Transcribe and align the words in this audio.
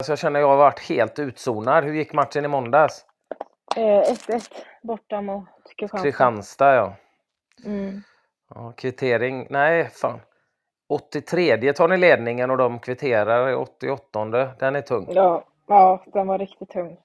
Så 0.00 0.12
jag 0.12 0.18
känner 0.18 0.40
att 0.40 0.42
jag 0.42 0.48
har 0.48 0.56
varit 0.56 0.80
helt 0.80 1.18
utzonad. 1.18 1.84
Hur 1.84 1.92
gick 1.92 2.12
matchen 2.12 2.44
i 2.44 2.48
måndags? 2.48 3.04
1-1 3.76 4.32
eh, 4.34 4.40
borta 4.82 5.20
mot 5.20 5.44
Kristianstad. 5.76 6.02
Kristianstad, 6.02 6.74
ja. 6.74 6.94
Mm. 7.64 8.02
ja. 8.54 8.72
Kvittering, 8.76 9.46
nej 9.50 9.88
fan. 9.88 10.20
83 10.88 11.72
tar 11.72 11.88
ni 11.88 11.96
ledningen 11.96 12.50
och 12.50 12.56
de 12.56 12.78
kvitterar 12.78 13.50
i 13.50 13.54
88. 13.54 14.24
Den 14.58 14.76
är 14.76 14.80
tung. 14.80 15.06
Ja, 15.08 15.44
ja 15.66 16.04
den 16.06 16.26
var 16.26 16.38
riktigt 16.38 16.70
tung. 16.70 16.96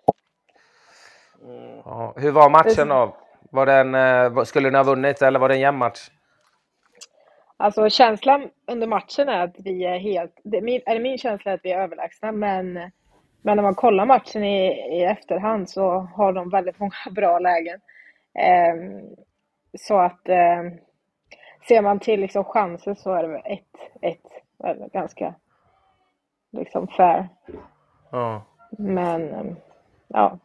Mm. 1.41 1.81
Ja, 1.85 2.13
hur 2.17 2.31
var 2.31 2.49
matchen 2.49 2.87
då? 2.87 3.15
Var 3.51 3.65
den, 3.65 3.95
eh, 3.95 4.43
skulle 4.43 4.69
ni 4.69 4.77
ha 4.77 4.83
vunnit 4.83 5.21
eller 5.21 5.39
var 5.39 5.49
det 5.49 5.55
en 5.55 5.61
jämn 5.61 5.77
match? 5.77 6.09
Alltså 7.57 7.89
känslan 7.89 8.49
under 8.67 8.87
matchen 8.87 9.29
är 9.29 9.43
att 9.43 9.55
vi 9.57 9.85
är 9.85 9.97
helt, 9.97 10.39
det 10.43 10.57
är 10.57 10.61
min, 10.61 10.81
är 10.85 10.99
min 10.99 11.17
känsla 11.17 11.53
att 11.53 11.59
vi 11.63 11.71
är 11.71 11.81
överlägsna 11.81 12.31
men, 12.31 12.73
men 13.41 13.55
när 13.57 13.61
man 13.61 13.75
kollar 13.75 14.05
matchen 14.05 14.43
i, 14.43 14.67
i 14.99 15.03
efterhand 15.03 15.69
så 15.69 15.99
har 15.99 16.33
de 16.33 16.49
väldigt 16.49 16.79
många 16.79 16.95
bra 17.11 17.39
lägen. 17.39 17.79
Eh, 18.39 18.75
så 19.79 19.97
att 19.97 20.29
eh, 20.29 20.63
ser 21.67 21.81
man 21.81 21.99
till 21.99 22.19
liksom 22.19 22.43
chanser 22.43 22.93
så 22.93 23.13
är 23.13 23.27
det 23.27 23.39
ett, 23.39 24.11
ett 24.61 24.91
ganska 24.93 25.35
liksom 26.51 26.87
fair. 26.87 27.29
Ja. 28.11 28.41
Men 28.77 29.55
ja. 30.07 30.39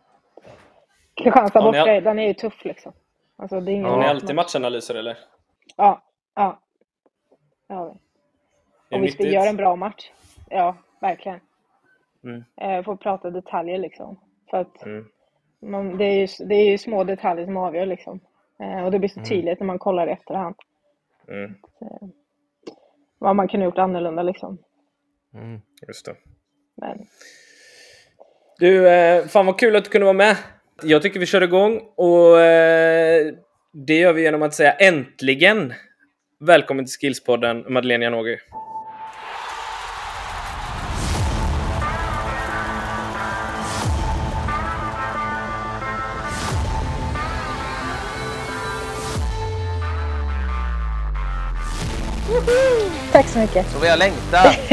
Kristianstad 1.15 1.63
borta, 1.63 1.85
ni... 1.85 2.01
den 2.01 2.19
är 2.19 2.29
ju 2.29 2.35
tuff 2.35 2.65
liksom. 2.65 2.93
Alltså, 3.37 3.61
det 3.61 3.73
är 3.73 3.75
ingen 3.75 3.91
har 3.91 3.99
ni 3.99 4.07
alltid 4.07 4.37
matchanalyser 4.37 4.95
eller? 4.95 5.19
Ja, 5.77 6.03
ja. 6.35 6.59
Ja. 7.71 7.97
Och 8.91 9.03
vi 9.03 9.11
ska 9.11 9.23
göra 9.23 9.49
en 9.49 9.57
bra 9.57 9.77
match. 9.77 10.11
Ja, 10.49 10.77
verkligen. 11.01 11.41
Mm. 12.25 12.45
Eh, 12.57 12.85
få 12.85 12.97
prata 12.97 13.31
detaljer 13.31 13.79
liksom. 13.79 14.21
För 14.51 14.57
att 14.57 14.87
mm. 14.87 15.05
man, 15.63 15.97
det, 15.99 16.05
är 16.05 16.19
ju, 16.19 16.47
det 16.47 16.55
är 16.55 16.71
ju 16.71 16.79
små 16.79 17.05
detaljer 17.05 17.45
som 17.45 17.57
avgör 17.57 17.87
liksom. 17.87 18.21
Eh, 18.61 18.85
och 18.85 18.91
det 18.91 18.99
blir 18.99 19.09
så 19.09 19.21
mm. 19.21 19.29
tydligt 19.29 19.47
mm. 19.47 19.57
när 19.59 19.67
man 19.67 19.79
kollar 19.79 20.07
i 20.07 20.11
efterhand. 20.11 20.57
Mm. 21.29 21.55
Eh, 21.81 22.09
vad 23.19 23.37
man 23.37 23.49
kunde 23.49 23.67
gjort 23.67 23.79
annorlunda 23.79 24.23
liksom. 24.23 24.59
Mm, 25.35 25.61
just 25.87 26.07
det. 26.07 26.15
Men... 26.75 27.07
Du, 28.59 28.89
eh, 28.89 29.27
fan 29.27 29.47
vad 29.47 29.59
kul 29.59 29.77
att 29.77 29.85
du 29.85 29.91
kunde 29.91 30.05
vara 30.05 30.17
med. 30.17 30.37
Jag 30.83 31.03
tycker 31.03 31.21
vi 31.21 31.27
kör 31.27 31.43
igång 31.43 31.81
och 31.95 32.41
eh, 32.41 33.35
det 33.73 33.99
gör 33.99 34.13
vi 34.13 34.23
genom 34.23 34.43
att 34.43 34.55
säga 34.55 34.73
äntligen 34.73 35.73
Välkommen 36.43 36.85
till 36.85 36.95
Skillspodden, 37.01 37.65
Madeleine 37.69 38.05
Janogy. 38.05 38.37
Tack 53.13 53.29
så 53.29 53.39
mycket. 53.39 53.67
Så 53.67 53.79
vi 53.79 53.89
har 53.89 53.97
längtat. 53.97 54.57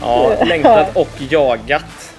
ja, 0.00 0.44
längtat 0.44 0.96
och 0.96 1.22
jagat. 1.30 2.16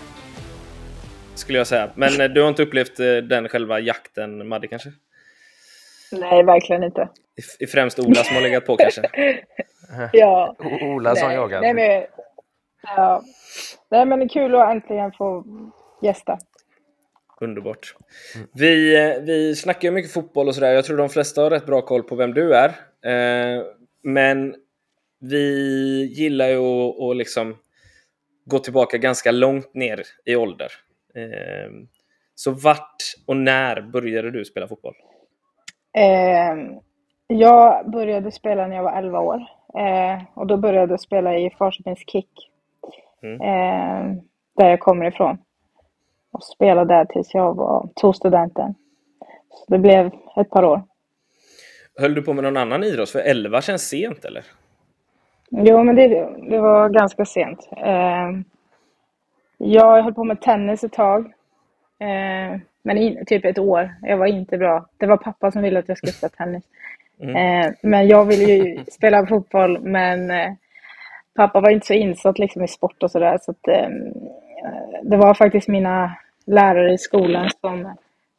Skulle 1.35 1.57
jag 1.57 1.67
säga. 1.67 1.89
Men 1.95 2.21
eh, 2.21 2.29
du 2.29 2.41
har 2.41 2.49
inte 2.49 2.63
upplevt 2.63 2.99
eh, 2.99 3.15
den 3.15 3.49
själva 3.49 3.79
jakten, 3.79 4.47
Madde 4.47 4.67
kanske? 4.67 4.91
Nej, 6.11 6.43
verkligen 6.43 6.83
inte. 6.83 7.09
I, 7.59 7.67
främst 7.67 7.99
Ola 7.99 8.23
som 8.23 8.35
har 8.35 8.41
legat 8.41 8.65
på 8.65 8.77
kanske? 8.77 9.09
ja. 10.13 10.55
Ola 10.81 11.15
som 11.15 11.33
jagar? 11.33 11.61
Nej, 11.61 11.73
men, 11.73 12.05
ja. 12.81 13.23
nej, 13.91 14.05
men 14.05 14.19
det 14.19 14.25
är 14.25 14.29
kul 14.29 14.55
att 14.55 14.71
äntligen 14.71 15.11
få 15.11 15.43
gästa. 16.01 16.37
Underbart. 17.41 17.95
Vi, 18.53 18.95
eh, 18.97 19.21
vi 19.21 19.55
snackar 19.55 19.87
ju 19.87 19.91
mycket 19.91 20.13
fotboll 20.13 20.47
och 20.47 20.55
sådär. 20.55 20.71
Jag 20.71 20.85
tror 20.85 20.97
de 20.97 21.09
flesta 21.09 21.41
har 21.41 21.49
rätt 21.49 21.65
bra 21.65 21.81
koll 21.81 22.03
på 22.03 22.15
vem 22.15 22.33
du 22.33 22.55
är. 22.55 22.69
Eh, 23.05 23.63
men 24.03 24.55
vi 25.19 25.45
gillar 26.15 26.47
ju 26.47 26.57
att, 26.57 27.01
att 27.01 27.17
liksom 27.17 27.57
gå 28.45 28.59
tillbaka 28.59 28.97
ganska 28.97 29.31
långt 29.31 29.73
ner 29.73 30.03
i 30.25 30.35
ålder. 30.35 30.71
Eh, 31.15 31.71
så 32.35 32.51
vart 32.51 32.95
och 33.25 33.37
när 33.37 33.81
började 33.81 34.31
du 34.31 34.45
spela 34.45 34.67
fotboll? 34.67 34.95
Eh, 35.93 36.79
jag 37.27 37.91
började 37.91 38.31
spela 38.31 38.67
när 38.67 38.75
jag 38.75 38.83
var 38.83 38.97
11 38.97 39.19
år. 39.19 39.45
Eh, 39.77 40.21
och 40.33 40.47
då 40.47 40.57
började 40.57 40.93
jag 40.93 41.01
spela 41.01 41.37
i 41.37 41.49
Farköpings 41.49 41.99
Kick. 42.07 42.51
Mm. 43.23 43.41
Eh, 43.41 44.21
där 44.57 44.69
jag 44.69 44.79
kommer 44.79 45.05
ifrån. 45.05 45.37
Och 46.31 46.43
spelade 46.43 46.93
där 46.93 47.05
tills 47.05 47.33
jag 47.33 47.55
var, 47.55 47.89
tog 47.95 48.15
studenten. 48.15 48.75
Så 49.49 49.65
det 49.67 49.79
blev 49.79 50.11
ett 50.35 50.49
par 50.49 50.63
år. 50.63 50.81
Höll 51.99 52.13
du 52.13 52.21
på 52.21 52.33
med 52.33 52.43
någon 52.43 52.57
annan 52.57 52.83
idrott? 52.83 53.09
För 53.09 53.19
11 53.19 53.61
känns 53.61 53.89
sent 53.89 54.25
eller? 54.25 54.43
Jo, 55.49 55.83
men 55.83 55.95
det, 55.95 56.29
det 56.49 56.59
var 56.59 56.89
ganska 56.89 57.25
sent. 57.25 57.69
Eh, 57.77 58.29
jag 59.57 60.03
höll 60.03 60.13
på 60.13 60.23
med 60.23 60.41
tennis 60.41 60.83
ett 60.83 60.93
tag. 60.93 61.33
Men 62.83 62.97
in, 62.97 63.25
typ 63.25 63.45
ett 63.45 63.59
år. 63.59 63.95
Jag 64.01 64.17
var 64.17 64.25
inte 64.25 64.57
bra. 64.57 64.85
Det 64.97 65.05
var 65.05 65.17
pappa 65.17 65.51
som 65.51 65.61
ville 65.61 65.79
att 65.79 65.87
jag 65.87 65.97
skulle 65.97 66.13
spela 66.13 66.29
tennis. 66.29 66.63
Mm. 67.19 67.35
Eh, 67.35 67.73
men 67.81 68.07
jag 68.07 68.25
ville 68.25 68.43
ju 68.43 68.83
spela 68.91 69.25
fotboll, 69.25 69.79
men 69.81 70.31
eh, 70.31 70.53
pappa 71.35 71.59
var 71.59 71.69
inte 71.69 71.87
så 71.87 71.93
insatt 71.93 72.39
liksom, 72.39 72.63
i 72.63 72.67
sport 72.67 73.03
och 73.03 73.11
sådär. 73.11 73.39
Så 73.41 73.51
att, 73.51 73.67
eh, 73.67 73.89
det 75.03 75.17
var 75.17 75.33
faktiskt 75.33 75.67
mina 75.67 76.15
lärare 76.45 76.93
i 76.93 76.97
skolan 76.97 77.49
som 77.61 77.95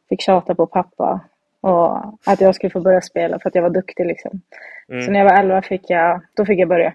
fick 0.09 0.21
tjata 0.21 0.55
på 0.55 0.67
pappa 0.67 1.21
och 1.61 1.97
att 2.27 2.41
jag 2.41 2.55
skulle 2.55 2.71
få 2.71 2.81
börja 2.81 3.01
spela 3.01 3.39
för 3.39 3.49
att 3.49 3.55
jag 3.55 3.63
var 3.63 3.71
duktig. 3.71 4.07
Liksom. 4.07 4.41
Mm. 4.89 5.03
Så 5.03 5.11
när 5.11 5.19
jag 5.19 5.27
var 5.27 5.39
11 5.39 5.63
fick 5.63 5.91
jag, 5.91 6.21
då 6.35 6.45
fick 6.45 6.59
jag 6.59 6.69
börja. 6.69 6.95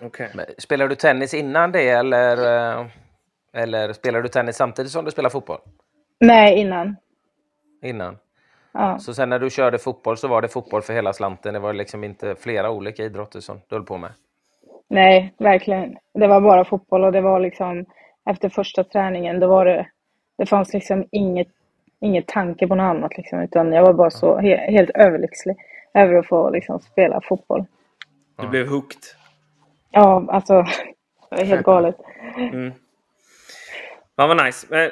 Okay. 0.00 0.28
Spelar 0.58 0.88
du 0.88 0.94
tennis 0.94 1.34
innan 1.34 1.72
det 1.72 1.88
eller, 1.88 2.36
eh, 2.80 2.86
eller 3.52 3.92
spelar 3.92 4.22
du 4.22 4.28
tennis 4.28 4.56
samtidigt 4.56 4.92
som 4.92 5.04
du 5.04 5.10
spelar 5.10 5.30
fotboll? 5.30 5.60
Nej, 6.20 6.58
innan. 6.58 6.96
Innan? 7.82 8.18
Ja. 8.72 8.98
Så 8.98 9.14
sen 9.14 9.28
när 9.28 9.38
du 9.38 9.50
körde 9.50 9.78
fotboll 9.78 10.16
så 10.16 10.28
var 10.28 10.42
det 10.42 10.48
fotboll 10.48 10.82
för 10.82 10.92
hela 10.92 11.12
slanten? 11.12 11.54
Det 11.54 11.60
var 11.60 11.72
liksom 11.72 12.04
inte 12.04 12.34
flera 12.34 12.70
olika 12.70 13.04
idrotter 13.04 13.40
som 13.40 13.60
du 13.68 13.76
höll 13.76 13.84
på 13.84 13.98
med? 13.98 14.10
Nej, 14.88 15.34
verkligen. 15.38 15.96
Det 16.14 16.26
var 16.26 16.40
bara 16.40 16.64
fotboll 16.64 17.04
och 17.04 17.12
det 17.12 17.20
var 17.20 17.40
liksom 17.40 17.86
efter 18.30 18.48
första 18.48 18.84
träningen, 18.84 19.40
då 19.40 19.46
var 19.46 19.64
det, 19.64 19.86
det 20.38 20.46
fanns 20.46 20.74
liksom 20.74 21.04
inget, 21.10 21.48
inget 22.00 22.26
tanke 22.26 22.66
på 22.66 22.74
något 22.74 22.84
annat 22.84 23.16
liksom, 23.16 23.40
utan 23.40 23.72
jag 23.72 23.82
var 23.82 23.92
bara 23.92 24.10
så 24.10 24.38
he, 24.38 24.56
helt 24.56 24.90
överlycklig 24.90 25.56
över 25.94 26.14
att 26.14 26.26
få 26.26 26.50
liksom 26.50 26.80
spela 26.80 27.20
fotboll. 27.20 27.64
Du 28.36 28.48
blev 28.48 28.68
hooked? 28.68 29.00
Ja, 29.90 30.24
alltså, 30.28 30.62
det 31.30 31.36
var 31.36 31.44
helt 31.44 31.64
galet. 31.64 31.96
Mm. 32.36 32.72
Fan 34.20 34.28
vad 34.28 34.44
nice. 34.46 34.66
Men, 34.70 34.90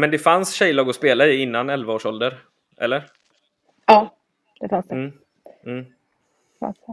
men 0.00 0.10
det 0.10 0.18
fanns 0.18 0.54
tjejlag 0.54 0.88
att 0.88 0.94
spela 0.94 1.26
i 1.26 1.42
innan 1.42 1.70
11 1.70 1.92
års 1.92 2.06
ålder? 2.06 2.38
Eller? 2.80 3.04
Ja, 3.86 4.14
det 4.60 4.68
fanns 4.68 4.88
det. 4.88 4.94
Mm. 4.94 5.12
Mm. 5.66 5.84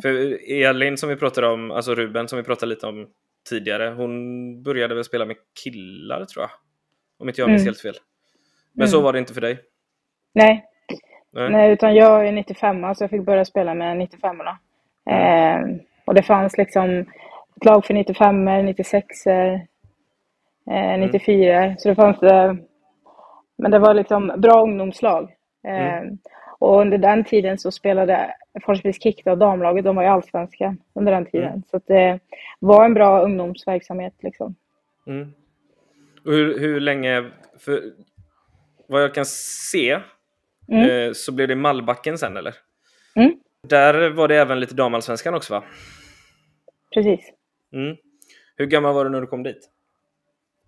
För 0.01 0.39
Elin 0.51 0.97
som 0.97 1.09
vi 1.09 1.15
pratade 1.15 1.47
om, 1.47 1.71
alltså 1.71 1.95
Ruben 1.95 2.27
som 2.27 2.37
vi 2.37 2.43
pratade 2.43 2.69
lite 2.69 2.87
om 2.87 3.07
tidigare, 3.49 3.89
hon 3.89 4.63
började 4.63 4.95
väl 4.95 5.03
spela 5.03 5.25
med 5.25 5.35
killar 5.63 6.25
tror 6.25 6.43
jag. 6.43 6.49
Om 7.17 7.29
inte 7.29 7.41
jag 7.41 7.49
minns 7.49 7.61
mm. 7.61 7.67
helt 7.67 7.81
fel. 7.81 7.95
Men 8.73 8.87
så 8.87 8.97
mm. 8.97 9.03
var 9.03 9.13
det 9.13 9.19
inte 9.19 9.33
för 9.33 9.41
dig? 9.41 9.59
Nej. 10.33 10.65
Nej, 11.31 11.49
Nej 11.49 11.71
utan 11.71 11.95
jag 11.95 12.27
är 12.27 12.31
95 12.31 12.95
så 12.95 13.03
jag 13.03 13.09
fick 13.09 13.25
börja 13.25 13.45
spela 13.45 13.73
med 13.73 13.97
95 13.97 14.41
orna 14.41 14.57
eh, 15.09 15.77
Och 16.05 16.13
det 16.13 16.23
fanns 16.23 16.57
liksom 16.57 16.99
ett 17.55 17.65
lag 17.65 17.85
för 17.85 17.93
95 17.93 18.45
96 18.45 19.27
er 19.27 19.67
eh, 20.71 20.99
94 20.99 21.63
mm. 21.63 21.77
Så 21.77 21.89
det 21.89 21.95
fanns 21.95 22.23
eh, 22.23 22.53
Men 23.57 23.71
det 23.71 23.79
var 23.79 23.93
liksom 23.93 24.33
bra 24.37 24.63
ungdomslag. 24.63 25.35
Eh, 25.67 25.97
mm. 25.97 26.17
Och 26.59 26.81
under 26.81 26.97
den 26.97 27.23
tiden 27.23 27.57
så 27.57 27.71
spelade 27.71 28.33
Forsbergs 28.65 29.03
Kick, 29.03 29.25
damlaget, 29.25 29.85
de 29.85 29.95
var 29.95 30.03
ju 30.03 30.09
allsvenska 30.09 30.75
under 30.93 31.11
den 31.11 31.25
tiden. 31.25 31.49
Mm. 31.49 31.63
Så 31.71 31.79
det 31.87 32.19
var 32.59 32.85
en 32.85 32.93
bra 32.93 33.21
ungdomsverksamhet 33.21 34.13
liksom. 34.19 34.55
Mm. 35.07 35.33
Och 36.25 36.31
hur, 36.31 36.59
hur 36.59 36.79
länge, 36.79 37.31
för 37.59 37.81
vad 38.87 39.03
jag 39.03 39.13
kan 39.13 39.25
se 39.25 39.99
mm. 40.67 40.89
eh, 40.89 41.13
så 41.13 41.31
blev 41.31 41.47
det 41.47 41.55
Mallbacken 41.55 42.17
sen 42.17 42.37
eller? 42.37 42.55
Mm. 43.15 43.35
Där 43.67 44.09
var 44.09 44.27
det 44.27 44.35
även 44.35 44.59
lite 44.59 44.75
damallsvenskan 44.75 45.33
också 45.33 45.53
va? 45.53 45.63
Precis. 46.93 47.33
Mm. 47.73 47.97
Hur 48.55 48.65
gammal 48.65 48.93
var 48.93 49.03
du 49.03 49.09
när 49.09 49.21
du 49.21 49.27
kom 49.27 49.43
dit? 49.43 49.69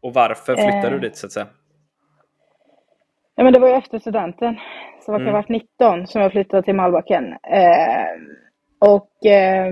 Och 0.02 0.14
varför 0.14 0.56
flyttade 0.56 0.88
eh. 0.88 0.92
du 0.92 1.00
dit 1.00 1.18
så 1.18 1.26
att 1.26 1.32
säga? 1.32 1.48
Ja, 3.36 3.44
men 3.44 3.54
det 3.54 3.60
var 3.60 3.68
ju 3.68 3.74
efter 3.74 4.00
studenten. 4.00 4.60
Så 5.06 5.12
var 5.12 5.20
jag 5.20 5.22
mm. 5.22 5.34
varit 5.34 5.50
19 5.50 6.08
som 6.08 6.22
jag 6.22 6.32
flyttade 6.32 6.64
till 6.64 6.76
Malbacken. 6.76 7.34
Eh, 7.34 8.08
och 8.80 9.26
eh, 9.26 9.72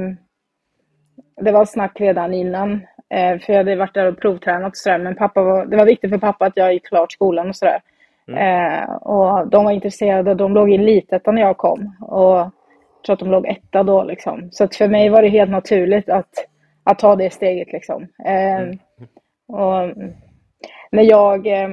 det 1.42 1.52
var 1.52 1.66
snack 1.66 2.00
redan 2.00 2.34
innan 2.34 2.82
Eh, 3.10 3.40
för 3.40 3.54
jag 3.54 3.58
hade 3.58 3.76
varit 3.76 3.94
där 3.94 4.08
och 4.08 4.20
provtränat 4.20 4.72
och 4.72 4.78
sådär. 4.78 4.98
Men 4.98 5.16
pappa 5.16 5.44
var, 5.44 5.66
det 5.66 5.78
var 5.78 5.86
viktigt 5.86 6.10
för 6.10 6.18
pappa 6.18 6.46
att 6.46 6.58
jag 6.58 6.74
gick 6.74 6.88
klart 6.88 7.12
skolan 7.12 7.50
och 7.50 7.56
sådär. 7.56 7.82
Eh, 8.28 8.92
och 8.92 9.48
de 9.48 9.66
var 9.66 9.72
intresserade. 9.72 10.34
De 10.34 10.54
låg 10.54 10.72
i 10.72 10.76
elitettan 10.76 11.36
när 11.36 11.42
jag 11.42 11.58
kom. 11.58 11.96
Och 12.02 12.38
jag 12.38 12.52
tror 13.06 13.14
att 13.14 13.20
de 13.20 13.32
låg 13.32 13.48
etta 13.48 13.84
då 13.84 14.04
liksom. 14.04 14.50
Så 14.52 14.68
för 14.68 14.88
mig 14.88 15.10
var 15.10 15.22
det 15.22 15.30
helt 15.30 15.52
naturligt 15.52 16.10
att, 16.10 16.30
att 16.84 17.00
ta 17.00 17.16
det 17.16 17.34
steget 17.34 17.74
liksom. 17.74 18.04
Eh, 18.26 18.78
och 19.48 19.94
när 20.92 21.04
jag 21.04 21.48
eh, 21.48 21.70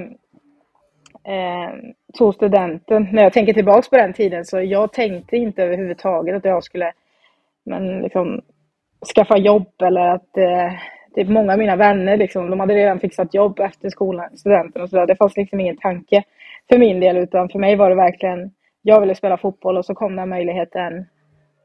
eh, 1.25 1.73
tog 2.19 2.35
studenten, 2.35 3.09
när 3.13 3.23
jag 3.23 3.33
tänker 3.33 3.53
tillbaks 3.53 3.91
på 3.91 3.97
den 3.97 4.13
tiden, 4.13 4.45
så 4.45 4.61
jag 4.61 4.93
tänkte 4.93 5.37
inte 5.37 5.63
överhuvudtaget 5.63 6.37
att 6.37 6.45
jag 6.45 6.65
skulle 6.65 6.93
men, 7.65 7.99
liksom, 8.03 8.41
skaffa 9.15 9.39
jobb 9.39 9.73
eller 9.83 10.01
att 10.01 10.37
eh, 10.37 10.73
typ 11.15 11.29
många 11.29 11.53
av 11.53 11.59
mina 11.59 11.77
vänner 11.77 12.17
liksom, 12.17 12.51
de 12.51 12.61
hade 12.61 12.75
redan 12.75 13.01
fixat 13.01 13.35
jobb 13.35 13.61
efter 13.61 13.91
skolan, 13.91 14.37
studenten 14.37 14.83
och 14.83 14.91
sådär. 14.91 15.07
Det 15.07 15.17
fanns 15.17 15.37
liksom 15.37 15.61
ingen 15.61 15.77
tanke 15.77 16.23
för 16.69 16.79
min 16.79 17.01
del, 17.01 17.17
utan 17.17 17.49
för 17.49 17.59
mig 17.59 17.77
var 17.77 17.91
det 17.91 17.97
verkligen, 17.97 18.51
jag 18.83 19.01
ville 19.01 19.15
spela 19.15 19.37
fotboll 19.37 19.79
och 19.79 19.85
så 19.85 19.95
kom 19.95 20.17
den 20.17 20.29
möjligheten. 20.29 21.07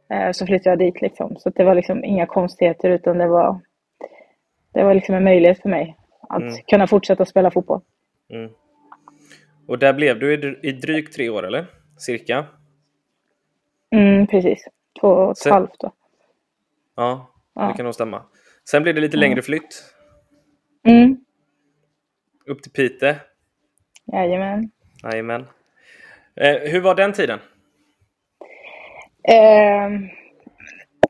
Eh, 0.09 0.31
så 0.31 0.45
flyttade 0.45 0.69
jag 0.69 0.79
dit 0.79 1.01
liksom. 1.01 1.35
Så 1.37 1.49
det 1.49 1.63
var 1.63 1.75
liksom 1.75 2.03
inga 2.03 2.25
konstigheter, 2.25 2.89
utan 2.89 3.17
det 3.17 3.27
var, 3.27 3.59
det 4.77 4.83
var 4.83 4.93
liksom 4.93 5.15
en 5.15 5.23
möjlighet 5.23 5.61
för 5.61 5.69
mig 5.69 5.95
att 6.29 6.41
Mm. 6.41 6.53
kunna 6.67 6.87
fortsätta 6.87 7.25
spela 7.25 7.51
fotboll. 7.51 7.81
Mm. 8.29 8.51
Och 9.67 9.79
där 9.79 9.93
blev 9.93 10.19
du 10.19 10.33
i, 10.33 10.37
dr- 10.37 10.59
i 10.63 10.71
drygt 10.71 11.13
tre 11.13 11.29
år, 11.29 11.45
eller? 11.47 11.65
Cirka? 11.97 12.45
Mm, 13.95 14.27
precis. 14.27 14.67
Två 15.01 15.07
och 15.07 15.31
ett 15.31 15.37
Sen- 15.37 15.51
halvt 15.51 15.79
då. 15.79 15.91
Ja, 16.95 17.31
Ja. 17.53 17.67
det 17.67 17.73
kan 17.73 17.83
nog 17.85 17.93
stämma. 17.95 18.23
Sen 18.69 18.83
blev 18.83 18.95
det 18.95 19.01
lite 19.01 19.17
längre 19.17 19.41
flytt. 19.41 19.83
Mm, 20.87 21.17
Upp 22.45 22.61
till 22.63 22.71
Piteå. 22.71 23.13
jajamän. 24.13 24.71
Jajamän. 25.03 25.45
Eh, 26.35 26.55
hur 26.71 26.81
var 26.81 26.95
den 26.95 27.13
tiden? 27.13 27.39
Eh, 29.23 29.89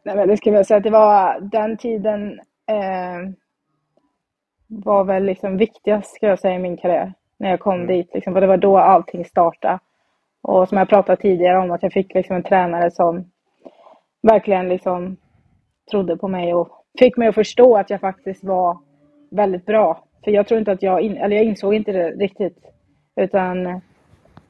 nej 0.03 0.15
men 0.15 0.27
det 0.27 0.37
ska 0.37 0.49
jag 0.49 0.65
säga 0.65 0.77
att 0.77 0.83
det 0.83 0.89
var 0.89 1.39
den 1.41 1.77
tiden 1.77 2.39
eh, 2.69 3.29
var 4.67 5.03
väl 5.03 5.23
liksom 5.23 5.57
viktigast 5.57 6.15
ska 6.15 6.27
jag 6.27 6.39
säga 6.39 6.55
i 6.55 6.59
min 6.59 6.77
karriär. 6.77 7.13
När 7.39 7.49
jag 7.49 7.59
kom 7.59 7.73
Mm. 7.73 7.87
dit 7.87 8.13
liksom, 8.13 8.33
för 8.33 8.41
det 8.41 8.47
var 8.47 8.57
då 8.57 8.77
allting 8.77 9.25
startade. 9.25 9.79
Och 10.41 10.69
som 10.69 10.77
jag 10.77 10.89
pratade 10.89 11.21
tidigare 11.21 11.57
om 11.57 11.71
att 11.71 11.83
jag 11.83 11.93
fick 11.93 12.13
liksom 12.13 12.35
en 12.35 12.43
tränare 12.43 12.91
som 12.91 13.25
verkligen 14.21 14.69
liksom 14.69 15.17
trodde 15.91 16.17
på 16.17 16.27
mig 16.27 16.53
och 16.53 16.69
fick 16.99 17.17
mig 17.17 17.27
att 17.27 17.35
förstå 17.35 17.77
att 17.77 17.89
jag 17.89 17.99
faktiskt 18.01 18.43
var 18.43 18.77
väldigt 19.31 19.65
bra. 19.65 20.03
För 20.23 20.31
jag 20.31 20.47
tror 20.47 20.59
inte 20.59 20.71
att 20.71 20.83
jag, 20.83 21.01
in, 21.01 21.17
eller 21.17 21.35
jag 21.35 21.45
insåg 21.45 21.73
inte 21.73 21.91
det 21.91 22.09
riktigt. 22.11 22.57
Utan 23.15 23.81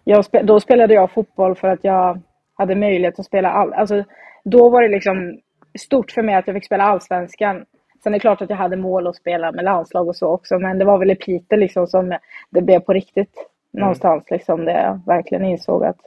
jag, 0.03 0.25
då 0.43 0.59
spelade 0.59 0.93
jag 0.93 1.11
fotboll 1.11 1.55
för 1.55 1.67
att 1.67 1.83
jag 1.83 2.21
hade 2.57 2.75
möjlighet 2.75 3.19
att 3.19 3.25
spela 3.25 3.51
all, 3.51 3.73
alltså 3.73 4.03
Då 4.43 4.69
var 4.69 4.81
det 4.81 4.87
liksom 4.89 5.39
stort 5.79 6.11
för 6.11 6.21
mig 6.21 6.35
att 6.35 6.47
jag 6.47 6.55
fick 6.55 6.65
spela 6.65 6.83
allsvenskan. 6.83 7.65
Sen 8.03 8.13
är 8.13 8.17
det 8.17 8.19
klart 8.19 8.41
att 8.41 8.49
jag 8.49 8.57
hade 8.57 8.77
mål 8.77 9.07
att 9.07 9.15
spela 9.15 9.51
med 9.51 9.65
landslag 9.65 10.07
och 10.07 10.15
så 10.15 10.27
också, 10.27 10.59
men 10.59 10.79
det 10.79 10.85
var 10.85 10.97
väl 10.97 11.11
i 11.11 11.15
Piteå 11.15 11.57
liksom 11.57 11.87
som 11.87 12.17
det 12.49 12.61
blev 12.61 12.79
på 12.79 12.93
riktigt. 12.93 13.49
Någonstans 13.71 14.23
liksom, 14.31 14.65
där 14.65 14.83
jag 14.85 15.01
verkligen 15.05 15.45
insåg 15.45 15.85
att, 15.85 15.99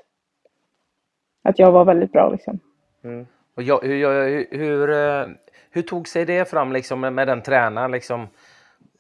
att 1.43 1.59
jag 1.59 1.73
var 1.73 1.85
väldigt 1.85 2.13
bra 2.13 2.31
liksom. 2.31 2.59
Mm. 3.05 3.27
Och 3.57 3.63
jag, 3.63 3.81
hur, 3.83 4.29
hur, 4.29 4.59
hur, 4.59 4.91
eh, 4.91 5.27
hur 5.71 5.83
tog 5.83 6.09
sig 6.09 6.25
det 6.25 6.51
fram 6.51 6.73
liksom 6.73 7.01
med, 7.01 7.13
med 7.13 7.29
den 7.29 7.43
tränaren? 7.43 7.91
Liksom, 7.91 8.29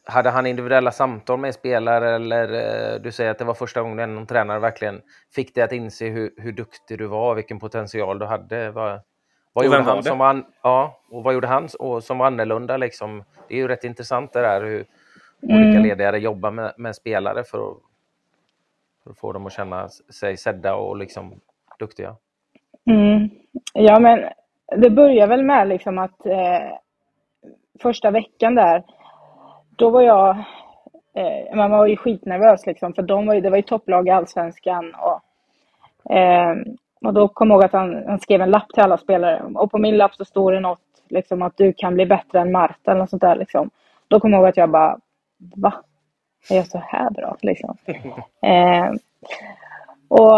hade 0.04 0.31
han 0.31 0.46
individuella 0.46 0.93
samtal 0.93 1.38
med 1.38 1.54
spelare 1.54 2.14
eller 2.14 2.52
eh, 2.52 3.00
du 3.00 3.12
säger 3.12 3.31
att 3.31 3.38
det 3.38 3.44
var 3.44 3.54
första 3.54 3.82
gången 3.82 4.14
någon 4.14 4.26
tränare 4.26 4.58
verkligen 4.58 5.00
fick 5.34 5.54
dig 5.54 5.64
att 5.64 5.72
inse 5.72 6.08
hur, 6.08 6.31
hur 6.36 6.52
duktig 6.52 6.98
du 6.98 7.06
var, 7.06 7.34
vilken 7.34 7.58
potential 7.58 8.19
du 8.19 8.26
hade? 8.26 8.70
Vad, 8.70 9.00
vad 9.52 9.64
gjorde 9.64 9.82
han 9.82 10.02
som 10.02 10.19
var, 10.19 10.43
ja, 10.62 11.00
och 11.11 11.23
vad 11.23 11.35
gjorde 11.35 11.47
han 11.47 11.69
som 12.02 12.19
var 12.19 12.26
annorlunda? 12.26 12.76
Liksom? 12.76 13.25
Det 13.49 13.55
är 13.55 13.58
ju 13.58 13.69
rätt 13.69 13.85
intressant 13.85 14.32
det 14.32 14.41
där 14.41 14.64
hur 14.64 14.85
olika 15.43 15.79
Mm. 15.79 15.82
ledare 15.82 16.19
jobbar 16.19 16.50
med, 16.50 16.73
med 16.76 16.97
spelare 16.97 17.44
för 17.44 17.70
att, 17.70 17.76
för 19.05 19.11
att 19.11 19.19
få 19.19 19.32
dem 19.32 19.47
att 19.47 19.52
känna 19.52 19.88
sig 19.88 20.37
sedda 20.37 20.75
och 20.75 20.97
liksom 20.97 21.41
duktiga. 21.79 22.17
Mm. 22.91 23.31
Ja, 23.75 23.99
men 24.00 24.29
det 24.76 24.91
börjar 24.91 25.26
väl 25.26 25.43
med 25.43 25.69
liksom 25.69 25.99
att 25.99 26.26
eh, 26.26 26.76
första 27.82 28.11
veckan 28.11 28.55
där, 28.55 28.85
då 29.76 29.91
var 29.91 30.03
jag, 30.03 30.37
eh, 31.14 31.56
man 31.56 31.70
var 31.70 31.87
ju 31.87 31.96
skitnervös 31.96 32.67
liksom, 32.67 32.94
för 32.94 33.03
de 33.03 33.26
var 33.26 33.35
ju, 33.35 33.41
det 33.41 33.50
var 33.50 33.56
ju 33.56 33.62
topplag 33.62 34.08
i 34.08 34.11
Allsvenskan 34.11 34.94
och, 34.94 35.23
eh, 36.14 36.56
och 37.05 37.14
då 37.14 37.29
kom 37.29 37.50
jag 37.50 37.56
ihåg 37.56 37.64
att 37.64 37.73
han, 37.73 38.05
han 38.06 38.20
skrev 38.20 38.41
en 38.41 38.50
lapp 38.50 38.69
till 38.69 38.82
alla 38.82 38.99
spelare 38.99 39.43
och 39.55 39.70
på 39.70 39.79
min 39.79 39.97
lapp 39.97 40.14
så 40.14 40.25
står 40.25 40.52
det 40.52 40.61
något 40.61 40.81
liksom 41.08 41.43
att 41.43 41.56
du 41.56 41.73
kan 41.73 41.94
bli 41.94 42.06
bättre 42.06 42.41
än 42.41 42.52
Marta 42.52 42.91
eller 42.91 43.00
något 43.00 43.11
sånt 43.11 43.23
där 43.23 43.37
liksom. 43.37 43.70
Då 44.08 44.20
kom 44.20 44.32
jag 44.32 44.38
ihåg 44.38 44.49
att 44.49 44.56
jag 44.56 44.70
bara, 44.70 44.99
va? 45.56 45.73
Är 46.50 46.56
jag 46.56 46.67
så 46.67 46.79
här 46.79 47.11
bra 47.11 47.37
liksom? 47.43 47.76
Eh, 48.43 48.93
och 50.08 50.32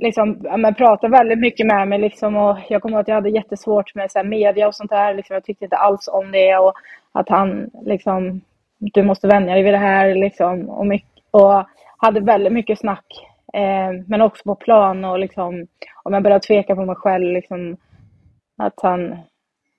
liksom, 0.00 0.46
men 0.56 0.74
pratade 0.74 1.16
väldigt 1.16 1.38
mycket 1.38 1.66
med 1.66 1.88
mig. 1.88 1.98
Liksom, 1.98 2.36
och 2.36 2.58
jag 2.68 2.82
kommer 2.82 2.96
ihåg 2.96 3.00
att 3.00 3.08
jag 3.08 3.14
hade 3.14 3.30
jättesvårt 3.30 3.94
med 3.94 4.10
så 4.10 4.18
här, 4.18 4.26
media 4.26 4.68
och 4.68 4.74
sånt 4.74 4.90
där. 4.90 5.14
Liksom, 5.14 5.34
jag 5.34 5.44
tyckte 5.44 5.64
inte 5.64 5.76
alls 5.76 6.08
om 6.08 6.32
det. 6.32 6.56
Och 6.56 6.72
att 7.12 7.28
han 7.28 7.70
liksom, 7.82 8.40
du 8.78 9.02
måste 9.02 9.28
vänja 9.28 9.54
dig 9.54 9.62
vid 9.62 9.74
det 9.74 9.78
här. 9.78 10.14
Liksom, 10.14 10.68
och, 10.68 10.86
mycket, 10.86 11.24
och 11.30 11.64
hade 11.96 12.20
väldigt 12.20 12.52
mycket 12.52 12.78
snack. 12.78 13.06
Eh, 13.52 14.02
men 14.06 14.20
också 14.20 14.42
på 14.44 14.54
plan 14.54 15.04
och 15.04 15.18
liksom, 15.18 15.66
om 16.02 16.12
jag 16.12 16.22
började 16.22 16.46
tveka 16.46 16.74
på 16.74 16.84
mig 16.84 16.96
själv. 16.96 17.32
Liksom, 17.32 17.76
att 18.56 18.80
han, 18.82 19.16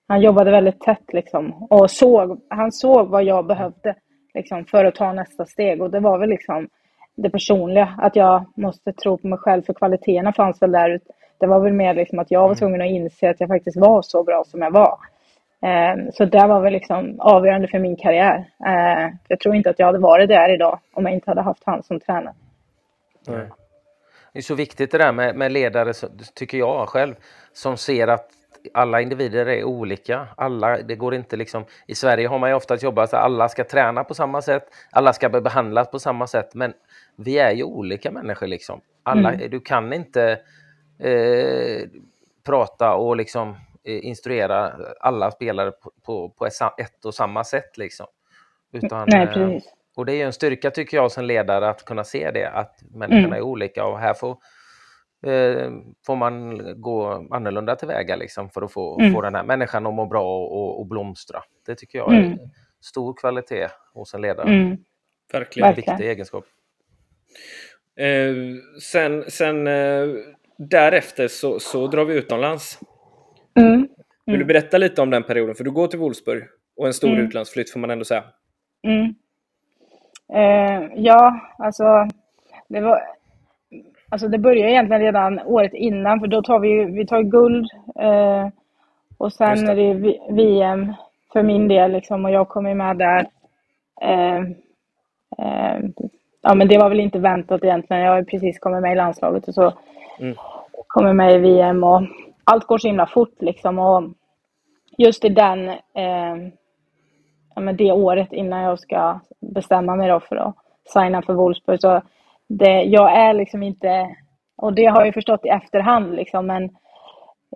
han 0.08 0.22
jobbade 0.22 0.52
väldigt 0.52 0.80
tätt 0.80 1.14
liksom. 1.14 1.54
Och 1.54 1.92
såg, 1.92 2.42
han 2.50 2.72
såg 2.72 3.08
vad 3.08 3.24
jag 3.24 3.46
behövde 3.46 3.96
liksom, 4.34 4.66
för 4.66 4.86
att 4.86 4.96
ta 4.96 5.14
nästa 5.14 5.46
steg. 5.46 5.82
Och 5.82 5.92
det 5.92 6.00
var 6.00 6.18
väl 6.18 6.30
liksom 6.30 6.70
det 7.16 7.30
personliga, 7.30 7.96
att 7.98 8.16
jag 8.16 8.46
måste 8.56 8.94
tro 8.94 9.18
på 9.18 9.28
mig 9.28 9.40
själv 9.40 9.62
för 9.62 9.74
kvaliteterna 9.74 10.34
fanns 10.34 10.62
väl 10.62 10.72
där. 10.72 11.00
Det 11.40 11.48
var 11.48 11.60
väl 11.60 11.74
mer 11.74 11.94
liksom 11.94 12.20
att 12.20 12.32
jag 12.32 12.48
var 12.48 12.56
tvungen 12.56 12.82
att 12.82 12.88
inse 12.88 13.30
att 13.30 13.40
jag 13.40 13.50
faktiskt 13.50 13.78
var 13.78 14.02
så 14.02 14.24
bra 14.24 14.44
som 14.44 14.62
jag 14.62 14.72
var. 14.72 14.98
Eh, 15.62 16.10
så 16.14 16.26
det 16.26 16.48
var 16.48 16.62
väl 16.62 16.74
liksom 16.74 17.20
avgörande 17.20 17.68
för 17.68 17.80
min 17.80 17.96
karriär. 17.96 18.46
Eh, 18.66 19.14
jag 19.28 19.40
tror 19.40 19.56
inte 19.56 19.70
att 19.70 19.80
jag 19.80 19.86
hade 19.86 20.00
varit 20.00 20.30
där 20.30 20.54
idag 20.54 20.80
om 20.94 21.06
jag 21.06 21.14
inte 21.14 21.32
hade 21.32 21.42
haft 21.42 21.64
han 21.66 21.84
som 21.84 22.00
tränare. 22.00 22.34
Nej. 23.28 23.50
Det 24.34 24.40
är 24.40 24.44
så 24.44 24.56
viktigt 24.56 24.92
det 24.92 24.98
där 24.98 25.12
med, 25.12 25.36
med 25.36 25.52
ledare, 25.52 25.94
tycker 26.34 26.58
jag 26.58 26.90
själv, 26.90 27.16
som 27.54 27.78
ser 27.78 28.08
att 28.08 28.30
alla 28.74 29.02
individer 29.02 29.46
är 29.46 29.64
olika. 29.64 30.28
Alla, 30.38 30.78
det 30.82 30.96
går 30.96 31.16
inte 31.16 31.36
liksom, 31.36 31.66
I 31.88 31.96
Sverige 31.96 32.28
har 32.28 32.40
man 32.40 32.50
ju 32.50 32.56
ofta 32.56 32.76
jobbat 32.76 33.10
så 33.10 33.16
att 33.16 33.24
alla 33.24 33.50
ska 33.50 33.64
träna 33.64 34.04
på 34.04 34.14
samma 34.14 34.42
sätt, 34.42 34.68
alla 34.92 35.14
ska 35.14 35.30
behandlas 35.30 35.92
på 35.92 36.00
samma 36.00 36.28
sätt, 36.28 36.54
men 36.54 36.74
vi 37.16 37.40
är 37.40 37.52
ju 37.52 37.64
olika 37.64 38.12
människor. 38.12 38.48
Liksom. 38.48 38.82
Alla, 39.04 39.32
Du 39.32 39.60
kan 39.60 39.94
inte 39.94 40.40
eh, 41.00 41.90
prata 42.44 42.94
och 42.94 43.16
liksom, 43.16 43.50
eh, 43.84 44.06
instruera 44.06 44.74
alla 45.00 45.32
spelare 45.32 45.72
på, 45.72 45.92
på, 46.06 46.30
på 46.30 46.46
ett 46.46 47.06
och 47.06 47.16
samma 47.16 47.44
sätt. 47.44 47.78
Liksom. 47.78 48.08
Utan, 48.72 49.08
Nej, 49.12 49.24
eh, 49.24 49.34
precis. 49.34 49.74
Och 49.96 50.06
det 50.06 50.14
är 50.14 50.16
ju 50.16 50.22
en 50.22 50.34
styrka 50.34 50.72
tycker 50.72 50.98
jag 50.98 51.12
som 51.12 51.26
ledare 51.26 51.70
att 51.70 51.86
kunna 51.86 52.04
se 52.04 52.32
det, 52.32 52.50
att 52.50 52.80
människorna 52.94 53.38
är 53.38 53.42
olika 53.42 53.86
och 53.86 54.00
här 54.00 54.14
får, 54.14 54.32
eh, 55.26 55.72
får 56.06 56.16
man 56.16 56.58
gå 56.82 57.28
annorlunda 57.32 57.76
tillväga 57.76 58.16
liksom, 58.16 58.50
för 58.50 58.62
att 58.62 58.72
få, 58.72 59.00
få 59.14 59.22
den 59.22 59.36
här 59.36 59.44
människan 59.44 59.86
att 59.88 59.94
må 59.94 60.06
bra 60.06 60.38
och, 60.46 60.80
och, 60.80 60.86
blomstra. 60.88 61.44
Det 61.66 61.76
tycker 61.76 61.98
jag 61.98 62.14
är 62.14 62.20
Mm. 62.24 62.38
stor 62.82 63.14
kvalitet 63.14 63.68
hos 63.94 64.14
en 64.14 64.22
ledare. 64.22 64.48
Mm. 64.50 64.78
Verkligen. 65.32 65.68
Verkligen. 65.68 65.98
Viktig 65.98 66.10
egenskap. 66.12 66.46
Eh, 68.00 68.36
sen 68.82 69.24
sen 69.28 69.68
eh, 69.68 70.08
därefter 70.58 71.28
så, 71.28 71.60
så 71.60 71.88
drar 71.88 72.06
vi 72.06 72.16
utomlands. 72.16 72.80
Mm. 73.60 73.88
Vill 74.26 74.40
du 74.40 74.46
berätta 74.46 74.78
lite 74.78 75.02
om 75.02 75.10
den 75.10 75.24
perioden? 75.24 75.56
För 75.56 75.64
du 75.64 75.72
går 75.72 75.88
till 75.88 76.00
Wolfsburg 76.00 76.44
och 76.78 76.88
en 76.88 76.94
stor 76.94 77.10
Mm. 77.10 77.26
utlandsflytt 77.26 77.72
får 77.72 77.80
man 77.80 77.90
ändå 77.90 78.06
säga. 78.06 78.24
Mm. 78.88 79.16
Eh, 80.34 80.84
ja, 80.96 81.40
alltså 81.58 81.84
det 82.68 82.82
var 82.82 83.02
Alltså 84.10 84.28
det 84.28 84.38
började 84.38 84.72
egentligen 84.72 85.02
redan 85.02 85.40
året 85.40 85.74
innan 85.74 86.20
för 86.20 86.28
då 86.28 86.42
tar 86.42 86.60
vi 86.60 86.86
vi 86.86 87.08
tar 87.08 87.22
guld 87.22 87.66
eh, 88.00 88.48
och 89.18 89.34
sen 89.34 89.66
det. 89.66 89.72
är 89.72 89.76
det 89.76 90.20
VM 90.34 90.94
för 91.34 91.44
min 91.44 91.68
del 91.68 91.92
liksom 91.92 92.26
och 92.26 92.32
jag 92.32 92.50
kommer 92.50 92.70
ju 92.70 92.76
med 92.76 92.98
där. 92.98 93.26
Eh, 94.02 94.40
eh, 95.38 95.80
ja 96.42 96.54
men 96.56 96.68
det 96.68 96.78
var 96.78 96.90
väl 96.90 97.00
inte 97.00 97.20
väntat 97.20 97.64
egentligen. 97.64 98.04
Jag 98.04 98.12
har 98.16 98.24
precis 98.24 98.60
kommit 98.60 98.82
med 98.82 98.92
i 98.92 98.96
landslaget 98.96 99.48
och 99.48 99.54
så 99.54 99.74
Mm. 100.20 100.36
kommer 100.88 101.14
med 101.14 101.34
i 101.36 101.38
VM 101.38 101.84
och 101.84 102.02
allt 102.44 102.66
går 102.68 102.78
så 102.78 102.88
himla 102.88 103.06
fort 103.08 103.36
liksom 103.42 103.80
och 103.80 104.04
just 104.98 105.26
i 105.26 105.30
den 105.30 105.70
eh, 105.70 106.36
men 107.62 107.78
det 107.78 107.92
året 107.92 108.34
innan 108.34 108.62
jag 108.62 108.80
ska 108.80 109.20
bestämma 109.40 109.96
mig 109.96 110.10
då 110.10 110.20
för 110.20 110.36
att 110.36 110.56
signa 110.86 111.22
för 111.22 111.34
Wolfsburg. 111.34 111.82
Så 111.82 112.02
det, 112.48 112.82
jag 112.84 113.18
är 113.18 113.34
liksom 113.34 113.64
inte, 113.64 114.16
och 114.58 114.74
det 114.74 114.86
har 114.86 115.06
jag 115.06 115.14
förstått 115.14 115.46
i 115.46 115.50
efterhand 115.50 116.16
liksom, 116.16 116.48
men 116.48 116.70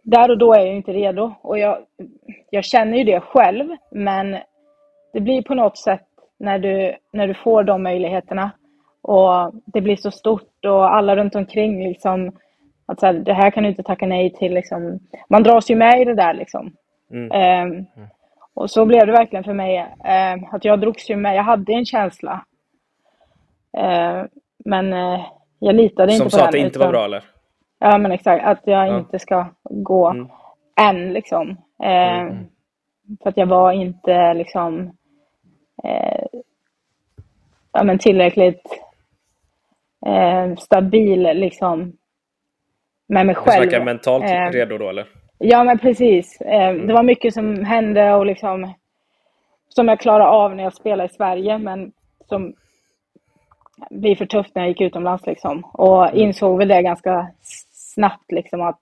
där 0.03 0.31
och 0.31 0.37
då 0.37 0.53
är 0.53 0.59
jag 0.59 0.75
inte 0.75 0.93
redo. 0.93 1.33
Och 1.41 1.59
jag, 1.59 1.77
jag 2.49 2.63
känner 2.63 2.97
ju 2.97 3.03
det 3.03 3.19
själv, 3.19 3.75
men 3.91 4.37
det 5.13 5.19
blir 5.19 5.41
på 5.41 5.55
något 5.55 5.77
sätt 5.77 6.07
när 6.39 6.59
du, 6.59 6.95
när 7.13 7.27
du 7.27 7.33
får 7.33 7.63
de 7.63 7.83
möjligheterna 7.83 8.51
och 9.01 9.51
det 9.65 9.81
blir 9.81 9.95
så 9.95 10.11
stort 10.11 10.65
och 10.65 10.95
alla 10.95 11.15
runt 11.15 11.35
omkring 11.35 11.83
liksom 11.83 12.31
att 12.85 12.99
så 12.99 13.05
här, 13.05 13.13
det 13.13 13.33
här 13.33 13.51
kan 13.51 13.63
du 13.63 13.69
inte 13.69 13.83
tacka 13.83 14.05
nej 14.05 14.33
till 14.33 14.53
liksom. 14.53 14.99
Man 15.29 15.43
dras 15.43 15.69
ju 15.69 15.75
med 15.75 16.01
i 16.01 16.05
det 16.05 16.15
där 16.15 16.33
liksom. 16.33 16.71
Mm. 17.11 17.31
Eh, 17.31 17.83
och 18.53 18.71
så 18.71 18.85
blev 18.85 19.05
det 19.05 19.11
verkligen 19.11 19.43
för 19.43 19.53
mig. 19.53 19.77
Eh, 20.05 20.53
att 20.53 20.65
jag 20.65 20.79
drogs 20.79 21.09
ju 21.09 21.15
med. 21.15 21.35
Jag 21.35 21.43
hade 21.43 21.73
en 21.73 21.85
känsla. 21.85 22.45
Eh, 23.77 24.23
men 24.65 24.93
eh, 24.93 25.25
jag 25.59 25.75
litade 25.75 26.11
Som 26.11 26.25
inte 26.25 26.29
på 26.29 26.29
den. 26.29 26.31
Som 26.31 26.39
sa 26.39 26.45
att 26.45 26.51
det 26.51 26.59
inte 26.59 26.79
var 26.79 26.89
bra 26.89 27.05
eller? 27.05 27.23
Ja 27.79 27.97
men 27.97 28.11
exakt. 28.11 28.45
Att 28.45 28.61
jag 28.63 28.87
ja. 28.87 28.99
inte 28.99 29.19
ska 29.19 29.47
gå 29.63 30.09
mm. 30.09 30.29
än 30.81 31.13
liksom. 31.13 31.57
Ehm, 31.83 32.27
mm. 32.27 32.45
För 33.23 33.29
att 33.29 33.37
jag 33.37 33.45
var 33.45 33.71
inte 33.71 34.33
liksom 34.33 34.97
eh, 35.83 36.25
ja, 37.71 37.83
men 37.83 37.99
tillräckligt 37.99 38.65
eh, 40.05 40.55
stabil 40.55 41.21
liksom 41.21 41.93
med 43.07 43.25
mig 43.25 43.35
själv. 43.35 43.63
Du 43.63 43.69
snackar 43.69 43.85
mentalt 43.85 44.23
eh, 44.23 44.51
redo 44.51 44.77
då 44.77 44.89
eller? 44.89 45.07
Ja 45.41 45.63
men 45.63 45.79
precis. 45.79 46.41
Eh, 46.41 46.69
mm. 46.69 46.87
Det 46.87 46.93
var 46.93 47.03
mycket 47.03 47.33
som 47.33 47.65
hände 47.65 48.13
och 48.13 48.25
liksom 48.25 48.73
som 49.69 49.87
jag 49.87 49.99
klarade 49.99 50.29
av 50.29 50.55
när 50.55 50.63
jag 50.63 50.73
spelade 50.73 51.09
i 51.09 51.15
Sverige 51.15 51.57
men 51.57 51.91
som 52.25 52.53
blir 53.89 54.15
för 54.15 54.25
tufft 54.25 54.55
när 54.55 54.61
jag 54.61 54.69
gick 54.69 54.81
utomlands 54.81 55.25
liksom. 55.25 55.63
Och 55.63 56.07
mm. 56.07 56.19
insåg 56.19 56.57
väl 56.57 56.67
det 56.67 56.81
ganska 56.81 57.27
snabbt 57.71 58.31
liksom 58.31 58.61
att 58.61 58.79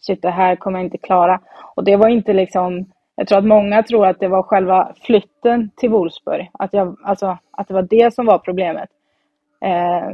shit 0.00 0.22
det 0.22 0.30
här 0.30 0.56
kommer 0.56 0.78
jag 0.78 0.86
inte 0.86 0.98
klara. 0.98 1.40
Och 1.74 1.84
det 1.84 1.96
var 1.96 2.08
inte 2.08 2.32
liksom 2.32 2.86
jag 3.16 3.28
tror 3.28 3.38
att 3.38 3.44
många 3.44 3.82
tror 3.82 4.06
att 4.06 4.20
det 4.20 4.28
var 4.28 4.42
själva 4.42 4.92
flytten 5.02 5.70
till 5.76 5.90
Wolfsburg. 5.90 6.50
Att, 6.52 6.72
jag, 6.72 6.96
alltså, 7.02 7.38
att 7.50 7.68
det 7.68 7.74
var 7.74 7.82
det 7.82 8.14
som 8.14 8.26
var 8.26 8.38
problemet. 8.38 8.88
Eh, 9.60 10.10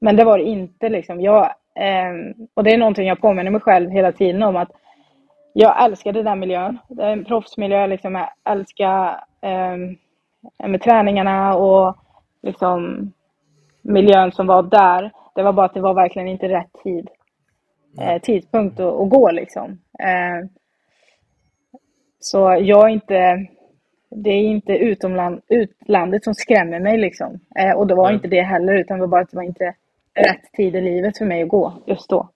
men 0.00 0.16
det 0.16 0.24
var 0.24 0.38
det 0.38 0.44
inte. 0.44 0.88
Liksom. 0.88 1.20
Jag, 1.20 1.50
och 2.54 2.64
det 2.64 2.72
är 2.72 2.78
någonting 2.78 3.08
jag 3.08 3.20
påminner 3.20 3.50
mig 3.50 3.60
själv 3.60 3.90
hela 3.90 4.12
tiden 4.12 4.42
om. 4.42 4.56
att 4.56 4.70
Jag 5.52 5.84
älskar 5.84 6.12
den 6.12 6.24
där 6.24 6.36
miljön. 6.36 6.78
Det 6.88 7.02
är 7.02 7.12
en 7.12 7.24
proffsmiljö. 7.24 7.86
Liksom. 7.86 8.14
Jag 8.14 8.28
älskar 8.44 9.24
eh, 9.40 9.76
med 10.68 10.82
träningarna 10.82 11.56
och 11.56 11.96
liksom, 12.42 13.12
miljön 13.82 14.32
som 14.32 14.46
var 14.46 14.62
där. 14.62 15.10
Det 15.34 15.42
var 15.42 15.52
bara 15.52 15.66
att 15.66 15.74
det 15.74 15.80
var 15.80 15.94
verkligen 15.94 16.28
inte 16.28 16.48
rätt 16.48 16.72
tid. 16.84 17.08
Eh, 18.00 18.20
tidpunkt 18.20 18.80
att, 18.80 19.00
att 19.00 19.10
gå 19.10 19.30
liksom. 19.30 19.78
Eh, 19.98 20.48
så 22.20 22.38
jag 22.60 22.84
är 22.84 22.88
inte, 22.88 23.46
det 24.10 24.30
är 24.30 24.42
inte 24.42 24.72
utomland, 24.72 25.40
utlandet 25.48 26.24
som 26.24 26.34
skrämmer 26.34 26.80
mig 26.80 26.98
liksom. 26.98 27.40
Eh, 27.58 27.72
och 27.72 27.86
det 27.86 27.94
var 27.94 28.12
inte 28.12 28.28
det 28.28 28.42
heller, 28.42 28.74
utan 28.74 28.98
det 28.98 29.00
var 29.00 29.08
bara 29.08 29.20
att 29.20 29.30
det 29.30 29.36
var 29.36 29.42
inte 29.42 29.74
rätt 30.16 30.52
tid 30.56 30.76
i 30.76 30.80
livet 30.80 31.18
för 31.18 31.24
mig 31.24 31.42
att 31.42 31.48
gå 31.48 31.82
just 31.86 32.10
då. 32.10 32.30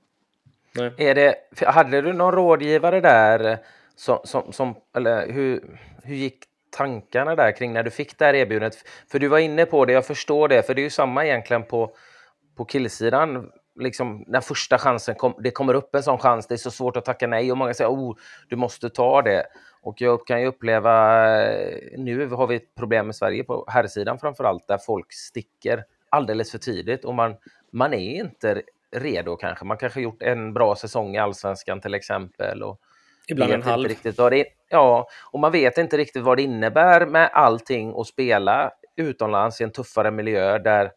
Är 0.98 1.14
det, 1.14 1.34
hade 1.66 2.00
du 2.00 2.12
någon 2.12 2.32
rådgivare 2.32 3.00
där 3.00 3.58
som, 3.96 4.18
som, 4.24 4.52
som 4.52 4.74
eller 4.96 5.32
hur, 5.32 5.78
hur 6.02 6.14
gick 6.14 6.38
tankarna 6.76 7.34
där 7.36 7.52
kring 7.52 7.72
när 7.72 7.82
du 7.82 7.90
fick 7.90 8.18
det 8.18 8.24
här 8.24 8.34
erbjudandet? 8.34 8.78
För 9.10 9.18
du 9.18 9.28
var 9.28 9.38
inne 9.38 9.66
på 9.66 9.84
det, 9.84 9.92
jag 9.92 10.06
förstår 10.06 10.48
det, 10.48 10.62
för 10.62 10.74
det 10.74 10.80
är 10.80 10.84
ju 10.84 10.90
samma 10.90 11.24
egentligen 11.24 11.62
på, 11.62 11.94
på 12.56 12.64
killsidan. 12.64 13.50
Liksom, 13.80 14.24
när 14.26 14.40
första 14.40 14.78
chansen 14.78 15.14
kom, 15.14 15.34
det 15.38 15.50
kommer 15.50 15.74
upp 15.74 15.94
en 15.94 16.02
sån 16.02 16.18
chans, 16.18 16.46
det 16.46 16.54
är 16.54 16.56
så 16.56 16.70
svårt 16.70 16.96
att 16.96 17.04
tacka 17.04 17.26
nej 17.26 17.52
och 17.52 17.58
många 17.58 17.74
säger 17.74 17.90
oh, 17.90 18.16
du 18.48 18.56
måste 18.56 18.90
ta 18.90 19.22
det. 19.22 19.46
Och 19.82 20.00
jag 20.00 20.26
kan 20.26 20.40
ju 20.40 20.46
uppleva, 20.46 21.24
nu 21.96 22.28
har 22.28 22.46
vi 22.46 22.56
ett 22.56 22.74
problem 22.74 23.10
i 23.10 23.12
Sverige 23.12 23.44
på 23.44 23.64
herrsidan 23.68 24.18
framför 24.18 24.44
allt, 24.44 24.68
där 24.68 24.78
folk 24.78 25.12
sticker 25.12 25.84
alldeles 26.08 26.50
för 26.50 26.58
tidigt 26.58 27.04
och 27.04 27.14
man, 27.14 27.36
man 27.72 27.94
är 27.94 28.20
inte 28.20 28.62
redo 28.96 29.36
kanske. 29.36 29.64
Man 29.64 29.76
kanske 29.76 30.00
gjort 30.00 30.22
en 30.22 30.54
bra 30.54 30.76
säsong 30.76 31.14
i 31.14 31.18
allsvenskan 31.18 31.80
till 31.80 31.94
exempel. 31.94 32.62
Och 32.62 32.80
Ibland 33.28 33.52
en 33.52 33.62
halv. 33.62 33.88
Riktigt 33.88 34.18
vad 34.18 34.32
det, 34.32 34.46
ja, 34.68 35.08
och 35.32 35.40
man 35.40 35.52
vet 35.52 35.78
inte 35.78 35.96
riktigt 35.96 36.22
vad 36.22 36.38
det 36.38 36.42
innebär 36.42 37.06
med 37.06 37.30
allting 37.32 37.94
att 37.96 38.06
spela 38.06 38.70
utomlands 38.96 39.60
i 39.60 39.64
en 39.64 39.72
tuffare 39.72 40.10
miljö 40.10 40.58
där, 40.58 40.90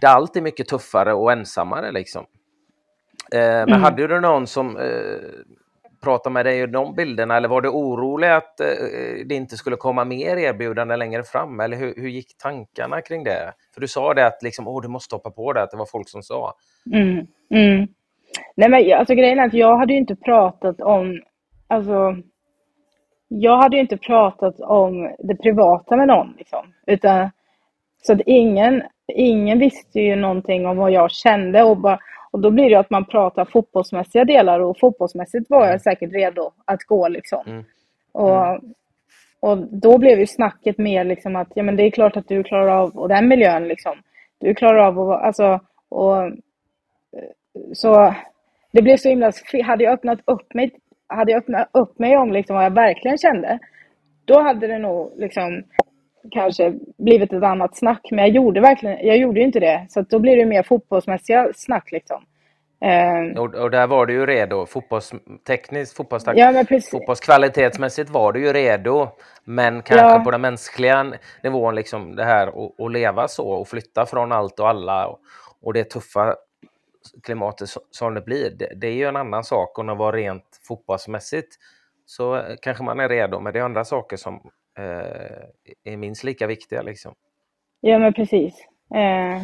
där 0.00 0.08
allt 0.08 0.36
är 0.36 0.40
mycket 0.40 0.68
tuffare 0.68 1.12
och 1.12 1.32
ensammare. 1.32 1.92
Liksom. 1.92 2.26
Eh, 3.32 3.40
men 3.40 3.68
mm. 3.68 3.82
hade 3.82 4.06
du 4.06 4.20
någon 4.20 4.46
som 4.46 4.76
eh, 4.76 5.20
prata 6.02 6.30
med 6.30 6.46
dig 6.46 6.64
om 6.64 6.72
de 6.72 6.94
bilderna 6.94 7.36
eller 7.36 7.48
var 7.48 7.60
du 7.60 7.68
orolig 7.68 8.28
att 8.28 8.60
eh, 8.60 8.68
eh, 8.68 9.26
det 9.26 9.34
inte 9.34 9.56
skulle 9.56 9.76
komma 9.76 10.04
mer 10.04 10.36
erbjudanden 10.36 10.98
längre 10.98 11.22
fram? 11.22 11.60
Eller 11.60 11.76
hur, 11.76 11.94
hur 11.96 12.08
gick 12.08 12.38
tankarna 12.38 13.00
kring 13.00 13.24
det? 13.24 13.52
För 13.74 13.80
du 13.80 13.88
sa 13.88 14.14
det 14.14 14.26
att 14.26 14.42
liksom, 14.42 14.68
Åh, 14.68 14.82
du 14.82 14.88
måste 14.88 15.14
hoppa 15.14 15.30
på 15.30 15.52
det, 15.52 15.62
att 15.62 15.70
det 15.70 15.76
var 15.76 15.86
folk 15.86 16.08
som 16.08 16.22
sa. 16.22 16.54
Mm, 16.92 17.26
mm. 17.50 17.88
Nej 18.56 18.68
men 18.68 18.98
alltså 18.98 19.14
grejen 19.14 19.38
är 19.38 19.46
att 19.46 19.54
jag 19.54 19.76
hade 19.76 19.92
ju 19.92 19.98
inte 19.98 20.16
pratat 20.16 20.80
om, 20.80 21.22
alltså 21.66 22.16
jag 23.28 23.56
hade 23.56 23.76
ju 23.76 23.82
inte 23.82 23.96
pratat 23.96 24.60
om 24.60 25.14
det 25.18 25.34
privata 25.34 25.96
med 25.96 26.08
någon 26.08 26.34
liksom. 26.38 26.66
Utan, 26.86 27.30
så 28.02 28.12
att 28.12 28.20
ingen, 28.26 28.82
ingen 29.14 29.58
visste 29.58 30.00
ju 30.00 30.16
någonting 30.16 30.66
om 30.66 30.76
vad 30.76 30.92
jag 30.92 31.10
kände 31.10 31.62
och 31.62 31.76
bara, 31.76 31.98
och 32.32 32.40
då 32.40 32.50
blir 32.50 32.70
det 32.70 32.78
att 32.78 32.90
man 32.90 33.04
pratar 33.04 33.44
fotbollsmässiga 33.44 34.24
delar 34.24 34.60
och 34.60 34.78
fotbollsmässigt 34.78 35.50
var 35.50 35.60
jag 35.60 35.68
mm. 35.68 35.78
säkert 35.78 36.12
redo 36.12 36.50
att 36.64 36.82
gå 36.82 37.08
liksom. 37.08 37.42
Mm. 37.46 37.64
Och, 38.12 38.46
mm. 38.46 38.60
och 39.40 39.58
då 39.58 39.98
blev 39.98 40.20
ju 40.20 40.26
snacket 40.26 40.78
mer 40.78 41.04
liksom 41.04 41.36
att 41.36 41.48
ja 41.54 41.62
men 41.62 41.76
det 41.76 41.82
är 41.82 41.90
klart 41.90 42.16
att 42.16 42.28
du 42.28 42.42
klarar 42.42 42.68
av 42.68 42.96
och 42.98 43.08
den 43.08 43.28
miljön 43.28 43.68
liksom. 43.68 43.92
Du 44.38 44.54
klarar 44.54 44.78
av 44.78 44.98
och 44.98 45.26
alltså 45.26 45.60
och 45.88 46.32
så 47.72 48.14
det 48.72 48.82
blev 48.82 48.96
så 48.96 49.08
himla 49.08 49.32
hade 49.64 49.84
jag 49.84 49.92
öppnat 49.92 50.20
upp 50.24 50.54
mig 50.54 50.70
hade 51.06 51.32
jag 51.32 51.38
öppnat 51.38 51.68
upp 51.72 51.98
mig 51.98 52.16
om 52.16 52.32
liksom 52.32 52.56
vad 52.56 52.64
jag 52.64 52.74
verkligen 52.74 53.18
kände 53.18 53.58
då 54.24 54.40
hade 54.40 54.66
det 54.66 54.78
nog 54.78 55.12
liksom 55.16 55.62
kanske 56.30 56.74
blivit 56.98 57.32
ett 57.32 57.42
annat 57.42 57.76
snack. 57.76 58.08
Men 58.10 58.18
jag 58.18 58.28
gjorde 58.28 58.60
verkligen, 58.60 59.06
jag 59.06 59.16
gjorde 59.16 59.40
inte 59.40 59.60
det. 59.60 59.86
Så 59.88 60.00
då 60.00 60.18
blir 60.18 60.36
det 60.36 60.46
mer 60.46 60.62
fotbollsmässiga 60.62 61.48
snack 61.54 61.92
liksom. 61.92 62.24
Eh, 62.84 63.40
och, 63.40 63.54
och, 63.54 63.70
där 63.70 63.86
var 63.86 64.06
du 64.06 64.12
ju 64.12 64.26
redo. 64.26 64.66
Fotbollstekniskt, 64.66 65.96
fotbollstakt, 65.96 66.38
ja, 66.38 66.64
fotbollskvalitetsmässigt 66.90 68.10
var 68.10 68.32
du 68.32 68.46
ju 68.46 68.52
redo. 68.52 69.08
Men 69.44 69.82
kanske 69.82 70.06
ja. 70.06 70.20
på 70.24 70.30
den 70.30 70.40
mänskliga 70.40 71.12
nivån, 71.42 71.74
liksom 71.74 72.16
det 72.16 72.24
här 72.24 72.52
att 72.86 72.92
leva 72.92 73.28
så 73.28 73.48
och 73.48 73.68
flytta 73.68 74.06
från 74.06 74.32
allt 74.32 74.60
och 74.60 74.68
alla 74.68 75.06
och, 75.06 75.18
och 75.62 75.72
det 75.72 75.84
tuffa 75.84 76.36
klimatet 77.22 77.68
som 77.90 78.14
det 78.14 78.20
blir. 78.20 78.50
Det, 78.50 78.72
det, 78.76 78.86
är 78.86 78.94
ju 78.94 79.04
en 79.04 79.16
annan 79.16 79.44
sak 79.44 79.78
än 79.78 79.90
att 79.90 79.98
vara 79.98 80.16
rent 80.16 80.60
fotbollsmässigt. 80.68 81.56
Så 82.06 82.42
kanske 82.62 82.84
man 82.84 83.00
är 83.00 83.08
redo, 83.08 83.40
men 83.40 83.52
det 83.52 83.58
är 83.58 83.62
andra 83.64 83.84
saker 83.84 84.16
som 84.16 84.50
är 85.84 85.96
minst 85.96 86.24
lika 86.24 86.46
viktiga. 86.46 86.82
Liksom. 86.82 87.14
Ja, 87.80 87.98
men 87.98 88.12
precis. 88.12 88.66
Eh... 88.94 89.42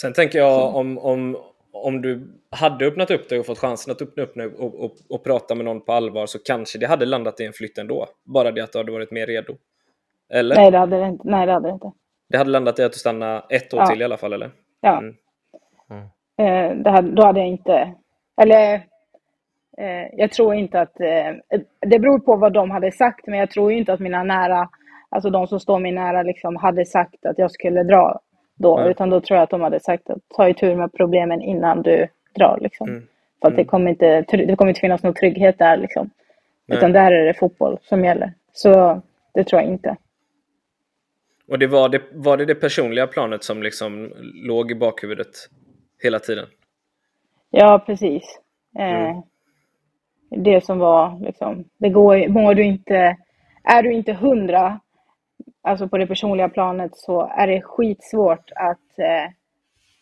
Sen 0.00 0.12
tänker 0.12 0.38
jag 0.38 0.76
om, 0.76 0.98
om, 0.98 1.36
om 1.72 2.02
du 2.02 2.40
hade 2.50 2.86
öppnat 2.86 3.10
upp 3.10 3.28
dig 3.28 3.38
och 3.38 3.46
fått 3.46 3.58
chansen 3.58 3.92
att 3.92 4.02
öppna 4.02 4.22
upp 4.22 4.34
dig 4.34 4.46
och, 4.46 4.84
och, 4.84 4.92
och, 5.10 5.24
prata 5.24 5.54
med 5.54 5.64
någon 5.64 5.80
på 5.80 5.92
allvar 5.92 6.26
så 6.26 6.38
kanske 6.38 6.78
det 6.78 6.86
hade 6.86 7.06
landat 7.06 7.40
i 7.40 7.44
en 7.44 7.52
flytt 7.52 7.78
ändå. 7.78 8.06
Bara 8.24 8.50
det 8.50 8.64
att 8.64 8.72
du 8.72 8.78
hade 8.78 8.92
varit 8.92 9.10
mer 9.10 9.26
redo. 9.26 9.56
Eller? 10.32 10.56
Nej, 10.56 10.70
det 10.70 10.78
hade 10.78 11.00
det 11.00 11.06
inte. 11.06 11.28
Nej, 11.28 11.46
det 11.46 11.52
hade 11.52 11.68
det 11.68 11.72
inte. 11.72 11.92
Det 12.28 12.38
hade 12.38 12.50
landat 12.50 12.78
i 12.78 12.82
att 12.82 12.92
du 12.92 12.98
stannade 12.98 13.42
ett 13.48 13.74
år 13.74 13.80
ja. 13.80 13.86
till 13.86 14.00
i 14.00 14.04
alla 14.04 14.16
fall, 14.16 14.32
eller? 14.32 14.50
Ja. 14.80 14.98
Mm. 14.98 15.14
Mm. 15.90 16.04
Eh, 16.38 16.82
det 16.82 16.90
hade, 16.90 17.10
då 17.10 17.24
hade 17.24 17.40
jag 17.40 17.48
inte... 17.48 17.94
Eller 18.42 18.74
Eh, 18.74 18.80
jag 20.12 20.32
tror 20.32 20.54
inte 20.54 20.80
att... 20.80 21.00
Eh, 21.00 21.60
det 21.80 21.98
beror 21.98 22.18
på 22.18 22.36
vad 22.36 22.52
de 22.52 22.70
hade 22.70 22.92
sagt, 22.92 23.26
men 23.26 23.38
jag 23.38 23.50
tror 23.50 23.72
inte 23.72 23.92
att 23.92 24.00
mina 24.00 24.22
nära, 24.22 24.68
alltså 25.08 25.30
de 25.30 25.46
som 25.46 25.60
står 25.60 25.78
mig 25.78 25.92
nära, 25.92 26.22
liksom, 26.22 26.56
hade 26.56 26.84
sagt 26.84 27.26
att 27.26 27.38
jag 27.38 27.50
skulle 27.50 27.82
dra 27.82 28.20
då. 28.56 28.78
Mm. 28.78 28.90
Utan 28.90 29.10
då 29.10 29.20
tror 29.20 29.36
jag 29.36 29.44
att 29.44 29.50
de 29.50 29.60
hade 29.60 29.80
sagt 29.80 30.10
att 30.10 30.18
ta 30.36 30.48
i 30.48 30.54
tur 30.54 30.76
med 30.76 30.92
problemen 30.92 31.42
innan 31.42 31.82
du 31.82 32.06
drar. 32.34 32.58
Liksom. 32.60 32.88
Mm. 32.88 33.02
För 33.40 33.48
att 33.48 33.56
det 33.56 33.62
mm. 33.62 33.66
kommer, 33.66 33.90
inte, 33.90 34.20
det 34.22 34.56
kommer 34.56 34.68
inte 34.68 34.80
finnas 34.80 35.02
någon 35.02 35.14
trygghet 35.14 35.58
där. 35.58 35.76
Liksom. 35.76 36.10
Utan 36.66 36.92
där 36.92 37.12
är 37.12 37.26
det 37.26 37.34
fotboll 37.34 37.78
som 37.82 38.04
gäller. 38.04 38.32
Så 38.52 39.02
det 39.34 39.44
tror 39.44 39.62
jag 39.62 39.70
inte. 39.70 39.96
Och 41.48 41.58
det 41.58 41.66
var, 41.66 41.88
det, 41.88 42.02
var 42.12 42.36
det 42.36 42.44
det 42.44 42.54
personliga 42.54 43.06
planet 43.06 43.44
som 43.44 43.62
liksom 43.62 44.12
låg 44.34 44.70
i 44.70 44.74
bakhuvudet 44.74 45.28
hela 46.02 46.18
tiden? 46.18 46.46
Ja, 47.50 47.82
precis. 47.86 48.40
Eh, 48.78 49.10
mm 49.10 49.22
det 50.30 50.64
som 50.64 50.78
var 50.78 51.20
liksom, 51.20 51.64
det 51.78 51.88
går, 51.88 52.28
mår 52.28 52.54
du 52.54 52.64
inte 52.64 53.16
är 53.64 53.82
du 53.82 53.92
inte 53.92 54.12
hundra, 54.12 54.80
alltså 55.62 55.88
på 55.88 55.98
det 55.98 56.06
personliga 56.06 56.48
planet, 56.48 56.90
så 56.96 57.30
är 57.36 57.46
det 57.46 57.60
skitsvårt 57.62 58.50
att... 58.56 58.98
Eh, 58.98 59.32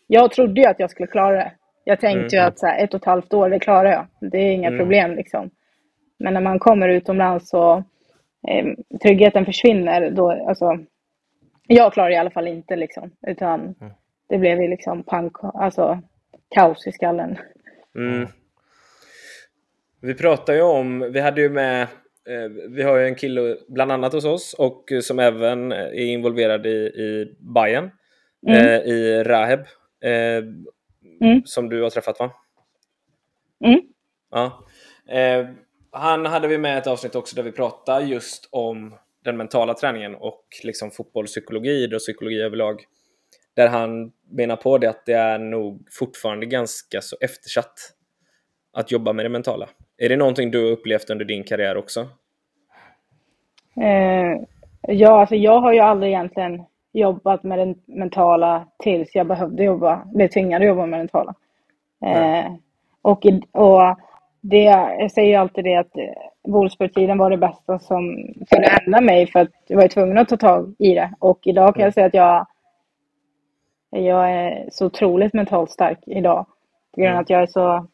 jag 0.07 0.31
trodde 0.33 0.61
ju 0.61 0.67
att 0.67 0.81
jag 0.81 0.91
skulle 0.91 1.07
klara 1.07 1.37
det. 1.37 1.53
Jag 1.85 2.01
tänkte 2.01 2.37
ju 2.37 2.41
Mm. 2.41 2.49
att 2.49 2.59
så 2.59 2.67
här, 2.67 2.85
ett 2.85 2.95
och 2.95 3.01
ett 3.01 3.07
halvt 3.07 3.35
år, 3.35 3.51
det 3.51 3.59
klarar 3.59 3.91
jag. 3.91 4.07
Det 4.31 4.39
är 4.39 4.53
inga 4.53 4.69
Mm. 4.69 4.79
problem 4.79 5.11
liksom. 5.15 5.51
Men 6.19 6.35
när 6.35 6.41
man 6.41 6.59
kommer 6.59 6.89
utomlands 6.89 7.49
så 7.49 7.77
eh, 8.49 8.67
tryggheten 9.03 9.45
försvinner. 9.45 10.11
Då, 10.11 10.31
alltså, 10.31 10.79
jag 11.67 11.93
klarar 11.93 12.11
i 12.11 12.17
alla 12.17 12.31
fall 12.31 12.49
inte 12.49 12.77
liksom. 12.77 13.11
Utan 13.27 13.75
det 14.29 14.39
blev 14.39 14.63
ju 14.63 14.69
liksom 14.69 15.03
pank, 15.03 15.33
alltså 15.55 15.99
kaos 16.49 16.87
i 16.87 16.93
skallen. 16.93 17.39
Vi 20.01 20.15
pratar 20.15 20.55
ju 20.55 20.63
om, 20.63 21.13
vi 21.13 21.21
hade 21.21 21.41
ju 21.41 21.49
med, 21.51 21.83
eh, 22.29 22.49
vi 22.69 22.83
har 22.83 22.97
ju 22.99 23.05
en 23.07 23.15
kille 23.15 23.57
bland 23.69 23.93
annat 23.93 24.13
hos 24.13 24.25
oss 24.25 24.55
och 24.59 24.93
eh, 24.93 25.01
som 25.01 25.19
även 25.19 25.73
är 25.73 25.93
involverad 26.05 26.67
i, 26.67 26.71
i 26.87 27.37
Bayern 27.55 27.91
Mm. 28.47 28.67
eh, 28.67 28.81
i 28.81 29.25
Raheb, 29.25 29.61
Mm. 31.21 31.43
som 31.45 31.69
du 31.69 31.83
har 31.83 31.91
träffat 31.91 32.19
va? 32.19 32.31
Mm. 33.65 33.81
Ja. 34.31 34.67
Han 35.91 36.27
hade 36.27 36.49
vi 36.49 36.59
med 36.59 36.79
ett 36.79 36.87
avsnitt 36.87 37.15
också 37.15 37.37
där 37.37 37.43
vi 37.43 37.53
pratade 37.53 38.05
just 38.05 38.49
om 38.53 38.95
den 39.25 39.37
mentala 39.37 39.75
träningen 39.75 40.15
och 40.15 40.45
liksom 40.65 40.91
fotbollspsykologi, 40.91 41.71
idrottspsykologi 41.71 42.41
överlag. 42.41 42.85
Där 43.55 43.69
han 43.69 44.13
menar 44.31 44.57
på 44.57 44.79
det 44.79 44.91
att 44.91 45.07
det 45.07 45.13
är 45.13 45.39
nog 45.39 45.89
fortfarande 45.91 46.47
ganska 46.47 47.01
så 47.01 47.17
eftersatt 47.21 47.75
att 48.73 48.91
jobba 48.93 49.13
med 49.13 49.25
det 49.25 49.29
mentala. 49.29 49.69
Är 49.99 50.09
det 50.09 50.17
någonting 50.17 50.51
du 50.51 50.65
har 50.65 50.71
upplevt 50.71 51.11
under 51.11 51.25
din 51.25 51.45
karriär 51.45 51.77
också? 51.77 52.01
Eh, 53.81 54.41
ja, 54.89 55.21
alltså 55.21 55.35
jag 55.35 55.61
har 55.61 55.73
ju 55.73 55.81
aldrig 55.81 56.13
egentligen 56.13 56.63
jobbat 56.93 57.43
med 57.43 57.59
det 57.59 57.75
mentala 57.87 58.67
tills 58.79 59.15
jag 59.15 59.27
behövde 59.27 59.65
jobba, 59.65 60.05
blev 60.15 60.29
tvingad 60.29 60.63
att 60.63 60.69
jobba 60.69 60.87
med 60.87 60.99
det 60.99 61.03
mentala. 61.03 61.35
Eh, 62.05 62.53
och, 63.03 63.27
och 63.53 63.99
det, 64.41 64.63
jag 64.99 65.11
säger 65.11 65.29
ju 65.29 65.35
alltid 65.35 65.65
det 65.65 65.77
att 65.77 65.97
eh, 65.97 66.05
Wolfsburg-tiden 66.49 67.19
var 67.19 67.31
det 67.31 67.37
bästa 67.37 67.79
som 67.79 68.17
kunde 68.51 68.69
hända 68.69 69.01
mig 69.01 69.27
för 69.27 69.41
att 69.41 69.53
jag 69.67 69.77
var 69.77 69.83
ju 69.83 69.89
tvungen 69.89 70.19
att 70.19 70.29
ta 70.29 70.37
tag 70.37 70.75
i 70.79 70.95
det. 70.95 71.15
Och 71.19 71.47
idag 71.47 71.75
kan 71.75 71.85
jag 71.85 71.95
säga 71.95 72.07
att 72.07 72.15
jag, 72.15 72.47
jag 73.91 74.31
är 74.31 74.69
så 74.73 74.87
otroligt 74.87 75.35
mentalt 75.35 75.71
stark 75.71 75.99
idag. 76.07 76.47
På 76.95 77.01
grund 77.01 77.15
av 77.15 77.21
att 77.21 77.31
jag 77.31 77.43
är 77.43 77.47
så 77.47 77.87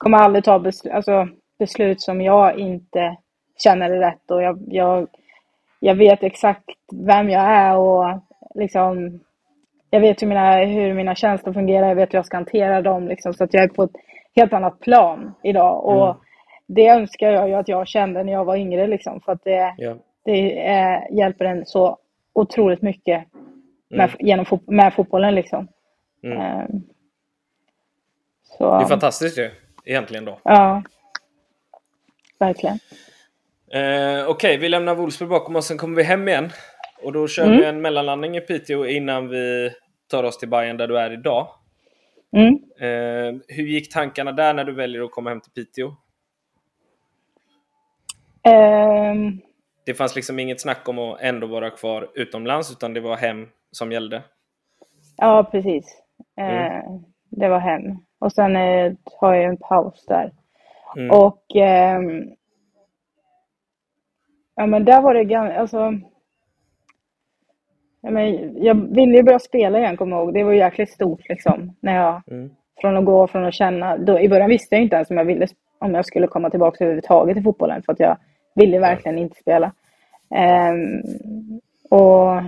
kommer 0.00 0.18
aldrig 0.18 0.44
ta 0.44 0.58
beslut, 0.58 0.94
alltså, 0.94 1.28
beslut 1.58 2.00
som 2.00 2.20
jag 2.20 2.58
inte 2.58 3.16
känner 3.64 3.90
är 3.90 3.98
rätt 3.98 4.30
och 4.30 4.42
jag, 4.42 4.58
jag, 4.66 5.08
jag 5.80 5.94
vet 5.94 6.22
exakt 6.22 6.64
vem 6.92 7.30
jag 7.30 7.42
är 7.42 7.76
och 7.76 8.20
liksom 8.54 9.20
jag 9.90 10.00
vet 10.00 10.22
hur 10.22 10.26
mina, 10.26 10.56
hur 10.64 10.94
mina 10.94 11.14
känslor 11.14 11.52
fungerar, 11.52 11.88
jag 11.88 11.94
vet 11.94 12.12
hur 12.14 12.18
jag 12.18 12.26
ska 12.26 12.36
hantera 12.36 12.82
dem 12.82 13.08
liksom, 13.08 13.34
så 13.34 13.44
att 13.44 13.54
jag 13.54 13.62
är 13.64 13.68
på 13.68 13.82
ett 13.82 13.96
helt 14.36 14.52
annat 14.52 14.80
plan 14.80 15.34
idag 15.42 15.84
och 15.84 16.04
Mm. 16.04 16.16
det 16.66 16.88
önskar 16.88 17.30
jag 17.30 17.48
ju 17.48 17.54
att 17.54 17.68
jag 17.68 17.88
kände 17.88 18.24
när 18.24 18.32
jag 18.32 18.44
var 18.44 18.56
yngre 18.56 18.86
liksom 18.86 19.20
för 19.20 19.32
att 19.32 19.44
det, 19.44 19.74
Ja. 19.78 19.94
det 20.24 20.66
eh, 20.68 20.98
hjälper 21.16 21.44
en 21.44 21.66
så 21.66 21.98
otroligt 22.32 22.82
mycket 22.82 23.24
med, 23.90 24.04
Mm. 24.10 24.16
genom 24.18 24.44
fot- 24.44 24.66
med 24.70 24.94
fotbollen 24.94 25.34
liksom. 25.34 25.68
Mm. 26.22 26.38
Eh, 26.40 26.66
så, 28.42 28.78
Det 28.78 28.84
är 28.84 28.88
fantastiskt 28.88 29.38
ju, 29.38 29.50
egentligen 29.90 30.24
då. 30.24 30.40
Ja. 30.44 30.82
Verkligen. 32.38 32.78
Eh, 33.72 34.28
Okej, 34.28 34.56
vi 34.58 34.68
lämnar 34.68 34.94
Wolfsburg 34.94 35.28
bakom 35.30 35.56
oss, 35.56 35.66
sen 35.66 35.78
kommer 35.78 35.96
vi 35.96 36.02
hem 36.02 36.28
igen. 36.28 36.50
Och 37.02 37.12
då 37.12 37.28
kör 37.28 37.44
Mm. 37.46 37.56
vi 37.58 37.64
en 37.64 37.80
mellanlandning 37.82 38.36
i 38.36 38.40
Piteå 38.40 38.86
innan 38.86 39.28
vi 39.28 39.70
tar 40.10 40.24
oss 40.24 40.38
till 40.38 40.48
Bayern 40.48 40.76
där 40.76 40.88
du 40.88 40.98
är 40.98 41.12
idag. 41.12 41.48
Mm. 42.36 42.54
Eh, 42.80 43.40
hur 43.48 43.64
gick 43.66 43.92
tankarna 43.92 44.32
där 44.32 44.54
när 44.54 44.64
du 44.64 44.72
väljer 44.72 45.02
att 45.02 45.10
komma 45.10 45.30
hem 45.30 45.40
till 45.40 45.52
Piteå? 45.52 45.94
Ehm, 48.42 49.40
Det 49.86 49.94
fanns 49.94 50.16
liksom 50.16 50.38
inget 50.38 50.60
snack 50.60 50.88
om 50.88 50.98
att 50.98 51.20
ändå 51.20 51.46
vara 51.46 51.70
kvar 51.70 52.10
utomlands, 52.14 52.72
utan 52.72 52.94
det 52.94 53.00
var 53.00 53.16
hem 53.16 53.48
som 53.70 53.92
gällde. 53.92 54.22
ja, 55.16 55.48
precis. 55.52 56.02
Mm. 56.36 56.56
Eh, 56.56 56.82
det 57.30 57.48
var 57.48 57.58
hem. 57.58 57.82
Och 58.20 58.32
sen 58.32 58.56
eh, 58.56 58.92
har 59.04 59.34
jag 59.34 59.44
en 59.44 59.56
paus 59.56 60.04
där. 60.08 60.32
Mm. 60.96 61.10
Och 61.10 61.42
ehm, 61.56 62.30
ja, 64.54 64.66
men 64.66 64.84
där 64.84 65.02
var 65.02 65.14
det 65.14 65.24
ganska, 65.24 65.60
alltså. 65.60 65.92
Ja, 68.00 68.10
men 68.10 68.54
jag 68.64 68.94
ville 68.94 69.16
ju 69.16 69.22
börja 69.22 69.38
spela 69.38 69.78
igen, 69.78 69.96
kommer 69.96 70.16
jag 70.16 70.24
ihåg. 70.24 70.34
Det 70.34 70.44
var 70.44 70.52
ju 70.52 70.58
jäkligt 70.58 70.90
stort 70.90 71.28
liksom. 71.28 71.76
När 71.80 71.96
jag, 71.96 72.22
Mm. 72.30 72.50
från 72.80 72.96
att 72.96 73.04
gå 73.04 73.26
från 73.26 73.44
att 73.44 73.54
känna, 73.54 73.96
då, 73.96 74.20
i 74.20 74.28
början 74.28 74.48
visste 74.50 74.74
jag 74.74 74.82
inte 74.82 74.96
ens 74.96 75.10
om 75.10 75.16
jag 75.16 75.24
ville, 75.24 75.46
om 75.78 75.94
jag 75.94 76.06
skulle 76.06 76.26
komma 76.26 76.50
tillbaka 76.50 76.84
överhuvudtaget 76.84 77.36
i 77.36 77.42
fotbollen. 77.42 77.82
För 77.82 77.92
att 77.92 78.00
jag 78.00 78.16
ville 78.54 78.78
verkligen 78.78 79.18
inte 79.18 79.36
spela. 79.40 79.72
Ehm, 80.34 81.02
och 81.90 82.42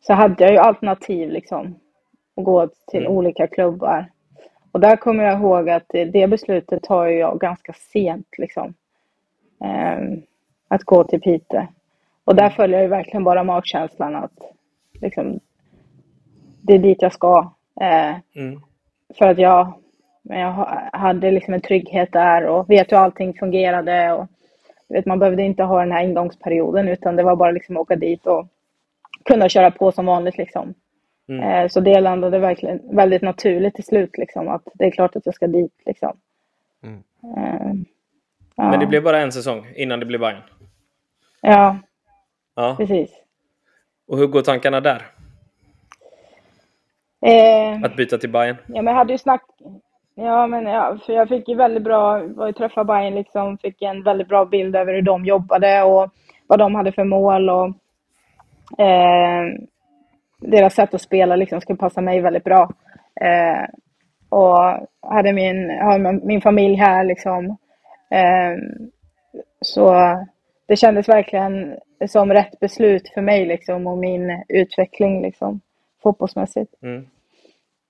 så 0.00 0.12
hade 0.12 0.44
jag 0.44 0.52
ju 0.52 0.58
alternativ 0.58 1.30
liksom. 1.30 1.78
Att 2.36 2.44
gå 2.44 2.68
till 2.86 3.00
Mm. 3.06 3.12
olika 3.12 3.46
klubbar. 3.46 4.06
Och 4.72 4.80
där 4.80 4.96
kommer 4.96 5.24
jag 5.24 5.38
ihåg 5.40 5.70
att 5.70 5.84
det, 5.88 6.30
beslutet 6.30 6.82
tar 6.82 7.06
jag 7.06 7.40
ganska 7.40 7.72
sent 7.72 8.26
liksom. 8.38 8.74
Ehm, 9.64 10.22
att 10.68 10.84
gå 10.84 11.04
till 11.04 11.20
Pite. 11.20 11.68
Och 12.24 12.36
där 12.36 12.50
följer 12.50 12.80
jag 12.82 12.88
verkligen 12.88 13.24
bara 13.24 13.44
magkänslan 13.44 14.16
att 14.16 14.32
liksom, 15.00 15.40
det 16.62 16.74
är 16.74 16.78
dit 16.78 17.02
jag 17.02 17.12
ska. 17.12 17.52
Eh, 17.80 18.14
Mm. 18.36 18.60
för 19.18 19.26
att 19.28 19.38
jag, 19.38 19.72
jag 20.22 20.52
ha- 20.52 20.80
hade 20.92 21.30
liksom 21.30 21.54
en 21.54 21.60
trygghet 21.60 22.12
där 22.12 22.46
och 22.46 22.70
vet 22.70 22.92
hur 22.92 22.96
allting 22.96 23.34
fungerade. 23.34 24.12
Och, 24.12 24.26
vet, 24.88 25.06
man 25.06 25.18
behövde 25.18 25.42
inte 25.42 25.62
ha 25.62 25.80
den 25.80 25.92
här 25.92 26.04
ingångsperioden 26.04 26.88
utan 26.88 27.16
det 27.16 27.22
var 27.22 27.36
bara 27.36 27.50
liksom 27.50 27.76
att 27.76 27.80
åka 27.80 27.96
dit 27.96 28.26
och 28.26 28.46
kunna 29.24 29.48
köra 29.48 29.70
på 29.70 29.92
som 29.92 30.06
vanligt. 30.06 30.36
Liksom. 30.38 30.74
Mm. 31.28 31.42
Eh, 31.42 31.68
så 31.68 31.80
det 31.80 32.00
landade 32.00 32.38
verkligen 32.38 32.96
väldigt 32.96 33.22
naturligt 33.22 33.74
till 33.74 33.84
slut. 33.84 34.18
Liksom, 34.18 34.48
att 34.48 34.62
det 34.74 34.84
är 34.84 34.90
klart 34.90 35.16
att 35.16 35.26
jag 35.26 35.34
ska 35.34 35.46
dit. 35.46 35.72
Liksom. 35.86 36.16
Mm. 36.82 37.02
Eh, 37.36 37.72
ja. 38.56 38.70
Men 38.70 38.80
det 38.80 38.86
blev 38.86 39.02
bara 39.02 39.20
en 39.20 39.32
säsong 39.32 39.66
innan 39.76 40.00
det 40.00 40.06
blev 40.06 40.20
Bayern. 40.20 40.42
Ja, 41.40 41.76
Ja. 42.54 42.74
precis. 42.78 43.10
Och 44.08 44.18
hur 44.18 44.26
går 44.26 44.42
tankarna 44.42 44.80
där? 44.80 45.02
Eh, 47.26 47.82
Att 47.84 47.96
byta 47.96 48.18
till 48.18 48.30
Bayern? 48.32 48.56
Ja, 48.66 48.82
men 48.82 48.86
jag 48.86 48.94
hade 48.94 49.12
ju 49.12 49.18
snack... 49.18 49.42
Ja, 50.14 50.46
men 50.46 50.66
ja, 50.66 50.98
för 51.06 51.12
jag 51.12 51.28
fick 51.28 51.48
ju 51.48 51.54
väldigt 51.54 51.82
bra... 51.82 52.18
var 52.26 52.46
ju 52.46 52.52
träffa 52.52 52.84
Bayern 52.84 53.14
liksom, 53.14 53.58
fick 53.58 53.82
en 53.82 54.02
väldigt 54.02 54.28
bra 54.28 54.44
bild 54.44 54.76
över 54.76 54.94
hur 54.94 55.02
de 55.02 55.24
jobbade 55.24 55.82
och 55.82 56.10
vad 56.46 56.58
de 56.58 56.74
hade 56.74 56.92
för 56.92 57.04
mål 57.04 57.50
och 57.50 57.66
eh, 58.80 59.44
deras 60.50 60.74
sätt 60.74 60.94
att 60.94 61.02
spela 61.02 61.36
liksom 61.36 61.60
skulle 61.60 61.76
passa 61.76 62.00
mig 62.00 62.20
väldigt 62.20 62.44
bra. 62.44 62.70
Eh, 63.20 63.64
och 64.28 64.58
hade 65.00 65.32
min, 65.32 65.70
har 65.70 66.26
min 66.26 66.40
familj 66.40 66.74
här 66.74 67.04
liksom. 67.04 67.46
Eh, 68.10 68.56
så 69.60 69.94
det 70.66 70.76
kändes 70.76 71.08
verkligen 71.08 71.76
som 72.08 72.32
rätt 72.32 72.60
beslut 72.60 73.08
för 73.08 73.20
mig 73.20 73.46
liksom 73.46 73.86
och 73.86 73.98
min 73.98 74.44
utveckling 74.48 75.22
liksom 75.22 75.60
fotbollsmässigt. 76.02 76.74
Mm. 76.82 77.06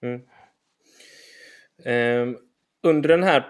Mm. 0.03 0.21
Eh, 1.85 2.37
under 2.83 3.09
den 3.09 3.23
här 3.23 3.47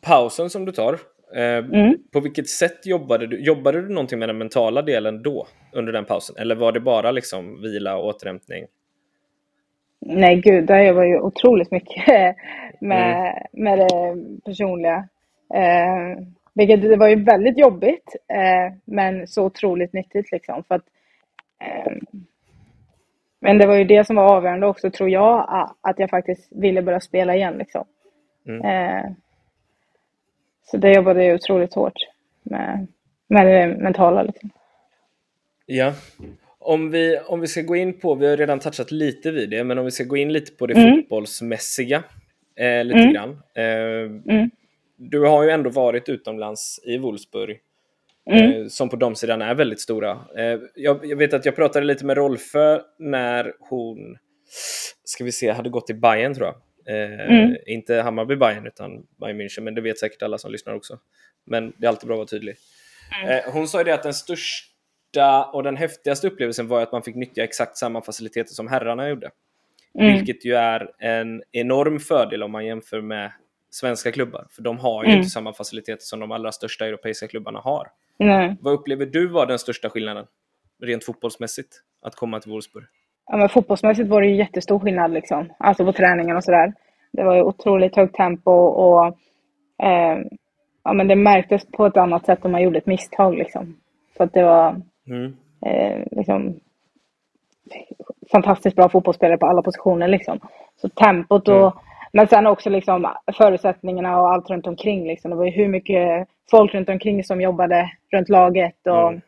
pausen 0.00 0.50
som 0.50 0.64
du 0.64 0.72
tar, 0.72 0.98
Mm. 1.34 1.96
på 2.12 2.20
vilket 2.20 2.48
sätt 2.48 2.86
jobbade 2.86 3.26
du? 3.26 3.40
Jobbade 3.40 3.82
du 3.82 3.88
någonting 3.88 4.18
med 4.18 4.28
den 4.28 4.38
mentala 4.38 4.82
delen 4.82 5.22
då, 5.22 5.46
under 5.72 5.92
den 5.92 6.04
pausen? 6.04 6.36
Eller 6.38 6.54
var 6.54 6.72
det 6.72 6.80
bara 6.80 7.10
liksom 7.10 7.62
vila 7.62 7.96
och 7.96 8.06
återhämtning? 8.06 8.66
Nej, 10.00 10.36
gud, 10.36 10.66
där 10.66 10.82
jobbar 10.82 11.02
ju 11.02 11.20
otroligt 11.20 11.70
mycket 11.70 12.04
med, 12.80 13.46
med 13.52 13.78
det 13.78 14.16
personliga. 14.44 15.08
Eh, 15.54 16.24
vilket 16.54 16.82
det 16.82 16.96
var 16.96 17.08
ju 17.08 17.24
väldigt 17.24 17.58
jobbigt, 17.58 18.16
eh, 18.28 18.74
men 18.84 19.26
så 19.26 19.44
otroligt 19.44 19.92
nyttigt 19.92 20.32
liksom. 20.32 20.64
För 20.68 20.74
att, 20.74 20.84
eh, 21.64 21.92
men 23.40 23.58
det 23.58 23.66
var 23.66 23.74
ju 23.74 23.84
det 23.84 24.06
som 24.06 24.16
var 24.16 24.36
avgörande 24.36 24.66
också, 24.66 24.90
tror 24.90 25.10
jag, 25.10 25.68
att 25.80 25.98
jag 25.98 26.10
faktiskt 26.10 26.52
ville 26.52 26.82
börja 26.82 27.00
spela 27.00 27.36
igen 27.36 27.54
liksom. 27.58 27.84
Mm. 28.48 29.14
Eh, 30.70 30.76
så 30.76 30.76
det 30.76 30.92
jobbade 30.94 31.24
jag 31.24 31.34
otroligt 31.34 31.74
hårt 31.74 31.98
med, 32.42 32.86
med 33.28 33.46
det 33.46 33.82
mentala 33.82 34.22
liksom. 34.22 34.50
Ja. 35.66 35.94
Om 36.58 36.90
vi, 36.90 37.18
om 37.26 37.40
vi 37.40 37.46
ska 37.46 37.62
gå 37.62 37.76
in 37.76 38.00
på, 38.00 38.14
vi 38.14 38.26
har 38.26 38.36
redan 38.36 38.58
touchat 38.60 38.90
lite 38.90 39.30
vid 39.30 39.50
det, 39.50 39.64
men 39.64 39.78
om 39.78 39.84
vi 39.84 39.90
ska 39.90 40.04
gå 40.04 40.16
in 40.16 40.32
lite 40.32 40.52
på 40.52 40.66
det 40.66 40.74
Mm. 40.74 40.94
fotbollsmässiga 40.96 42.02
eh, 42.56 42.84
lite 42.84 42.98
Mm. 42.98 43.12
grann. 43.12 43.30
Eh, 43.54 44.34
Mm. 44.34 44.50
du 44.96 45.20
har 45.20 45.42
ju 45.44 45.50
ändå 45.50 45.70
varit 45.70 46.08
utomlands 46.08 46.80
i 46.84 46.98
Wolfsburg 46.98 47.58
mm. 48.30 48.68
som 48.68 48.88
på 48.88 48.96
de 48.96 49.14
sidan 49.14 49.42
är 49.42 49.54
väldigt 49.54 49.80
stora. 49.80 50.18
Jag, 50.74 51.06
jag, 51.06 51.16
vet 51.16 51.34
att 51.34 51.44
jag 51.46 51.56
pratade 51.56 51.86
lite 51.86 52.04
med 52.04 52.16
Rolfö 52.16 52.80
när 52.98 53.52
hon, 53.60 54.18
ska 55.04 55.24
vi 55.24 55.32
se, 55.32 55.50
hade 55.50 55.70
gått 55.70 55.86
till 55.86 56.00
Bayern 56.00 56.34
tror 56.34 56.46
jag. 56.46 56.54
Mm. 56.94 57.56
Inte 57.66 57.94
Hammarby 57.94 58.36
Bayern 58.36 58.66
utan 58.66 59.06
Bayern 59.20 59.40
München, 59.40 59.60
men 59.60 59.74
det 59.74 59.80
vet 59.80 59.98
säkert 59.98 60.22
alla 60.22 60.38
som 60.38 60.52
lyssnar 60.52 60.74
också. 60.74 60.98
Men 61.44 61.72
det 61.76 61.86
är 61.86 61.88
alltid 61.88 62.06
bra 62.06 62.14
att 62.14 62.18
vara 62.18 62.26
tydlig. 62.26 62.56
Mm. 63.22 63.52
hon 63.52 63.68
sa 63.68 63.78
ju 63.78 63.84
det 63.84 63.94
att 63.94 64.02
den 64.02 64.14
största 64.14 65.44
och 65.44 65.62
den 65.62 65.76
häftigaste 65.76 66.26
upplevelsen 66.26 66.68
var 66.68 66.82
att 66.82 66.92
man 66.92 67.02
fick 67.02 67.14
nyttja 67.14 67.44
exakt 67.44 67.76
samma 67.76 68.02
faciliteter 68.02 68.54
som 68.54 68.68
herrarna 68.68 69.08
gjorde. 69.08 69.30
Mm. 69.98 70.12
Vilket 70.14 70.44
ju 70.44 70.54
är 70.54 70.90
en 70.98 71.42
enorm 71.52 72.00
fördel 72.00 72.42
om 72.42 72.50
man 72.50 72.66
jämför 72.66 73.00
med 73.00 73.32
svenska 73.70 74.12
klubbar. 74.12 74.46
För 74.50 74.62
de 74.62 74.78
har 74.78 75.04
ju 75.04 75.08
mm. 75.08 75.18
inte 75.18 75.30
samma 75.30 75.52
faciliteter 75.52 76.02
som 76.02 76.20
de 76.20 76.32
allra 76.32 76.52
största 76.52 76.86
europeiska 76.86 77.28
klubbarna 77.28 77.58
har. 77.58 77.88
Vad 78.60 78.74
upplever 78.74 79.06
du 79.06 79.26
var 79.26 79.46
den 79.46 79.58
största 79.58 79.90
skillnaden? 79.90 80.26
Rent 80.82 81.04
fotbollsmässigt, 81.04 81.76
att 82.02 82.14
komma 82.14 82.40
till 82.40 82.50
Wolfsburg? 82.50 82.84
Ja, 83.30 83.36
men 83.36 83.48
fotbollsmässigt 83.48 84.08
var 84.08 84.20
det 84.20 84.26
ju 84.26 84.36
jättestor 84.36 84.78
skillnad 84.78 85.10
liksom. 85.12 85.48
Alltså 85.58 85.84
på 85.84 85.92
träningen 85.92 86.36
och 86.36 86.44
sådär. 86.44 86.72
Det 87.12 87.24
var 87.24 87.34
ju 87.34 87.42
otroligt 87.42 87.96
högt 87.96 88.16
tempo 88.16 88.50
och 88.52 89.06
eh, 89.82 90.18
ja, 90.84 90.92
men 90.92 91.08
det 91.08 91.16
märktes 91.16 91.66
på 91.66 91.86
ett 91.86 91.96
annat 91.96 92.26
sätt 92.26 92.44
om 92.44 92.52
man 92.52 92.62
gjorde 92.62 92.78
ett 92.78 92.86
misstag 92.86 93.34
liksom. 93.34 93.76
För 94.16 94.24
att 94.24 94.32
det 94.32 94.42
var 94.42 94.80
mm. 95.06 95.36
eh, 95.66 96.06
liksom 96.10 96.60
fantastiskt 98.32 98.76
bra 98.76 98.88
fotbollsspelare 98.88 99.38
på 99.38 99.46
alla 99.46 99.62
positioner 99.62 100.08
liksom. 100.08 100.40
Så 100.76 100.88
tempot 100.88 101.48
och 101.48 101.56
mm. 101.56 101.72
Men 102.12 102.28
sen 102.28 102.46
också 102.46 102.70
liksom 102.70 103.14
förutsättningarna 103.32 104.20
och 104.20 104.32
allt 104.32 104.50
runt 104.50 104.66
omkring. 104.66 105.06
Liksom. 105.06 105.30
Det 105.30 105.36
var 105.36 105.44
ju 105.44 105.50
hur 105.50 105.68
mycket 105.68 106.28
folk 106.50 106.74
runt 106.74 106.88
omkring 106.88 107.24
som 107.24 107.40
jobbade 107.40 107.90
runt 108.12 108.28
laget. 108.28 108.86
Och, 108.86 109.08
mm. 109.08 109.20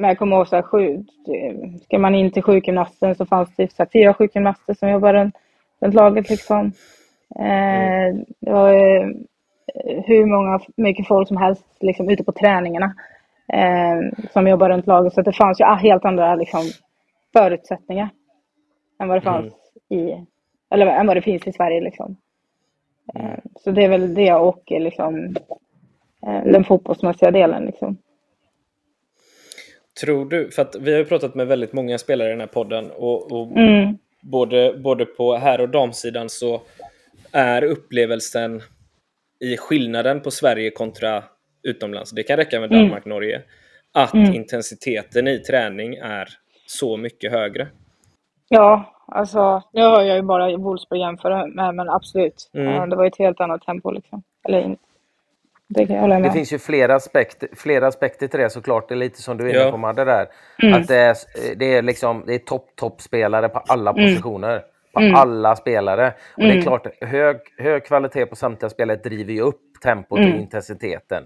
Men 0.00 0.08
jag 0.08 0.18
kommer 0.18 0.36
ihåg 0.36 0.48
så 0.48 0.56
här, 0.56 0.62
sju, 0.62 1.04
ska 1.82 1.98
man 1.98 2.14
in 2.14 2.30
till 2.30 2.42
sjukgymnasten 2.42 3.14
så 3.14 3.26
fanns 3.26 3.56
det 3.56 3.72
så 3.72 3.82
här, 3.82 3.90
fyra 3.92 4.14
sjukgymnaster 4.14 4.74
som 4.74 4.90
jobbade 4.90 5.30
runt, 5.80 5.94
laget. 5.94 6.30
Liksom. 6.30 6.72
Eh, 7.38 8.04
mm. 8.04 8.24
det 8.40 8.52
var 8.52 8.74
eh, 8.74 9.08
hur 10.06 10.26
många, 10.26 10.60
mycket 10.76 11.06
folk 11.06 11.28
som 11.28 11.36
helst 11.36 11.66
liksom, 11.80 12.08
ute 12.10 12.24
på 12.24 12.32
träningarna 12.32 12.94
eh, 13.52 14.28
som 14.32 14.48
jobbade 14.48 14.74
runt 14.74 14.86
laget. 14.86 15.12
Så 15.12 15.22
det 15.22 15.32
fanns 15.32 15.60
ju 15.60 15.64
helt 15.64 16.04
andra 16.04 16.34
liksom, 16.34 16.62
förutsättningar 17.32 18.08
än 19.00 19.08
vad 19.08 19.16
det 19.16 19.22
fanns 19.22 19.54
mm. 19.90 20.08
i 20.08 20.26
eller 20.70 20.86
än 20.86 21.06
vad 21.06 21.16
det 21.16 21.22
finns 21.22 21.46
i 21.46 21.52
Sverige 21.52 21.80
liksom. 21.80 22.16
Mm. 23.14 23.40
Så 23.60 23.70
det 23.70 23.84
är 23.84 23.88
väl 23.88 24.14
det 24.14 24.34
och 24.34 24.62
liksom 24.66 25.36
eh, 26.26 26.44
den 26.44 26.64
fotbollsmässiga 26.64 27.30
delen 27.30 27.64
liksom. 27.64 27.96
Tror 30.00 30.24
du, 30.24 30.50
för 30.50 30.62
att 30.62 30.76
vi 30.80 30.92
har 30.92 30.98
ju 30.98 31.04
pratat 31.04 31.34
med 31.34 31.46
väldigt 31.46 31.72
många 31.72 31.98
spelare 31.98 32.28
i 32.28 32.30
den 32.30 32.40
här 32.40 32.46
podden 32.46 32.90
och, 32.90 33.32
och 33.32 33.56
mm. 33.56 33.98
både, 34.22 34.74
både 34.78 35.06
på 35.06 35.36
herr 35.36 35.60
och 35.60 35.68
damsidan 35.68 36.28
så 36.28 36.60
är 37.32 37.64
upplevelsen 37.64 38.60
i 39.40 39.56
skillnaden 39.56 40.20
på 40.20 40.30
Sverige 40.30 40.70
kontra 40.70 41.24
utomlands, 41.62 42.10
det 42.10 42.22
kan 42.22 42.36
räcka 42.36 42.60
med 42.60 42.70
Danmark, 42.70 43.06
mm. 43.06 43.14
Norge, 43.16 43.42
att 43.94 44.14
mm. 44.14 44.34
intensiteten 44.34 45.28
i 45.28 45.38
träning 45.38 45.94
är 45.94 46.28
så 46.66 46.96
mycket 46.96 47.32
högre. 47.32 47.68
Ja, 48.48 49.00
Alltså, 49.12 49.62
nu 49.72 49.82
har 49.82 50.02
jag 50.02 50.16
ju 50.16 50.22
bara 50.22 50.56
Wolfsburg 50.56 51.00
jämföra 51.00 51.46
med, 51.46 51.74
men 51.74 51.88
absolut. 51.88 52.50
Mm. 52.54 52.90
Det 52.90 52.96
var 52.96 53.06
ett 53.06 53.18
helt 53.18 53.40
annat 53.40 53.62
tempo 53.62 53.90
liksom. 53.90 54.22
Eller 54.48 54.76
det, 55.72 55.84
det 56.22 56.30
finns 56.32 56.52
ju 56.52 56.58
flera 56.58 56.94
aspekter, 56.94 57.48
flera 57.56 57.86
aspekter 57.86 58.28
till 58.28 58.40
det 58.40 58.50
såklart. 58.50 58.88
Det 58.88 58.94
är 58.94 58.96
lite 58.96 59.22
som 59.22 59.36
du 59.36 59.44
är 59.44 59.48
inne 59.48 59.58
ja. 59.58 59.70
på 59.70 59.76
Madde 59.76 60.04
där. 60.04 60.28
Mm. 60.62 60.80
Att 60.80 60.88
det 60.88 60.96
är, 60.96 61.16
det 61.56 61.74
är, 61.74 61.82
liksom, 61.82 62.24
det 62.26 62.34
är 62.34 62.38
topp, 62.38 62.66
toppspelare 62.76 63.48
på 63.48 63.58
alla 63.58 63.90
mm. 63.90 64.04
positioner. 64.04 64.62
På 64.92 65.00
mm. 65.00 65.14
alla 65.14 65.56
spelare. 65.56 66.14
Och 66.34 66.42
det 66.42 66.48
är 66.48 66.52
mm. 66.52 66.62
klart, 66.62 66.86
hög, 67.00 67.36
hög 67.58 67.84
kvalitet 67.84 68.26
på 68.26 68.36
samtliga 68.36 68.70
spelare 68.70 68.96
driver 68.96 69.32
ju 69.32 69.40
upp 69.40 69.60
tempot 69.82 70.18
och 70.18 70.24
mm. 70.24 70.40
intensiteten. 70.40 71.24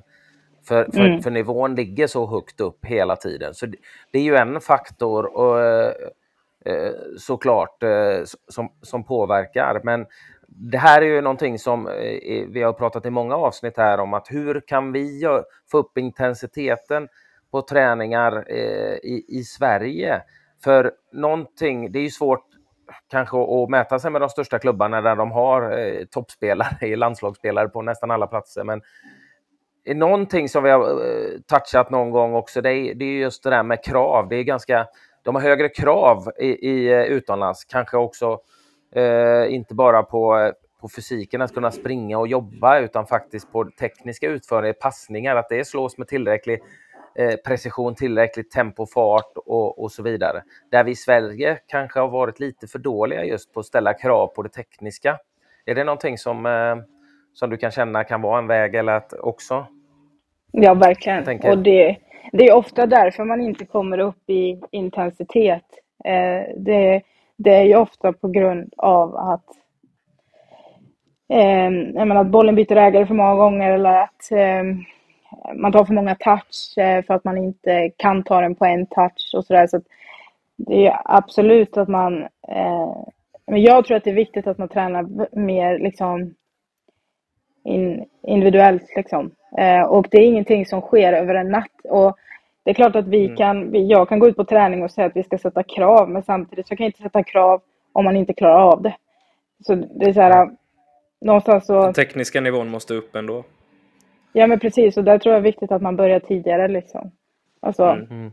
För, 0.68 0.84
för, 0.84 1.22
för, 1.22 1.30
nivån 1.30 1.74
ligger 1.74 2.06
så 2.06 2.26
högt 2.26 2.60
upp 2.60 2.84
hela 2.86 3.16
tiden. 3.16 3.54
Så 3.54 3.66
det, 3.66 3.76
det 4.12 4.18
är 4.18 4.22
ju 4.22 4.36
en 4.36 4.60
faktor. 4.60 5.36
Och, 5.36 5.60
Eh, 6.66 6.92
såklart 7.18 7.82
eh, 7.82 8.24
som, 8.48 8.68
som 8.82 9.04
påverkar. 9.04 9.80
Men 9.84 10.06
det 10.56 10.78
här 10.78 11.02
är 11.02 11.06
ju 11.06 11.20
någonting 11.20 11.58
som 11.58 11.88
eh, 11.88 12.46
vi 12.48 12.62
har 12.62 12.72
pratat 12.72 13.06
i 13.06 13.10
många 13.10 13.36
avsnitt 13.36 13.76
här 13.76 14.00
om 14.00 14.14
att 14.14 14.26
hur 14.30 14.62
kan 14.66 14.92
vi 14.92 15.22
få 15.70 15.78
upp 15.78 15.98
intensiteten 15.98 17.08
på 17.50 17.62
träningar 17.62 18.44
eh, 18.48 18.94
i, 18.94 19.24
i 19.28 19.42
Sverige? 19.42 20.22
För 20.64 20.92
någonting, 21.12 21.92
det 21.92 21.98
är 21.98 22.02
ju 22.02 22.10
svårt 22.10 22.44
kanske 23.10 23.36
att 23.36 23.70
mäta 23.70 23.98
sig 23.98 24.10
med 24.10 24.20
de 24.20 24.28
största 24.28 24.58
klubbarna 24.58 25.00
där 25.00 25.16
de 25.16 25.30
har 25.30 25.78
eh, 25.78 26.04
toppspelare, 26.04 26.96
landslagsspelare 26.96 27.68
på 27.68 27.82
nästan 27.82 28.10
alla 28.10 28.26
platser. 28.26 28.64
Men 28.64 28.82
någonting 29.94 30.48
som 30.48 30.64
vi 30.64 30.70
har 30.70 30.86
touchat 31.46 31.90
någon 31.90 32.10
gång 32.10 32.34
också, 32.34 32.60
det 32.60 32.70
är, 32.70 32.94
det 32.94 33.04
är 33.04 33.18
just 33.18 33.44
det 33.44 33.50
där 33.50 33.62
med 33.62 33.84
krav. 33.84 34.28
Det 34.28 34.36
är 34.36 34.42
ganska 34.42 34.86
de 35.22 35.34
har 35.34 35.42
högre 35.42 35.68
krav 35.68 36.30
i, 36.38 36.46
i 36.46 37.06
utomlands, 37.06 37.64
kanske 37.64 37.96
också 37.96 38.38
eh, 38.94 39.54
inte 39.54 39.74
bara 39.74 40.02
på, 40.02 40.52
på 40.80 40.88
fysiken 40.88 41.42
att 41.42 41.54
kunna 41.54 41.70
springa 41.70 42.18
och 42.18 42.28
jobba 42.28 42.78
utan 42.78 43.06
faktiskt 43.06 43.52
på 43.52 43.70
tekniska 43.80 44.28
utförande, 44.28 44.72
passningar, 44.72 45.36
att 45.36 45.48
det 45.48 45.66
slås 45.66 45.98
med 45.98 46.08
tillräcklig 46.08 46.60
eh, 47.18 47.34
precision, 47.46 47.94
tillräckligt 47.94 48.50
tempo, 48.50 48.86
fart 48.86 49.32
och, 49.36 49.82
och 49.82 49.92
så 49.92 50.02
vidare. 50.02 50.42
Där 50.70 50.84
vi 50.84 50.90
i 50.90 50.96
Sverige 50.96 51.58
kanske 51.66 52.00
har 52.00 52.08
varit 52.08 52.40
lite 52.40 52.66
för 52.66 52.78
dåliga 52.78 53.24
just 53.24 53.54
på 53.54 53.60
att 53.60 53.66
ställa 53.66 53.94
krav 53.94 54.26
på 54.26 54.42
det 54.42 54.48
tekniska. 54.48 55.18
Är 55.66 55.74
det 55.74 55.84
någonting 55.84 56.18
som, 56.18 56.46
eh, 56.46 56.76
som 57.32 57.50
du 57.50 57.56
kan 57.56 57.70
känna 57.70 58.04
kan 58.04 58.22
vara 58.22 58.38
en 58.38 58.46
väg 58.46 58.74
eller 58.74 58.92
att 58.92 59.12
också? 59.12 59.66
Ja, 60.50 60.74
verkligen. 60.74 61.40
Och 61.50 61.58
det, 61.58 61.96
det 62.32 62.48
är 62.48 62.54
ofta 62.54 62.86
därför 62.86 63.24
man 63.24 63.40
inte 63.40 63.66
kommer 63.66 63.98
upp 63.98 64.30
i 64.30 64.60
intensitet. 64.70 65.64
Eh, 66.04 66.54
det, 66.56 67.02
det 67.36 67.54
är 67.54 67.64
ju 67.64 67.76
ofta 67.76 68.12
på 68.12 68.28
grund 68.28 68.74
av 68.76 69.16
att 69.16 69.44
eh, 71.28 71.70
menar, 72.04 72.16
att 72.16 72.26
bollen 72.26 72.54
byter 72.54 72.76
ägare 72.76 73.06
för 73.06 73.14
många 73.14 73.34
gånger 73.34 73.72
eller 73.72 74.02
att 74.02 74.30
eh, 74.30 74.62
man 75.54 75.72
tar 75.72 75.84
för 75.84 75.94
många 75.94 76.14
touch 76.14 76.78
eh, 76.78 77.04
för 77.04 77.14
att 77.14 77.24
man 77.24 77.38
inte 77.38 77.90
kan 77.96 78.22
ta 78.22 78.40
den 78.40 78.54
på 78.54 78.64
en 78.64 78.86
touch 78.86 79.34
och 79.36 79.44
sådär. 79.44 79.66
Så 79.66 79.80
det 80.56 80.86
är 80.86 81.00
absolut 81.04 81.76
att 81.76 81.88
man... 81.88 82.22
Eh, 82.48 82.96
men 83.46 83.62
jag 83.62 83.84
tror 83.84 83.96
att 83.96 84.04
det 84.04 84.10
är 84.10 84.14
viktigt 84.14 84.46
att 84.46 84.58
man 84.58 84.68
tränar 84.68 85.36
mer 85.36 85.78
liksom 85.78 86.34
in, 87.64 88.04
individuellt 88.22 88.96
liksom. 88.96 89.30
Eh, 89.58 89.82
och 89.82 90.06
det 90.10 90.18
är 90.18 90.26
ingenting 90.26 90.66
som 90.66 90.80
sker 90.80 91.12
över 91.12 91.34
en 91.34 91.48
natt. 91.48 91.80
Och 91.84 92.16
det 92.64 92.70
är 92.70 92.74
klart 92.74 92.96
att 92.96 93.06
vi 93.06 93.24
mm. 93.24 93.36
kan, 93.36 93.86
jag 93.88 94.08
kan 94.08 94.18
gå 94.18 94.28
ut 94.28 94.36
på 94.36 94.44
träning 94.44 94.82
och 94.82 94.90
säga 94.90 95.06
att 95.06 95.16
vi 95.16 95.22
ska 95.22 95.38
sätta 95.38 95.62
krav, 95.62 96.10
men 96.10 96.22
samtidigt 96.22 96.68
så 96.68 96.76
kan 96.76 96.84
jag 96.84 96.88
inte 96.88 97.02
sätta 97.02 97.22
krav 97.22 97.62
om 97.92 98.04
man 98.04 98.16
inte 98.16 98.34
klarar 98.34 98.72
av 98.72 98.82
det. 98.82 98.96
Så 99.66 99.74
det 99.74 100.06
är 100.06 100.12
så 100.12 100.20
här, 100.20 100.50
någonstans 101.20 101.66
så... 101.66 101.82
Den 101.82 101.92
tekniska 101.92 102.40
nivån 102.40 102.68
måste 102.68 102.94
upp 102.94 103.16
ändå. 103.16 103.44
Ja, 104.32 104.46
men 104.46 104.58
precis. 104.58 104.96
Och 104.96 105.04
där 105.04 105.18
tror 105.18 105.34
jag 105.34 105.42
det 105.42 105.48
är 105.48 105.52
viktigt 105.52 105.72
att 105.72 105.82
man 105.82 105.96
börjar 105.96 106.20
tidigare 106.20 106.68
liksom. 106.68 107.10
Alltså, 107.60 107.84
mm. 107.84 108.10
mm. 108.10 108.32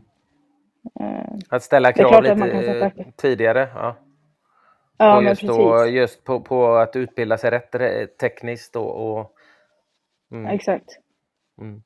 Eh, 1.00 1.34
att 1.48 1.62
ställa 1.62 1.92
krav 1.92 2.22
lite 2.22 2.92
tidigare. 3.16 3.68
Ja. 3.74 3.96
Ja, 4.96 5.16
och 5.16 5.24
just, 5.24 5.42
då, 5.42 5.86
just 5.86 6.24
på, 6.24 6.40
på, 6.40 6.66
att 6.66 6.96
utbilda 6.96 7.38
sig 7.38 7.50
rätt 7.50 8.18
tekniskt 8.18 8.76
och... 8.76 9.18
och 9.18 9.32
mm. 10.32 10.46
Exakt. 10.46 10.98
Mm. 11.60 11.82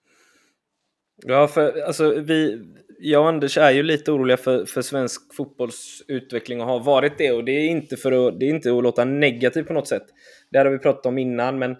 Ja, 1.24 1.48
för 1.48 1.82
alltså 1.82 2.20
vi, 2.20 2.62
jag 2.98 3.22
och 3.22 3.28
Anders 3.28 3.58
är 3.58 3.70
ju 3.70 3.82
lite 3.82 4.12
oroliga 4.12 4.36
för, 4.36 4.66
för 4.66 4.82
svensk 4.82 5.34
fotbolls 5.34 6.02
utveckling 6.08 6.60
och 6.60 6.66
har 6.66 6.80
varit 6.80 7.18
det. 7.18 7.32
Och 7.32 7.44
det 7.44 7.52
är 7.52 7.68
inte 7.68 7.96
för 7.96 8.28
att, 8.28 8.40
det 8.40 8.46
är 8.46 8.50
inte 8.50 8.76
att 8.76 8.82
låta 8.82 9.04
negativt 9.04 9.66
på 9.66 9.72
något 9.72 9.88
sätt. 9.88 10.06
Det 10.50 10.58
har 10.58 10.66
vi 10.66 10.78
pratat 10.78 11.06
om 11.06 11.18
innan, 11.18 11.58
men 11.58 11.76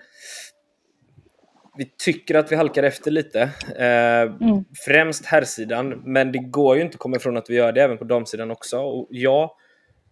vi 1.78 1.92
tycker 2.04 2.34
att 2.34 2.52
vi 2.52 2.56
halkar 2.56 2.82
efter 2.82 3.10
lite. 3.10 3.40
Eh, 3.76 4.22
mm. 4.22 4.64
Främst 4.86 5.26
herrsidan, 5.26 6.02
men 6.04 6.32
det 6.32 6.38
går 6.38 6.76
ju 6.76 6.82
inte 6.82 6.94
att 6.94 7.00
komma 7.00 7.16
ifrån 7.16 7.36
att 7.36 7.50
vi 7.50 7.54
gör 7.54 7.72
det 7.72 7.82
även 7.82 7.98
på 7.98 8.04
damsidan 8.04 8.50
också. 8.50 8.78
Och 8.78 9.08
ja, 9.10 9.56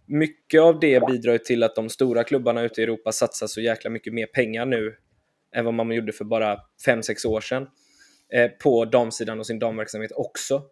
mycket 0.07 0.61
av 0.61 0.81
det 0.81 1.07
bidrar 1.07 1.39
till 1.39 1.63
att 1.63 1.75
de 1.75 1.89
stora 1.89 2.25
klubbarna 2.25 2.63
ute 2.63 2.81
i 2.81 2.85
Europa 2.85 3.13
satsar 3.13 3.47
så 3.47 3.61
jäkla 3.61 3.91
mycket 3.91 4.15
mer 4.15 4.27
pengar 4.27 4.67
nu 4.67 4.95
än 5.57 5.65
vad 5.65 5.75
man 5.75 5.93
gjorde 5.93 6.13
för 6.13 6.25
bara 6.25 6.57
5-6 6.87 7.27
år 7.27 7.41
sedan. 7.41 7.67
Eh, 8.33 8.49
på 8.49 8.85
damsidan 8.85 9.39
och 9.41 9.47
sin 9.47 9.59
damverksamhet 9.59 10.13
också. 10.15 10.63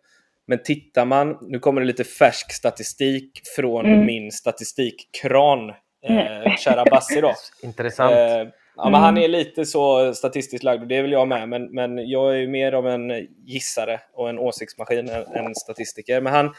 Men 0.46 0.62
tittar 0.62 1.04
man, 1.04 1.38
nu 1.40 1.58
kommer 1.58 1.80
det 1.80 1.86
lite 1.86 2.04
färsk 2.04 2.52
statistik 2.52 3.40
från 3.56 3.86
mm. 3.86 4.06
min 4.06 4.32
statistikkran, 4.32 5.70
eh, 6.08 6.56
kära 6.58 6.84
Bassi 6.84 7.20
då. 7.20 7.34
Intressant. 7.62 8.14
Eh, 8.14 8.52
Ja, 8.76 8.90
men 8.90 9.00
han 9.00 9.18
är 9.18 9.28
lite 9.28 9.66
så 9.66 10.14
statistiskt 10.14 10.64
lagd 10.64 10.82
och 10.82 10.88
det 10.88 10.96
är 10.96 11.02
väl 11.02 11.12
jag 11.12 11.28
med. 11.28 11.48
Men, 11.48 11.74
men 11.74 12.08
jag 12.08 12.34
är 12.34 12.38
ju 12.38 12.48
mer 12.48 12.72
av 12.72 12.88
en 12.88 13.28
gissare 13.44 14.00
och 14.12 14.28
en 14.28 14.38
åsiktsmaskin 14.38 15.08
än, 15.08 15.26
än 15.26 15.54
statistiker. 15.54 16.20
Men 16.20 16.32
han, 16.32 16.54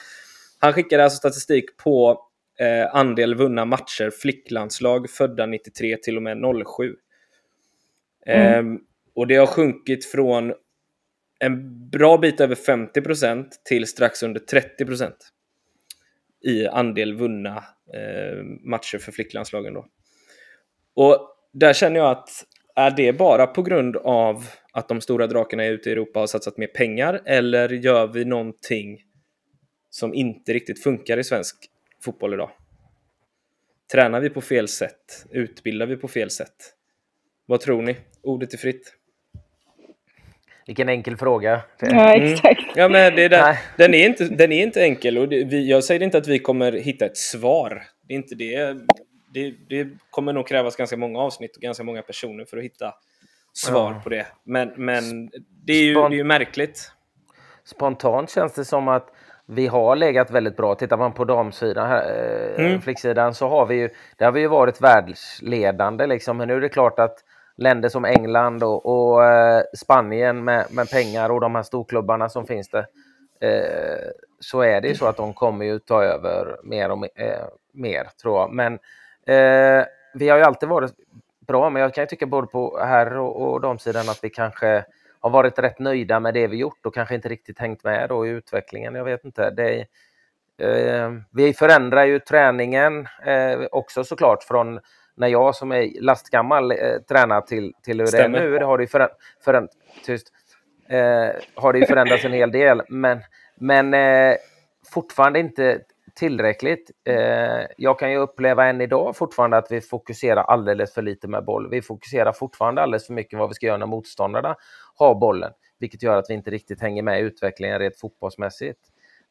han 0.59 0.73
skickade 0.73 1.03
alltså 1.03 1.17
statistik 1.17 1.77
på 1.77 2.21
eh, 2.59 2.95
andel 2.95 3.35
vunna 3.35 3.65
matcher 3.65 4.11
flicklandslag 4.21 5.09
födda 5.09 5.45
93 5.45 5.97
till 5.97 6.17
och 6.17 6.23
med 6.23 6.37
07. 6.77 6.95
Mm. 8.25 8.75
Eh, 8.75 8.79
och 9.15 9.27
det 9.27 9.35
har 9.35 9.47
sjunkit 9.47 10.05
från 10.05 10.53
en 11.43 11.89
bra 11.89 12.17
bit 12.17 12.41
över 12.41 12.55
50% 12.55 13.45
till 13.65 13.87
strax 13.87 14.23
under 14.23 14.41
30% 14.41 15.11
i 16.43 16.67
andel 16.67 17.13
vunna 17.13 17.57
eh, 17.93 18.43
matcher 18.63 18.97
för 18.97 19.11
flicklandslagen. 19.11 19.73
Då. 19.73 19.87
Och 20.93 21.29
där 21.53 21.73
känner 21.73 21.99
jag 21.99 22.11
att 22.11 22.29
är 22.75 22.91
det 22.91 23.13
bara 23.13 23.47
på 23.47 23.61
grund 23.61 23.97
av 23.97 24.45
att 24.73 24.87
de 24.87 25.01
stora 25.01 25.27
drakarna 25.27 25.65
ute 25.65 25.89
i 25.89 25.91
Europa 25.91 26.19
har 26.19 26.27
satsat 26.27 26.57
mer 26.57 26.67
pengar 26.67 27.21
eller 27.25 27.69
gör 27.69 28.07
vi 28.07 28.25
någonting 28.25 29.03
som 29.89 30.13
inte 30.13 30.53
riktigt 30.53 30.83
funkar 30.83 31.17
i 31.17 31.23
svensk 31.23 31.55
fotboll 32.03 32.33
idag? 32.33 32.51
Tränar 33.91 34.21
vi 34.21 34.29
på 34.29 34.41
fel 34.41 34.67
sätt? 34.67 35.25
Utbildar 35.31 35.85
vi 35.85 35.97
på 35.97 36.07
fel 36.07 36.29
sätt? 36.29 36.55
Vad 37.45 37.61
tror 37.61 37.81
ni? 37.81 37.97
Ordet 38.21 38.53
är 38.53 38.57
fritt. 38.57 38.93
Vilken 40.65 40.89
enkel 40.89 41.17
fråga. 41.17 41.61
Ja, 41.79 41.87
mm. 41.87 42.33
exakt. 42.33 42.61
Mm. 42.61 42.73
Ja, 42.75 42.89
men 42.89 43.15
det 43.15 43.23
är 43.23 43.29
där, 43.29 43.57
den, 43.77 43.93
är 43.93 44.05
inte, 44.05 44.23
den 44.23 44.51
är 44.51 44.63
inte 44.63 44.81
enkel 44.81 45.17
och 45.17 45.29
det, 45.29 45.43
vi, 45.43 45.69
jag 45.69 45.83
säger 45.83 46.03
inte 46.03 46.17
att 46.17 46.27
vi 46.27 46.39
kommer 46.39 46.71
hitta 46.71 47.05
ett 47.05 47.17
svar. 47.17 47.83
Det 48.07 48.13
är 48.13 48.17
inte 48.17 48.35
det. 48.35 48.77
Det, 49.33 49.53
det 49.69 49.87
kommer 50.09 50.33
nog 50.33 50.47
krävas 50.47 50.75
ganska 50.75 50.97
många 50.97 51.19
avsnitt 51.19 51.55
och 51.55 51.61
ganska 51.61 51.83
många 51.83 52.01
personer 52.01 52.45
för 52.45 52.57
att 52.57 52.63
hitta 52.63 52.93
svar 53.53 53.91
ja. 53.91 54.01
på 54.03 54.09
det. 54.09 54.27
Men, 54.43 54.73
men 54.75 55.29
det, 55.65 55.73
är 55.73 55.83
ju, 55.83 55.93
Spont 55.93 56.09
det 56.09 56.15
är 56.15 56.17
ju 56.17 56.23
märkligt. 56.23 56.91
Spontant 57.65 58.29
känns 58.29 58.53
det 58.53 58.65
som 58.65 58.87
att 58.87 59.09
vi 59.45 59.67
har 59.67 59.95
legat 59.95 60.31
väldigt 60.31 60.57
bra. 60.57 60.75
Tittar 60.75 60.97
man 60.97 61.13
på 61.13 61.25
damsidan, 61.25 61.91
eh, 61.91 62.65
mm. 62.65 62.81
flicksidan, 62.81 63.33
så 63.33 63.49
har 63.49 63.65
vi 63.65 63.75
ju, 63.75 63.89
det 64.17 64.25
har 64.25 64.31
vi 64.31 64.39
ju 64.39 64.47
varit 64.47 64.81
världsledande 64.81 66.07
liksom. 66.07 66.37
Men 66.37 66.47
nu 66.47 66.55
är 66.55 66.61
det 66.61 66.69
klart 66.69 66.99
att 66.99 67.23
länder 67.57 67.89
som 67.89 68.05
England 68.05 68.63
och, 68.63 68.85
och 68.85 69.25
eh, 69.25 69.63
Spanien 69.77 70.43
med, 70.43 70.65
med, 70.71 70.89
pengar 70.89 71.29
och 71.29 71.41
de 71.41 71.55
här 71.55 71.63
storklubbarna 71.63 72.29
som 72.29 72.47
finns 72.47 72.69
där, 72.69 72.85
eh, 73.41 74.09
så 74.39 74.61
är 74.61 74.81
det 74.81 74.87
ju 74.87 74.95
så 74.95 75.05
att 75.05 75.17
de 75.17 75.33
kommer 75.33 75.65
ju 75.65 75.79
ta 75.79 76.03
över 76.03 76.57
mer 76.63 76.91
och 76.91 77.19
eh, 77.19 77.47
mer, 77.73 78.07
tror 78.21 78.39
jag. 78.39 78.51
Men 78.51 78.73
eh, 79.27 79.85
vi 80.13 80.29
har 80.29 80.37
ju 80.37 80.43
alltid 80.43 80.69
varit 80.69 80.93
bra, 81.47 81.69
men 81.69 81.81
jag 81.81 81.93
kan 81.93 82.01
ju 82.01 82.07
tycka 82.07 82.25
både 82.25 82.47
på 82.47 82.79
här 82.79 83.17
och, 83.17 83.41
och 83.41 83.61
damsidan 83.61 84.09
att 84.09 84.23
vi 84.23 84.29
kanske 84.29 84.85
har 85.19 85.29
varit 85.29 85.59
rätt 85.59 85.79
nöjda 85.79 86.19
med 86.19 86.33
det 86.33 86.47
vi 86.47 86.57
gjort 86.57 86.85
och 86.85 86.93
kanske 86.93 87.15
inte 87.15 87.29
riktigt 87.29 87.59
hängt 87.59 87.83
med 87.83 88.09
då 88.09 88.27
i 88.27 88.29
utvecklingen. 88.29 88.95
Jag 88.95 89.03
vet 89.03 89.25
inte. 89.25 89.49
Det, 89.49 89.85
eh, 90.57 91.11
vi 91.31 91.53
förändrar 91.53 92.05
ju 92.05 92.19
träningen 92.19 93.07
eh, 93.25 93.59
också 93.71 94.03
såklart 94.03 94.43
från 94.43 94.79
när 95.15 95.27
jag 95.27 95.55
som 95.55 95.71
är 95.71 96.01
lastgammal 96.01 96.71
eh, 96.71 96.77
tränar 97.09 97.41
till, 97.41 97.73
till 97.83 97.99
hur 97.99 98.07
Stämmer. 98.07 98.39
det 98.39 98.45
är 98.45 98.59
nu. 98.59 98.65
Har 98.65 98.77
det, 98.77 98.87
föränd, 98.87 99.11
föränd, 99.45 99.69
tyst, 100.05 100.27
eh, 100.89 101.29
har 101.55 101.73
det 101.73 101.85
förändrats 101.85 102.25
en 102.25 102.33
hel 102.33 102.51
del, 102.51 102.81
men, 102.89 103.19
men 103.55 103.93
eh, 103.93 104.35
fortfarande 104.93 105.39
inte 105.39 105.81
tillräckligt. 106.15 106.91
Eh, 107.07 107.65
jag 107.77 107.99
kan 107.99 108.11
ju 108.11 108.17
uppleva 108.17 108.65
än 108.65 108.81
idag 108.81 109.15
fortfarande 109.15 109.57
att 109.57 109.71
vi 109.71 109.81
fokuserar 109.81 110.43
alldeles 110.43 110.93
för 110.93 111.01
lite 111.01 111.27
med 111.27 111.45
boll. 111.45 111.69
Vi 111.69 111.81
fokuserar 111.81 112.31
fortfarande 112.31 112.81
alldeles 112.81 113.07
för 113.07 113.13
mycket 113.13 113.39
vad 113.39 113.49
vi 113.49 113.55
ska 113.55 113.65
göra 113.65 113.77
när 113.77 113.85
motståndarna 113.85 114.55
har 114.95 115.15
bollen, 115.15 115.51
vilket 115.79 116.03
gör 116.03 116.17
att 116.17 116.29
vi 116.29 116.33
inte 116.33 116.51
riktigt 116.51 116.81
hänger 116.81 117.03
med 117.03 117.19
i 117.19 117.23
utvecklingen 117.23 117.79
rent 117.79 117.99
fotbollsmässigt. 117.99 118.79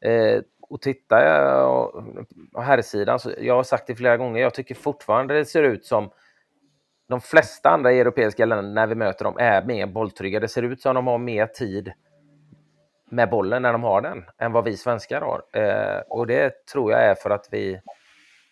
Eh, 0.03 0.43
och 0.61 0.83
tittar 0.83 1.25
jag 1.25 1.93
på 2.53 2.61
herrsidan, 2.61 3.19
så 3.19 3.33
jag 3.39 3.55
har 3.55 3.63
sagt 3.63 3.87
det 3.87 3.95
flera 3.95 4.17
gånger, 4.17 4.41
jag 4.41 4.55
tycker 4.55 4.75
fortfarande 4.75 5.35
det 5.35 5.45
ser 5.45 5.63
ut 5.63 5.87
som 5.87 6.11
de 7.09 7.21
flesta 7.21 7.71
andra 7.71 7.93
europeiska 7.93 8.47
länder 8.47 8.73
när 8.73 8.87
vi 8.87 8.95
möter 8.95 9.25
dem 9.25 9.37
är 9.39 9.65
mer 9.65 9.87
bolltrygga. 9.87 10.41
Det 10.41 10.49
ser 10.49 10.63
ut 10.63 10.81
som 10.81 10.95
de 10.95 11.07
har 11.07 11.19
mer 11.19 11.47
tid 11.47 11.93
med 13.11 13.31
bollen 13.31 13.63
när 13.63 13.73
de 13.73 13.83
har 13.83 14.01
den 14.01 14.25
än 14.39 14.53
vad 14.53 14.65
vi 14.65 14.77
svenskar 14.77 15.21
har. 15.21 15.43
Eh, 15.63 16.01
och 16.09 16.27
det 16.27 16.67
tror 16.67 16.93
jag 16.93 17.05
är 17.05 17.15
för 17.15 17.31
att 17.31 17.49
vi 17.51 17.81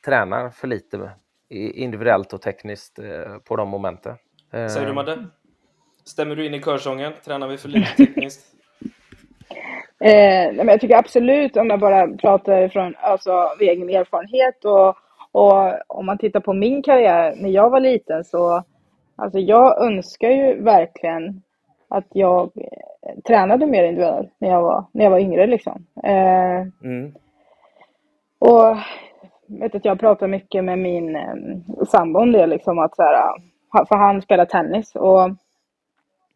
tränar 0.05 0.51
för 0.51 0.69
lite 0.69 1.11
individuellt 1.51 2.33
och 2.33 2.43
tekniskt 2.43 2.99
eh, 2.99 3.39
på 3.39 3.57
de 3.57 3.69
momenten. 3.69 4.17
Eh. 4.53 4.67
Säger 4.67 4.87
du 4.87 4.93
Madde? 4.93 5.27
Stämmer 6.05 6.37
du 6.37 6.47
in 6.47 6.55
i 6.55 6.63
körsången? 6.63 7.13
Tränar 7.25 7.49
vi 7.49 7.59
för 7.59 7.69
lite 7.69 7.97
tekniskt? 7.97 8.55
Eh, 10.01 10.53
men 10.55 10.69
jag 10.69 10.81
tycker 10.81 10.97
absolut, 10.97 11.57
om 11.57 11.71
jag 11.71 11.81
bara 11.81 12.09
pratar 12.17 12.69
från 12.69 12.95
alltså, 13.01 13.49
egen 13.61 13.89
erfarenhet 13.89 14.65
och, 14.65 14.97
och 15.33 15.73
om 15.87 16.07
man 16.07 16.19
tittar 16.19 16.41
på 16.41 16.53
min 16.53 16.83
karriär 16.83 17.35
när 17.37 17.51
jag 17.51 17.71
var 17.71 17.81
liten 17.81 18.25
så 18.25 18.65
alltså 19.17 19.39
jag 19.39 19.83
önskar 19.83 20.31
ju 20.31 20.63
verkligen 20.63 21.43
att 21.89 22.07
jag 22.13 22.51
eh, 22.57 23.21
tränade 23.27 23.67
mer 23.67 23.85
individuellt 23.85 24.35
när 24.39 24.49
jag 24.49 24.63
var, 24.63 24.85
när 24.93 25.05
jag 25.05 25.11
var 25.11 25.19
yngre 25.19 25.47
liksom. 25.47 25.87
Eh, 26.05 26.61
mm. 26.85 27.15
Och 28.39 28.77
vet 29.47 29.75
att 29.75 29.85
jag 29.85 30.01
pratar 30.01 30.29
mycket 30.29 30.65
med 30.65 30.79
min 30.79 31.17
eh, 31.17 31.35
sambo 31.89 32.21
om 32.21 32.33
det 32.33 32.47
liksom 32.47 32.79
att 32.79 32.97
så 32.97 33.03
här, 33.03 33.35
för 33.89 33.97
han 33.97 34.23
spelar 34.23 34.45
tennis 34.45 34.95
och 34.95 35.23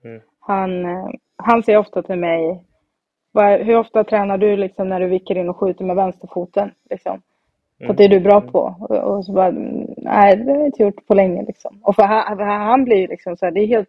mm. 0.05 0.21
han, 0.41 0.85
eh, 0.85 1.09
han 1.37 1.63
säger 1.63 1.79
ofta 1.79 2.03
till 2.03 2.19
mig 2.19 2.65
hur 3.43 3.77
ofta 3.77 4.05
tränar 4.05 4.39
du 4.39 4.57
liksom 4.57 4.89
när 4.89 5.01
du 5.01 5.07
vickar 5.07 5.39
in 5.39 5.49
och 5.49 5.57
skjuter 5.57 5.85
med 5.85 5.97
vänsterfoten? 5.97 6.71
Liksom? 6.91 7.23
För 7.79 7.85
mm. 7.85 7.97
det 7.97 8.05
är 8.05 8.09
du 8.09 8.21
bra 8.21 8.41
på. 8.41 8.77
Och, 8.81 8.97
och 8.97 9.25
så 9.25 9.33
bara, 9.33 9.51
nej 9.97 10.37
det 10.37 10.53
har 10.53 10.59
jag 10.59 10.67
inte 10.67 10.83
gjort 10.83 11.07
på 11.07 11.15
länge 11.15 11.43
liksom. 11.43 11.81
Och 11.83 11.95
för 11.95 12.03
han, 12.03 12.37
för 12.37 12.45
han 12.45 12.85
blir 12.85 13.09
liksom 13.09 13.37
så 13.37 13.47
här, 13.47 13.53
det 13.53 13.61
är 13.61 13.67
helt, 13.67 13.89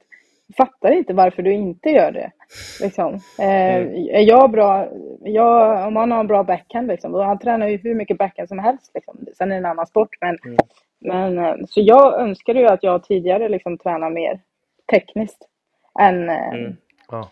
fattar 0.58 0.91
inte 0.91 1.13
varför 1.13 1.43
du 1.43 1.53
inte 1.53 1.89
gör 1.89 2.12
det. 2.12 2.31
Liksom. 2.81 3.13
Eh, 3.39 3.75
mm. 3.75 3.93
Är 4.10 4.21
jag 4.21 4.51
bra, 4.51 4.88
jag, 5.21 5.88
om 5.88 5.95
han 5.95 6.12
har 6.12 6.19
en 6.19 6.27
bra 6.27 6.43
backhand 6.43 6.88
liksom, 6.88 7.15
och 7.15 7.23
han 7.23 7.39
tränar 7.39 7.67
ju 7.67 7.77
hur 7.77 7.95
mycket 7.95 8.17
backhand 8.17 8.49
som 8.49 8.60
helst 8.60 8.91
liksom. 8.93 9.25
Sen 9.38 9.51
är 9.51 9.55
det 9.55 9.60
en 9.60 9.65
annan 9.65 9.88
sport 9.88 10.15
men, 10.21 10.38
mm. 10.45 10.58
men 10.99 11.45
eh, 11.45 11.65
så 11.67 11.81
jag 11.81 12.19
önskar 12.19 12.55
ju 12.55 12.65
att 12.65 12.84
jag 12.84 13.03
tidigare 13.03 13.49
liksom 13.49 13.77
tränar 13.77 14.10
mer 14.10 14.39
tekniskt 14.91 15.47
än 15.99 16.29
eh, 16.29 16.53
mm. 16.53 16.77
ja. 17.12 17.29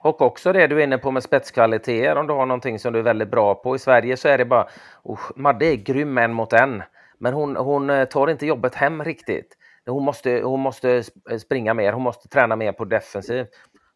Och 0.00 0.22
också 0.22 0.52
det 0.52 0.66
du 0.66 0.80
är 0.80 0.84
inne 0.84 0.98
på 0.98 1.10
med 1.10 1.22
spetskvaliteter, 1.22 2.16
om 2.16 2.26
du 2.26 2.32
har 2.32 2.46
någonting 2.46 2.78
som 2.78 2.92
du 2.92 2.98
är 2.98 3.02
väldigt 3.02 3.30
bra 3.30 3.54
på. 3.54 3.76
I 3.76 3.78
Sverige 3.78 4.16
så 4.16 4.28
är 4.28 4.38
det 4.38 4.44
bara, 4.44 4.68
oh, 5.02 5.20
Madde 5.36 5.66
är 5.66 5.76
grym 5.76 6.18
en 6.18 6.32
mot 6.32 6.52
en, 6.52 6.82
men 7.18 7.34
hon, 7.34 7.56
hon 7.56 7.90
eh, 7.90 8.04
tar 8.04 8.30
inte 8.30 8.46
jobbet 8.46 8.74
hem 8.74 9.04
riktigt. 9.04 9.56
Hon 9.86 10.04
måste, 10.04 10.40
hon 10.44 10.60
måste 10.60 11.02
springa 11.40 11.74
mer, 11.74 11.92
hon 11.92 12.02
måste 12.02 12.28
träna 12.28 12.56
mer 12.56 12.72
på 12.72 12.84
defensiv. 12.84 13.46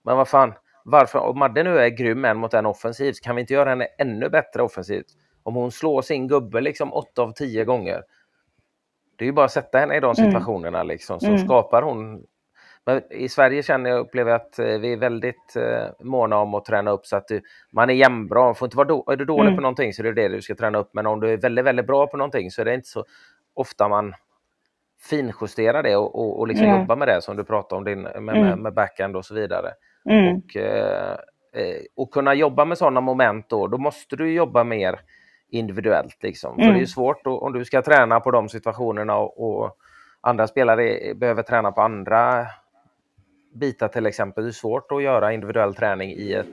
Men 0.05 0.17
vad 0.17 0.29
fan, 0.29 0.55
varför, 0.85 1.19
om 1.19 1.39
Madde 1.39 1.63
nu 1.63 1.79
är 1.79 1.89
grym 1.89 2.25
en 2.25 2.37
mot 2.37 2.55
en 2.55 2.67
offensivt, 2.67 3.21
kan 3.21 3.37
vi 3.37 3.41
inte 3.41 3.55
göra 3.55 3.69
henne 3.69 3.87
ännu 3.99 4.29
bättre 4.29 4.63
offensivt? 4.63 5.07
Om 5.43 5.55
hon 5.55 5.73
slår 5.73 6.03
sin 6.03 6.29
gubbe 6.29 6.61
liksom 6.61 6.93
8 6.93 7.23
av 7.23 7.33
10 7.33 7.65
gånger, 7.65 8.03
det 9.17 9.25
är 9.25 9.27
ju 9.27 9.33
bara 9.33 9.47
att 9.47 9.53
sätta 9.53 9.79
henne 9.79 9.97
i 9.97 10.01
de 10.01 10.15
mm. 10.19 10.31
situationerna 10.31 10.83
liksom, 10.83 11.21
så 11.21 11.27
mm. 11.27 11.39
skapar 11.39 11.83
hon 11.83 12.27
men 12.87 13.13
i 13.13 13.29
Sverige 13.29 13.63
känner 13.63 13.91
jag 13.91 13.99
upplever 13.99 14.33
att 14.33 14.59
eh, 14.59 14.67
vi 14.67 14.93
är 14.93 14.97
väldigt 14.97 15.57
eh, 15.57 15.87
måna 16.01 16.39
om 16.39 16.55
att 16.55 16.65
träna 16.65 16.91
upp 16.91 17.07
så 17.07 17.17
att 17.17 17.29
du, 17.29 17.43
man 17.73 17.91
är 17.91 17.95
jämnbra. 17.95 18.55
Får 18.55 18.67
inte 18.67 18.77
vara 18.77 18.89
då, 18.89 19.05
är 19.13 19.17
du 19.17 19.25
dålig 19.25 19.49
mm. 19.49 19.57
på 19.57 19.63
någonting 19.63 19.93
så 19.93 20.03
är 20.03 20.05
det 20.05 20.23
det 20.23 20.29
du 20.29 20.43
ska 20.43 20.55
träna 20.55 20.79
upp. 20.79 20.91
Men 20.95 21.07
om 21.07 21.21
du 21.21 21.33
är 21.33 21.37
väldigt, 21.37 21.65
väldigt 21.65 21.87
bra 21.87 22.07
på 22.07 22.17
någonting 22.17 22.51
så 22.51 22.61
är 22.61 22.65
det 22.65 22.75
inte 22.75 22.89
så 22.89 23.05
ofta 23.55 23.89
man 23.89 24.15
finjusterar 25.03 25.83
det 25.83 25.97
och, 25.97 26.15
och, 26.15 26.41
och 26.41 26.49
liksom 26.49 26.67
mm. 26.67 26.81
jobbar 26.81 26.97
med 26.97 27.09
det 27.09 27.23
som 27.23 27.37
du 27.37 27.45
pratade 27.45 27.79
om 27.79 27.85
din, 27.85 28.03
med, 28.03 28.17
mm. 28.17 28.41
med, 28.41 28.59
med 28.59 28.75
backhand 28.75 29.17
och 29.17 29.25
så 29.25 29.35
vidare. 29.35 29.71
Mm. 30.11 30.37
Och, 30.37 30.57
eh, 30.57 31.17
eh, 31.55 31.81
och 31.97 32.11
kunna 32.11 32.35
jobba 32.35 32.65
med 32.65 32.79
sådana 32.79 33.01
moment 33.01 33.49
då, 33.49 33.67
då 33.67 33.79
måste 33.79 34.17
du 34.17 34.33
jobba 34.33 34.65
mer 34.65 35.01
individuellt. 35.51 36.23
Liksom. 36.23 36.55
För 36.55 36.63
det 36.63 36.69
är 36.69 36.75
mm. 36.75 36.87
svårt 36.87 37.25
då, 37.25 37.39
om 37.39 37.53
du 37.53 37.65
ska 37.65 37.83
träna 37.83 38.21
på 38.21 38.31
de 38.31 38.49
situationerna 38.49 39.17
och, 39.17 39.63
och 39.63 39.77
andra 40.21 40.47
spelare 40.47 41.15
behöver 41.15 41.43
träna 41.43 41.73
på 41.73 41.81
andra 41.81 42.47
bitar 43.55 43.89
till 43.89 44.07
exempel. 44.07 44.45
Det 44.45 44.51
är 44.51 44.53
svårt 44.53 44.93
att 44.93 45.03
göra 45.03 45.33
individuell 45.33 45.75
träning 45.75 46.11
i 46.11 46.33
ett, 46.33 46.47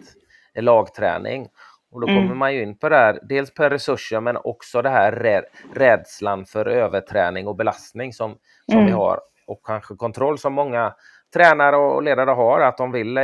en 0.54 0.66
lagträning. 0.66 1.48
Och 1.92 2.02
då 2.02 2.08
mm. 2.08 2.22
kommer 2.22 2.36
man 2.36 2.54
ju 2.54 2.64
in 2.64 2.78
på 2.78 2.90
det 2.90 2.96
här, 2.96 3.20
dels 3.22 3.54
på 3.54 3.70
resurser 3.70 4.20
men 4.20 4.38
också 4.38 4.82
det 4.82 4.90
här 4.90 5.46
rädslan 5.74 6.46
för 6.46 6.66
överträning 6.66 7.48
och 7.48 7.56
belastning 7.56 8.14
som, 8.14 8.36
som 8.66 8.78
mm. 8.78 8.86
vi 8.86 8.92
har. 8.92 9.20
Och 9.48 9.66
kanske 9.66 9.96
kontroll 9.96 10.38
som 10.38 10.54
många 10.54 10.94
tränare 11.34 11.76
och 11.76 12.04
ledare 12.04 12.30
har, 12.30 12.62
att 12.62 12.78
de 12.78 12.92
vill 12.92 13.18
eh, 13.18 13.24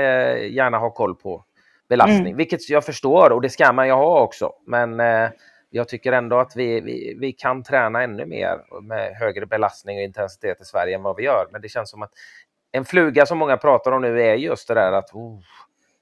gärna 0.51 0.77
ha 0.77 0.89
koll 0.89 1.15
på 1.15 1.45
belastning. 1.89 2.25
Mm. 2.25 2.37
Vilket 2.37 2.69
jag 2.69 2.85
förstår 2.85 3.31
och 3.31 3.41
det 3.41 3.49
ska 3.49 3.73
man 3.73 3.87
ju 3.87 3.93
ha 3.93 4.21
också. 4.21 4.53
Men 4.65 4.99
eh, 4.99 5.29
jag 5.69 5.87
tycker 5.87 6.11
ändå 6.11 6.39
att 6.39 6.55
vi, 6.55 6.81
vi, 6.81 7.17
vi 7.19 7.31
kan 7.31 7.63
träna 7.63 8.03
ännu 8.03 8.25
mer 8.25 8.81
med 8.81 9.15
högre 9.15 9.45
belastning 9.45 9.97
och 9.97 10.03
intensitet 10.03 10.61
i 10.61 10.65
Sverige 10.65 10.95
än 10.95 11.03
vad 11.03 11.15
vi 11.15 11.23
gör. 11.23 11.47
Men 11.51 11.61
det 11.61 11.69
känns 11.69 11.89
som 11.89 12.01
att 12.01 12.11
en 12.75 12.85
fluga 12.85 13.25
som 13.25 13.37
många 13.37 13.57
pratar 13.57 13.91
om 13.91 14.01
nu 14.01 14.21
är 14.21 14.35
just 14.35 14.67
det 14.67 14.73
där 14.73 14.91
att 14.91 15.13
oh, 15.13 15.39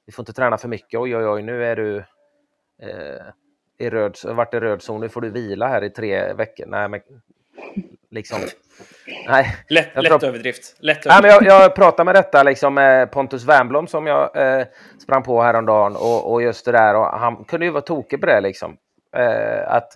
vi 0.06 0.12
får 0.12 0.24
inte 0.24 0.34
träna 0.34 0.58
för 0.58 0.68
mycket. 0.68 1.00
Oj, 1.00 1.18
oj, 1.18 1.28
oj, 1.28 1.42
nu 1.42 1.66
är 1.66 1.76
du 1.76 1.98
eh, 2.82 3.26
i 3.78 3.90
röd, 3.90 4.18
varit 4.26 4.54
i 4.54 4.60
röd 4.60 4.82
zon, 4.82 5.02
nu 5.02 5.10
får 5.10 5.22
du 5.22 5.30
vila 5.30 5.68
här 5.68 5.84
i 5.84 5.90
tre 5.90 6.34
veckor. 6.34 6.66
Nej, 6.66 6.90
men 6.90 7.02
liksom... 8.12 8.40
Nej. 9.28 9.56
Lätt, 9.70 9.96
lätt 9.96 10.06
tror, 10.06 10.26
överdrift. 10.26 10.76
Lätt 10.80 11.06
överdrift. 11.06 11.06
Nej, 11.06 11.22
men 11.22 11.48
jag, 11.48 11.62
jag 11.62 11.76
pratade 11.76 12.06
med 12.06 12.16
detta 12.16 12.44
liksom 12.44 12.74
med 12.74 13.12
Pontus 13.12 13.46
Wernbloom 13.46 13.88
som 13.88 14.08
jag 14.08 14.38
eh, 14.38 14.66
sprang 15.00 15.24
på 15.24 15.42
häromdagen 15.42 15.96
och, 15.96 16.32
och 16.32 16.42
just 16.42 16.66
det 16.66 16.72
där 16.72 16.96
och 16.96 17.06
han 17.06 17.44
kunde 17.44 17.66
ju 17.66 17.72
vara 17.72 17.82
tokig 17.82 18.20
på 18.20 18.26
det 18.26 18.42
liksom. 18.42 18.78
Eh, 19.16 19.72
att 19.72 19.90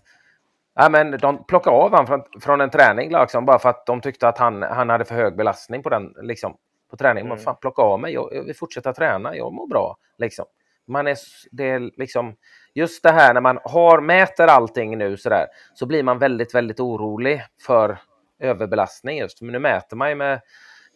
ja, 0.75 0.89
men 0.89 1.11
de 1.11 1.45
plockade 1.45 1.75
av 1.75 1.91
honom 1.91 2.07
från, 2.07 2.23
från 2.41 2.61
en 2.61 2.69
träning 2.69 3.11
liksom, 3.11 3.45
bara 3.45 3.59
för 3.59 3.69
att 3.69 3.85
de 3.85 4.01
tyckte 4.01 4.27
att 4.27 4.37
han, 4.37 4.63
han 4.63 4.89
hade 4.89 5.05
för 5.05 5.15
hög 5.15 5.35
belastning 5.37 5.83
på 5.83 5.89
den 5.89 6.13
liksom, 6.21 6.57
på 6.89 6.97
träning. 6.97 7.21
Mm. 7.21 7.29
Man 7.29 7.37
fan, 7.37 7.55
plocka 7.61 7.81
av 7.81 7.99
mig, 7.99 8.13
jag, 8.13 8.29
jag 8.31 8.43
vill 8.43 8.55
fortsätta 8.55 8.93
träna, 8.93 9.35
jag 9.35 9.53
mår 9.53 9.67
bra. 9.67 9.97
Liksom. 10.17 10.45
Man 10.87 11.07
är, 11.07 11.17
det 11.51 11.69
är 11.69 11.91
liksom, 11.97 12.35
just 12.73 13.03
det 13.03 13.11
här 13.11 13.33
när 13.33 13.41
man 13.41 13.59
har, 13.63 14.01
mäter 14.01 14.47
allting 14.47 14.97
nu 14.97 15.17
så 15.17 15.29
där, 15.29 15.45
så 15.73 15.85
blir 15.85 16.03
man 16.03 16.19
väldigt, 16.19 16.55
väldigt 16.55 16.79
orolig 16.79 17.43
för 17.65 17.97
överbelastning 18.39 19.17
just. 19.17 19.41
Men 19.41 19.51
nu 19.51 19.59
mäter 19.59 19.97
man 19.97 20.09
ju 20.09 20.15
med 20.15 20.41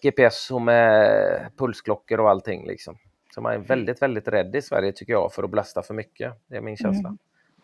GPS 0.01 0.51
och 0.51 0.62
med 0.62 1.51
pulsklockor 1.58 2.19
och 2.19 2.30
allting 2.30 2.67
liksom. 2.67 2.97
Så 3.36 3.41
man 3.41 3.54
är 3.54 3.58
väldigt, 3.58 4.01
väldigt 4.01 4.27
rädd 4.27 4.56
i 4.56 4.62
Sverige 4.62 4.91
tycker 4.91 5.13
jag 5.13 5.34
för 5.34 5.43
att 5.43 5.49
belasta 5.49 5.82
för 5.82 5.93
mycket. 5.93 6.34
Det 6.47 6.58
är 6.58 6.62
min 6.62 6.77
känsla. 6.77 7.10
Mm. 7.10 7.17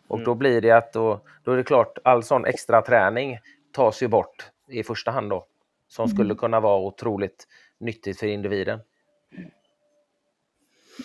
Och 0.07 0.19
då 0.19 0.35
blir 0.35 0.61
det 0.61 0.71
att 0.71 0.93
då, 0.93 1.21
då 1.43 1.51
är 1.51 1.57
det 1.57 1.63
klart, 1.63 1.97
all 2.03 2.23
sån 2.23 2.45
extra 2.45 2.81
träning 2.81 3.39
tas 3.73 4.03
ju 4.03 4.07
bort 4.07 4.51
i 4.67 4.83
första 4.83 5.11
hand 5.11 5.29
då. 5.29 5.45
Som 5.87 6.05
mm. 6.05 6.15
skulle 6.15 6.35
kunna 6.35 6.59
vara 6.59 6.79
otroligt 6.79 7.47
nyttigt 7.79 8.19
för 8.19 8.27
individen. 8.27 8.79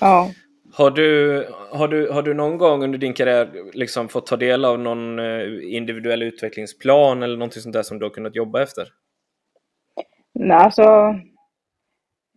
Ja. 0.00 0.30
Har 0.74 0.90
du, 0.90 1.46
har, 1.70 1.88
du, 1.88 2.10
har 2.10 2.22
du 2.22 2.34
någon 2.34 2.58
gång 2.58 2.84
under 2.84 2.98
din 2.98 3.14
karriär 3.14 3.48
liksom 3.72 4.08
fått 4.08 4.26
ta 4.26 4.36
del 4.36 4.64
av 4.64 4.78
någon 4.78 5.18
eh, 5.18 5.74
individuell 5.76 6.22
utvecklingsplan 6.22 7.22
eller 7.22 7.36
någonting 7.36 7.62
sånt 7.62 7.72
där 7.72 7.82
som 7.82 7.98
du 7.98 8.04
har 8.04 8.10
kunnat 8.10 8.36
jobba 8.36 8.62
efter? 8.62 8.88
Nej, 10.34 10.56
alltså... 10.56 10.82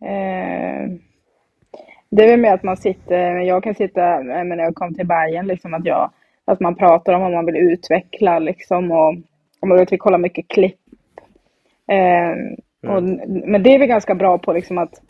Eh, 0.04 0.90
det 2.10 2.24
är 2.24 2.28
väl 2.28 2.40
mer 2.40 2.52
att 2.52 2.62
man 2.62 2.76
sitter, 2.76 3.36
jag 3.36 3.62
kan 3.62 3.74
sitta, 3.74 4.18
när 4.18 4.56
jag 4.56 4.74
kom 4.74 4.94
till 4.94 5.06
Bergen, 5.06 5.46
liksom 5.46 5.74
att 5.74 5.84
jag, 5.84 6.12
att 6.44 6.60
man 6.60 6.74
pratar 6.74 7.12
om 7.12 7.22
vad 7.22 7.32
man 7.32 7.46
vill 7.46 7.56
utveckla 7.56 8.38
liksom 8.38 8.90
och, 8.90 9.14
och 9.60 9.68
man 9.68 9.78
vet, 9.78 9.98
kolla 9.98 10.18
mycket 10.18 10.48
klipp. 10.48 10.80
Eh, 11.88 12.36
och, 12.82 12.98
mm. 12.98 13.40
Men 13.50 13.62
det 13.62 13.74
är 13.74 13.78
vi 13.78 13.86
ganska 13.86 14.14
bra 14.14 14.38
på 14.38 14.52
liksom 14.52 14.78
att, 14.78 15.00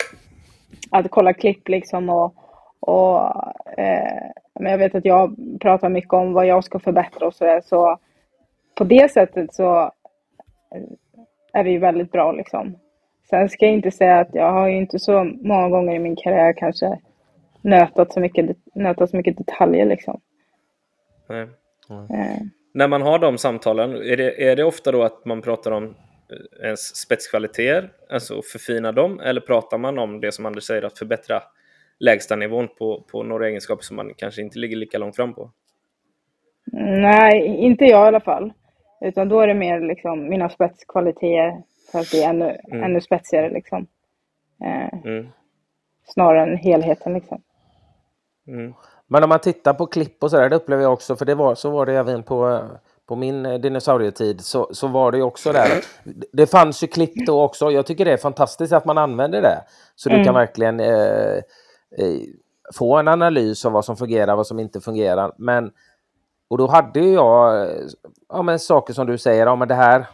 att 0.91 1.11
kolla 1.11 1.33
klipp 1.33 1.69
liksom 1.69 2.09
och, 2.09 2.35
och 2.79 3.17
eh, 3.77 4.31
men 4.59 4.71
jag 4.71 4.77
vet 4.77 4.95
att 4.95 5.05
jag 5.05 5.35
pratar 5.61 5.89
mycket 5.89 6.13
om 6.13 6.33
vad 6.33 6.45
jag 6.45 6.63
ska 6.63 6.79
förbättra 6.79 7.27
och 7.27 7.33
sådär 7.33 7.61
så 7.65 7.97
på 8.75 8.83
det 8.83 9.11
sättet 9.11 9.53
så 9.53 9.91
är 11.53 11.63
vi 11.63 11.77
väldigt 11.77 12.11
bra 12.11 12.31
liksom. 12.31 12.77
Sen 13.29 13.49
ska 13.49 13.65
jag 13.65 13.73
inte 13.73 13.91
säga 13.91 14.19
att 14.19 14.29
jag 14.33 14.51
har 14.51 14.67
ju 14.67 14.77
inte 14.77 14.99
så 14.99 15.23
många 15.23 15.69
gånger 15.69 15.95
i 15.95 15.99
min 15.99 16.15
karriär 16.15 16.53
kanske 16.57 16.99
nötat 17.61 18.13
så 18.13 18.19
mycket, 18.19 18.57
nötat 18.75 19.09
så 19.09 19.17
mycket 19.17 19.37
detaljer 19.37 19.85
liksom. 19.85 20.19
Nej. 21.29 21.47
Mm. 21.89 22.03
Eh. 22.03 22.41
När 22.73 22.87
man 22.87 23.01
har 23.01 23.19
de 23.19 23.37
samtalen, 23.37 23.91
är 23.91 24.17
det, 24.17 24.49
är 24.49 24.55
det 24.55 24.63
ofta 24.63 24.91
då 24.91 25.03
att 25.03 25.25
man 25.25 25.41
pratar 25.41 25.71
om 25.71 25.83
eh, 25.83 25.91
ens 26.63 26.95
spetskvaliteter, 26.95 27.91
alltså 28.09 28.41
förfina 28.41 28.91
dem, 28.91 29.19
eller 29.19 29.41
pratar 29.41 29.77
man 29.77 29.99
om 29.99 30.21
det 30.21 30.31
som 30.31 30.45
Anders 30.45 30.63
säger, 30.63 30.83
att 30.83 30.97
förbättra 30.97 31.43
lägsta 31.99 32.35
nivån 32.35 32.67
på, 32.67 33.03
på 33.11 33.23
några 33.23 33.47
egenskaper 33.47 33.83
som 33.83 33.95
man 33.95 34.13
kanske 34.17 34.41
inte 34.41 34.59
ligger 34.59 34.77
lika 34.77 34.97
långt 34.97 35.15
fram 35.15 35.33
på? 35.33 35.51
Nej, 37.01 37.47
inte 37.47 37.85
jag 37.85 38.05
i 38.05 38.07
alla 38.07 38.19
fall. 38.19 38.53
Utan 39.01 39.29
då 39.29 39.39
är 39.39 39.47
det 39.47 39.53
mer 39.53 39.79
liksom 39.79 40.29
mina 40.29 40.49
spetskvaliteter 40.49 41.63
för 41.91 41.99
att 41.99 42.09
bli 42.09 42.23
ännu, 42.23 42.57
mm. 42.71 42.83
ännu 42.83 43.01
spetsigare 43.01 43.49
liksom. 43.49 43.87
Eh, 44.63 44.99
mm. 45.05 45.27
Snarare 46.05 46.51
än 46.51 46.57
helheten 46.57 47.13
liksom. 47.13 47.41
Mm. 48.47 48.73
Men 49.07 49.23
om 49.23 49.29
man 49.29 49.39
tittar 49.39 49.73
på 49.73 49.85
klipp 49.85 50.23
och 50.23 50.31
sådär, 50.31 50.49
det 50.49 50.55
upplever 50.55 50.83
jag 50.83 50.93
också, 50.93 51.15
för 51.15 51.25
det 51.25 51.35
var, 51.35 51.55
så 51.55 51.69
var 51.69 51.85
det 51.85 51.93
även 51.93 52.23
på, 52.23 52.61
på 53.07 53.15
min 53.15 53.45
eh, 53.45 53.59
dinosaurietid, 53.59 54.41
så, 54.41 54.69
så 54.71 54.87
var 54.87 55.11
det 55.11 55.21
också 55.21 55.51
där. 55.51 55.83
Det 56.31 56.47
fanns 56.47 56.83
ju 56.83 56.87
klipp 56.87 57.25
då 57.25 57.43
också. 57.43 57.71
Jag 57.71 57.85
tycker 57.85 58.05
det 58.05 58.13
är 58.13 58.17
fantastiskt 58.17 58.73
att 58.73 58.85
man 58.85 58.97
använder 58.97 59.41
det. 59.41 59.63
Så 59.95 60.09
mm. 60.09 60.19
du 60.19 60.25
kan 60.25 60.33
verkligen 60.33 60.79
eh, 60.79 61.37
eh, 61.97 62.21
få 62.73 62.97
en 62.97 63.07
analys 63.07 63.65
av 63.65 63.71
vad 63.71 63.85
som 63.85 63.97
fungerar, 63.97 64.35
vad 64.35 64.47
som 64.47 64.59
inte 64.59 64.81
fungerar. 64.81 65.33
Men, 65.37 65.71
och 66.47 66.57
då 66.57 66.67
hade 66.67 66.99
jag 66.99 67.61
eh, 67.61 67.85
ja, 68.29 68.41
men 68.41 68.59
saker 68.59 68.93
som 68.93 69.07
du 69.07 69.17
säger, 69.17 69.45
ja, 69.45 69.55
men 69.55 69.67
det 69.67 69.75
här, 69.75 70.07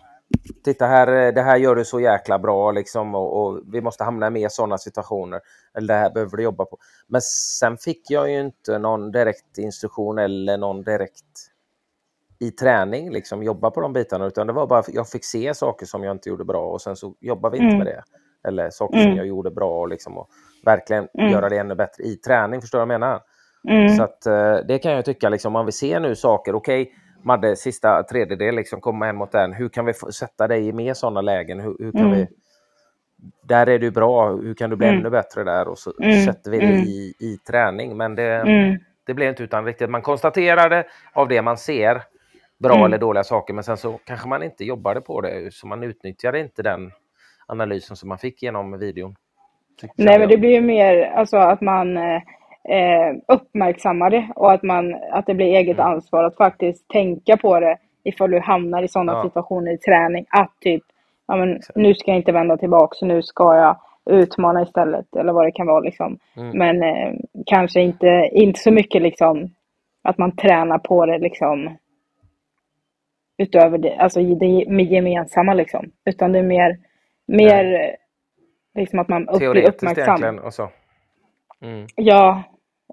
titta 0.63 0.85
här, 0.85 1.31
det 1.31 1.41
här 1.41 1.57
gör 1.57 1.75
du 1.75 1.85
så 1.85 1.99
jäkla 1.99 2.39
bra 2.39 2.71
liksom 2.71 3.15
och, 3.15 3.41
och 3.41 3.59
vi 3.67 3.81
måste 3.81 4.03
hamna 4.03 4.27
i 4.27 4.29
mer 4.29 4.49
sådana 4.49 4.77
situationer. 4.77 5.39
Eller 5.77 5.87
det 5.87 5.99
här 5.99 6.09
behöver 6.09 6.37
du 6.37 6.43
jobba 6.43 6.65
på. 6.65 6.77
Men 7.07 7.21
sen 7.21 7.77
fick 7.77 8.11
jag 8.11 8.31
ju 8.31 8.39
inte 8.39 8.79
någon 8.79 9.11
direkt 9.11 9.57
instruktion 9.57 10.19
eller 10.19 10.57
någon 10.57 10.83
direkt 10.83 11.52
i 12.39 12.51
träning 12.51 13.11
liksom 13.11 13.43
jobba 13.43 13.71
på 13.71 13.81
de 13.81 13.93
bitarna 13.93 14.25
utan 14.25 14.47
det 14.47 14.53
var 14.53 14.67
bara 14.67 14.83
jag 14.87 15.09
fick 15.09 15.25
se 15.25 15.53
saker 15.53 15.85
som 15.85 16.03
jag 16.03 16.11
inte 16.11 16.29
gjorde 16.29 16.45
bra 16.45 16.65
och 16.65 16.81
sen 16.81 16.95
så 16.95 17.15
jobbar 17.19 17.49
vi 17.49 17.57
inte 17.57 17.75
mm. 17.75 17.77
med 17.77 17.87
det. 17.87 18.03
Eller 18.47 18.69
saker 18.69 18.95
mm. 18.95 19.07
som 19.07 19.17
jag 19.17 19.27
gjorde 19.27 19.51
bra 19.51 19.81
och, 19.81 19.87
liksom, 19.87 20.17
och 20.17 20.29
verkligen 20.65 21.07
mm. 21.19 21.31
göra 21.31 21.49
det 21.49 21.57
ännu 21.57 21.75
bättre 21.75 22.03
i 22.03 22.15
träning. 22.15 22.61
Förstår 22.61 22.79
du 22.79 22.85
vad 22.85 22.93
jag 22.93 22.99
menar? 22.99 23.21
Mm. 23.69 23.89
Så 23.89 24.03
att, 24.03 24.25
eh, 24.25 24.55
det 24.67 24.79
kan 24.79 24.91
jag 24.91 25.05
tycka, 25.05 25.29
liksom, 25.29 25.55
om 25.55 25.65
vi 25.65 25.71
ser 25.71 25.99
nu 25.99 26.15
saker, 26.15 26.55
okej, 26.55 26.81
okay, 26.81 26.93
Madde, 27.25 27.55
sista 27.55 28.03
tredjedel, 28.03 28.55
liksom, 28.55 28.81
komma 28.81 29.05
hem 29.05 29.15
mot 29.15 29.31
den. 29.31 29.53
Hur 29.53 29.69
kan 29.69 29.85
vi 29.85 29.93
sätta 29.93 30.47
dig 30.47 30.67
i 30.67 30.73
mer 30.73 30.93
sådana 30.93 31.21
lägen? 31.21 31.59
Hur, 31.59 31.75
hur 31.79 31.91
kan 31.91 32.01
mm. 32.01 32.11
vi... 32.11 32.27
Där 33.41 33.69
är 33.69 33.79
du 33.79 33.91
bra, 33.91 34.29
hur 34.29 34.53
kan 34.53 34.69
du 34.69 34.75
bli 34.75 34.87
mm. 34.87 34.99
ännu 34.99 35.09
bättre 35.09 35.43
där? 35.43 35.67
Och 35.67 35.77
så 35.77 35.93
mm. 36.01 36.25
sätter 36.25 36.51
vi 36.51 36.57
det 36.57 36.65
mm. 36.65 36.79
i, 36.79 37.13
i 37.19 37.37
träning. 37.47 37.97
Men 37.97 38.15
det, 38.15 38.35
mm. 38.35 38.77
det 39.05 39.13
blev 39.13 39.29
inte 39.29 39.43
utan 39.43 39.65
riktigt. 39.65 39.89
Man 39.89 40.01
konstaterade 40.01 40.83
av 41.13 41.27
det 41.27 41.41
man 41.41 41.57
ser, 41.57 42.01
bra 42.63 42.73
mm. 42.73 42.85
eller 42.85 42.97
dåliga 42.97 43.23
saker, 43.23 43.53
men 43.53 43.63
sen 43.63 43.77
så 43.77 43.99
kanske 44.05 44.27
man 44.29 44.43
inte 44.43 44.63
jobbade 44.63 45.01
på 45.01 45.21
det, 45.21 45.53
så 45.53 45.67
man 45.67 45.83
utnyttjade 45.83 46.39
inte 46.39 46.63
den 46.63 46.91
analysen 47.47 47.95
som 47.95 48.09
man 48.09 48.17
fick 48.17 48.43
genom 48.43 48.79
videon. 48.79 49.15
Nej, 49.95 50.19
men 50.19 50.29
det 50.29 50.37
blir 50.37 50.51
ju 50.51 50.61
mer 50.61 51.11
alltså, 51.15 51.37
att 51.37 51.61
man 51.61 51.97
eh, 51.97 52.21
eh, 52.69 53.15
uppmärksammar 53.27 54.09
det 54.09 54.27
och 54.35 54.51
att, 54.51 54.63
man, 54.63 54.95
att 55.11 55.25
det 55.25 55.33
blir 55.33 55.47
eget 55.47 55.77
mm. 55.77 55.91
ansvar 55.91 56.23
att 56.23 56.37
faktiskt 56.37 56.87
tänka 56.87 57.37
på 57.37 57.59
det 57.59 57.77
ifall 58.03 58.31
du 58.31 58.39
hamnar 58.39 58.83
i 58.83 58.87
sådana 58.87 59.13
ja. 59.13 59.23
situationer 59.23 59.71
i 59.71 59.77
träning. 59.77 60.25
Att 60.29 60.59
typ, 60.61 60.83
ja, 61.27 61.35
men, 61.35 61.59
nu 61.75 61.93
ska 61.93 62.11
jag 62.11 62.17
inte 62.17 62.31
vända 62.31 62.57
tillbaka, 62.57 62.95
så 62.95 63.05
nu 63.05 63.21
ska 63.23 63.55
jag 63.55 63.77
utmana 64.05 64.61
istället 64.61 65.15
eller 65.15 65.33
vad 65.33 65.45
det 65.45 65.51
kan 65.51 65.67
vara. 65.67 65.79
Liksom. 65.79 66.17
Mm. 66.37 66.57
Men 66.57 66.83
eh, 66.83 67.13
kanske 67.45 67.81
inte, 67.81 68.29
inte 68.31 68.59
så 68.59 68.71
mycket 68.71 69.01
liksom, 69.01 69.49
att 70.03 70.17
man 70.17 70.35
tränar 70.35 70.77
på 70.77 71.05
det 71.05 71.17
liksom, 71.17 71.77
utöver 73.37 73.77
det, 73.77 73.95
alltså 73.95 74.21
det 74.21 74.45
gemensamma. 74.83 75.53
Liksom. 75.53 75.91
Utan 76.05 76.31
det 76.31 76.39
är 76.39 76.43
mer, 76.43 76.77
mer 77.27 77.63
Nej. 77.63 77.97
liksom 78.75 78.99
att 78.99 79.07
man 79.07 79.29
upp, 79.29 79.39
blir 79.39 79.67
uppmärksam. 79.67 80.03
egentligen 80.03 80.39
och 80.39 80.53
så. 80.53 80.69
Mm. 81.61 81.87
Ja, 81.95 82.43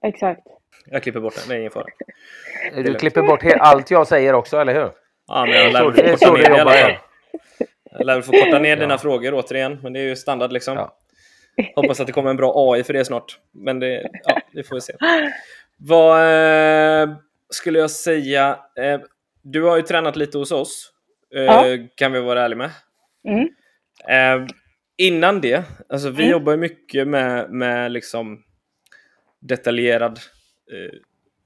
exakt. 0.03 0.43
Jag 0.87 1.03
klipper 1.03 1.21
bort 1.21 1.35
den, 1.35 1.49
det 1.49 1.55
är 1.55 1.59
ingen 1.59 1.71
fara. 1.71 1.87
Du 2.75 2.95
klipper 2.95 3.23
bort 3.23 3.45
allt 3.59 3.91
jag 3.91 4.07
säger 4.07 4.35
också, 4.35 4.57
eller 4.57 4.75
hur? 4.75 4.91
Ja, 5.27 5.47
men 5.47 5.55
jag 5.55 5.73
lär 5.73 5.85
väl 5.85 6.17
få. 6.17 7.01
Jag 7.91 8.07
lär 8.07 8.23
få 8.23 8.33
korta 8.33 8.59
ner 8.59 8.77
dina 8.77 8.99
frågor 8.99 9.35
återigen, 9.35 9.79
men 9.83 9.93
det 9.93 10.01
är 10.01 10.05
ju 10.05 10.17
standard 10.17 10.53
liksom. 10.53 10.77
Ja. 10.77 10.97
Hoppas 11.77 12.01
att 12.01 12.07
det 12.07 12.13
kommer 12.13 12.31
en 12.31 12.37
bra 12.37 12.53
AI 12.57 12.83
för 12.83 12.93
det 12.93 13.05
snart. 13.05 13.39
Men 13.53 13.81
det, 13.81 14.11
ja, 14.25 14.41
det 14.53 14.63
får 14.63 14.75
vi 14.75 14.81
se. 14.81 14.93
Vad 15.77 16.23
eh, 17.03 17.09
skulle 17.51 17.79
jag 17.79 17.91
säga? 17.91 18.59
Eh, 18.79 19.01
du 19.43 19.63
har 19.63 19.77
ju 19.77 19.83
tränat 19.83 20.17
lite 20.17 20.39
hos 20.39 20.53
oss, 20.53 20.93
eh, 21.35 21.43
ja. 21.43 21.65
kan 21.95 22.13
vi 22.13 22.21
vara 22.21 22.43
ärliga 22.43 22.59
med. 22.59 22.71
Mm. 23.25 23.49
Eh, 24.09 24.47
innan 24.97 25.41
det, 25.41 25.65
alltså 25.89 26.11
vi 26.11 26.23
mm. 26.23 26.31
jobbar 26.31 26.57
mycket 26.57 27.09
med, 27.09 27.51
med 27.51 27.93
liksom 27.93 28.45
detaljerad 29.41 30.19
eh, 30.73 30.99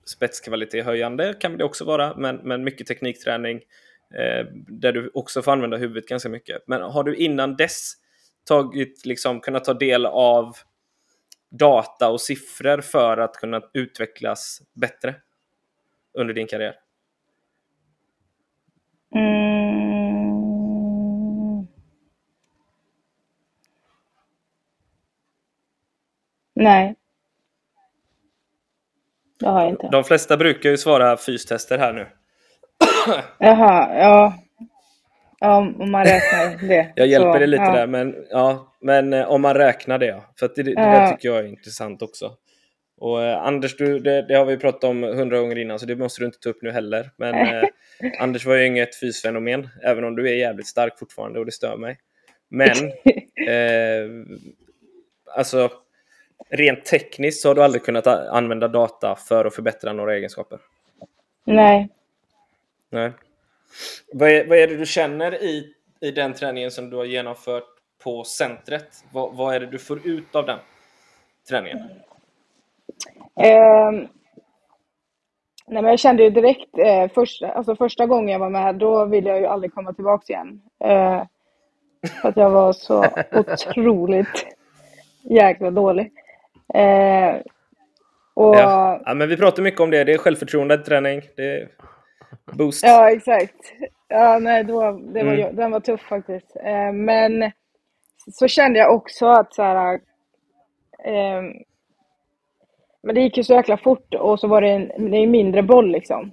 spetskvalitet 0.07 0.84
höjande 0.84 1.34
kan 1.40 1.57
det 1.57 1.64
också 1.64 1.84
vara, 1.84 2.16
men, 2.16 2.36
men 2.36 2.64
mycket 2.64 2.86
teknikträning 2.86 3.57
eh, 4.14 4.47
där 4.53 4.92
du 4.92 5.11
också 5.14 5.42
får 5.42 5.53
använda 5.53 5.76
huvudet 5.76 6.09
ganska 6.09 6.28
mycket. 6.28 6.62
Men 6.66 6.82
har 6.82 7.05
du 7.05 7.16
innan 7.16 7.57
dess 7.57 7.92
tagit, 8.45 9.07
liksom, 9.07 9.40
kunnat 9.40 9.64
ta 9.64 9.74
del 9.74 10.07
av 10.07 10.57
data 11.51 12.11
och 12.11 12.20
siffror 12.20 12.80
för 12.80 13.16
att 13.16 13.36
kunna 13.36 13.62
utvecklas 13.74 14.62
bättre 14.74 15.14
under 16.18 16.34
din 16.34 16.47
karriär? 16.47 16.74
Mm. 19.14 19.74
Nej. 26.54 26.94
Det 29.40 29.46
har 29.48 29.60
jag 29.60 29.70
inte. 29.70 29.88
De 29.88 30.04
flesta 30.04 30.36
brukar 30.36 30.70
ju 30.70 30.76
svara 30.76 31.16
fystester 31.16 31.78
här 31.78 31.92
nu. 31.92 32.06
Jaha, 33.38 33.94
ja. 33.98 34.34
Om 35.40 35.90
man 35.90 36.04
räknar 36.04 36.68
det. 36.68 36.92
jag 36.96 37.06
hjälper 37.06 37.32
så, 37.32 37.38
dig 37.38 37.48
lite 37.48 37.62
ja. 37.62 37.72
där, 37.72 37.86
men, 37.86 38.14
ja, 38.30 38.72
men 38.80 39.12
eh, 39.12 39.30
om 39.30 39.42
man 39.42 39.54
räknar 39.54 39.98
det 39.98 40.06
ja. 40.06 40.24
För 40.38 40.50
det, 40.56 40.62
det 40.62 40.70
ja. 40.70 40.80
där 40.80 41.02
eh. 41.02 41.10
tycker 41.10 41.28
jag 41.28 41.38
är 41.38 41.44
intressant 41.44 42.02
också. 42.02 42.32
Och 42.97 43.22
eh, 43.22 43.42
Anders, 43.42 43.76
du, 43.76 43.99
det, 43.99 44.22
det 44.22 44.34
har 44.34 44.45
vi 44.45 44.57
pratat 44.57 44.84
om 44.84 45.03
hundra 45.03 45.38
gånger 45.38 45.59
innan, 45.59 45.78
så 45.78 45.86
det 45.86 45.97
måste 45.97 46.20
du 46.20 46.26
inte 46.26 46.38
ta 46.38 46.49
upp 46.49 46.62
nu 46.62 46.70
heller. 46.70 47.11
Men 47.16 47.34
eh, 47.34 47.68
Anders 48.20 48.47
var 48.47 48.55
ju 48.55 48.66
inget 48.66 49.01
fysfenomen, 49.01 49.68
även 49.82 50.05
om 50.05 50.16
du 50.16 50.28
är 50.28 50.34
jävligt 50.34 50.66
stark 50.66 50.99
fortfarande 50.99 51.38
och 51.38 51.47
det 51.47 51.53
stör 51.53 51.76
mig. 51.76 51.99
Men, 52.49 52.68
eh, 53.49 54.11
alltså, 55.36 55.70
rent 56.51 56.84
tekniskt 56.84 57.42
så 57.42 57.49
har 57.49 57.55
du 57.55 57.62
aldrig 57.62 57.84
kunnat 57.84 58.07
använda 58.07 58.68
data 58.68 59.16
för 59.16 59.45
att 59.45 59.55
förbättra 59.55 59.92
några 59.92 60.14
egenskaper. 60.14 60.59
Nej. 61.45 61.88
Nej. 62.90 63.12
Vad 64.12 64.30
är, 64.30 64.47
vad 64.47 64.59
är 64.59 64.66
det 64.66 64.76
du 64.76 64.86
känner 64.86 65.42
i, 65.42 65.74
i 66.01 66.11
den 66.11 66.34
träningen 66.34 66.70
som 66.70 66.90
du 66.90 66.97
har 66.97 67.05
genomfört 67.05 67.68
på 68.03 68.24
centret? 68.24 69.05
Vad, 69.12 69.36
vad 69.36 69.55
är 69.55 69.61
det 69.61 69.66
du 69.66 69.78
får 69.78 70.07
ut 70.07 70.34
av 70.34 70.47
den 70.47 70.59
träningen? 71.49 71.78
Ehm, 73.41 73.95
nej, 75.66 75.82
men 75.82 75.85
jag 75.85 75.99
kände 75.99 76.22
ju 76.22 76.30
direkt, 76.30 76.78
eh, 76.78 77.09
första, 77.14 77.49
alltså 77.53 77.76
första 77.76 78.07
gången 78.07 78.28
jag 78.28 78.39
var 78.39 78.51
med, 78.51 78.74
då 78.74 79.05
ville 79.05 79.30
jag 79.30 79.41
ju 79.41 79.47
aldrig 79.47 79.74
komma 79.74 79.93
tillbaka 79.93 80.32
igen. 80.32 80.61
Eh, 80.85 81.22
för 82.22 82.28
att 82.28 82.37
jag 82.37 82.51
var 82.51 82.72
så 82.72 83.05
otroligt 83.32 84.47
jäkla 85.30 85.70
dålig. 85.70 86.12
Eh, 86.74 87.35
och, 88.35 88.55
Ja. 88.57 88.61
ja. 88.61 89.03
ja, 89.05 89.14
men 89.14 89.28
vi 89.28 89.37
pratar 89.37 89.62
mycket 89.62 89.80
om 89.80 89.91
det. 89.91 90.05
Det 90.05 90.12
är 90.12 90.18
självförtroende 90.18 90.78
träning. 90.78 91.22
Det 91.37 91.43
är 91.61 91.68
boost. 92.53 92.85
exakt. 93.12 93.55
Ja, 94.09 94.39
nej, 94.39 94.64
då, 94.64 94.80
det 94.93 95.22
var, 95.24 95.32
Mm. 95.32 95.57
den 95.57 95.70
var 95.70 95.80
tuff 95.80 96.01
faktiskt. 96.01 96.57
Eh, 96.64 96.93
men 96.93 97.53
så 98.32 98.49
kände 98.49 98.78
jag 98.78 98.95
också 98.95 99.26
att 99.26 99.55
så 99.55 99.62
här, 99.62 100.01
ehm, 101.05 101.53
men 103.05 103.14
det 103.14 103.20
gick 103.20 103.36
ju 103.36 103.42
så 103.42 103.55
jäkla 103.55 103.76
fort 103.76 104.14
och 104.14 104.40
så 104.40 104.48
var 104.48 104.61
det 104.61 104.68
en, 104.68 105.11
det 105.11 105.16
är 105.16 105.26
mindre 105.26 105.62
boll 105.62 105.90
liksom. 105.90 106.30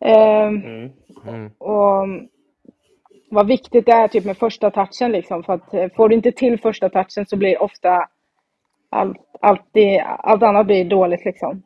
Ehm, 0.00 0.62
Mm. 0.64 0.90
Mm. 1.28 1.50
Och 1.58 2.06
vad 3.30 3.46
viktigt 3.46 3.86
det 3.86 3.92
är 3.92 4.08
typ 4.08 4.24
med 4.24 4.36
första 4.36 4.70
touchen 4.70 5.12
liksom. 5.12 5.42
För 5.42 5.52
att 5.52 5.74
eh, 5.74 5.88
får 5.96 6.08
du 6.08 6.14
inte 6.14 6.32
till 6.32 6.60
första 6.60 6.88
touchen 6.88 7.26
så 7.26 7.36
blir 7.36 7.62
ofta 7.62 8.08
allt, 8.90 9.18
alltid, 9.40 10.00
allt 10.18 10.42
annat 10.42 10.66
blir 10.66 10.84
dåligt 10.84 11.24
liksom. 11.24 11.62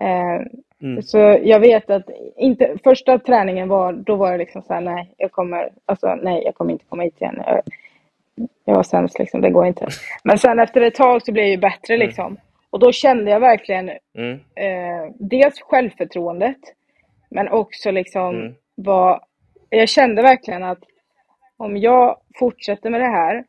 Eh, 0.00 0.46
Mm. 0.82 1.02
Så 1.02 1.18
jag 1.42 1.60
vet 1.60 1.90
att 1.90 2.10
inte, 2.36 2.76
första 2.84 3.18
träningen 3.18 3.68
var, 3.68 3.92
då 3.92 4.16
var 4.16 4.32
det 4.32 4.38
liksom 4.38 4.62
så 4.62 4.74
här, 4.74 4.80
nej, 4.80 5.14
jag 5.16 5.32
kommer, 5.32 5.70
alltså 5.86 6.14
nej, 6.14 6.42
jag 6.44 6.54
kommer 6.54 6.72
inte 6.72 6.84
komma 6.88 7.02
hit 7.02 7.20
igen. 7.20 7.42
Jag, 7.46 7.62
jag 8.64 8.74
var 8.74 8.82
sämst 8.82 9.18
liksom, 9.18 9.40
det 9.40 9.50
går 9.50 9.66
inte. 9.66 9.86
Men 10.24 10.38
sen 10.38 10.58
efter 10.58 10.80
ett 10.80 10.94
tag 10.94 11.22
så 11.22 11.32
blev 11.32 11.44
jag 11.44 11.50
ju 11.50 11.56
bättre 11.56 11.96
liksom. 11.96 12.36
Och 12.70 12.78
då 12.78 12.92
kände 12.92 13.30
jag 13.30 13.40
verkligen 13.40 13.90
Mm. 14.18 14.40
eh, 14.56 15.10
dels 15.18 15.60
självförtroendet, 15.60 16.58
men 17.30 17.48
också 17.48 17.90
liksom 17.90 18.34
Mm. 18.36 18.54
vad... 18.74 19.20
Jag 19.70 19.88
kände 19.88 20.22
verkligen 20.22 20.64
att 20.64 20.78
om 21.56 21.76
jag 21.76 22.16
fortsätter 22.38 22.90
med 22.90 23.00
det 23.00 23.06
här 23.06 23.44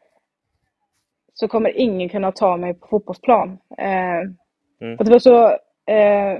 så 1.33 1.47
kommer 1.47 1.77
ingen 1.77 2.09
kunna 2.09 2.31
ta 2.31 2.57
mig 2.57 2.73
på 2.73 2.87
fotbollsplan. 2.87 3.57
Eh, 3.77 4.19
Mm. 4.81 4.97
för 4.97 5.03
det 5.03 5.11
var 5.11 5.19
så... 5.19 5.45
Eh, 5.93 6.37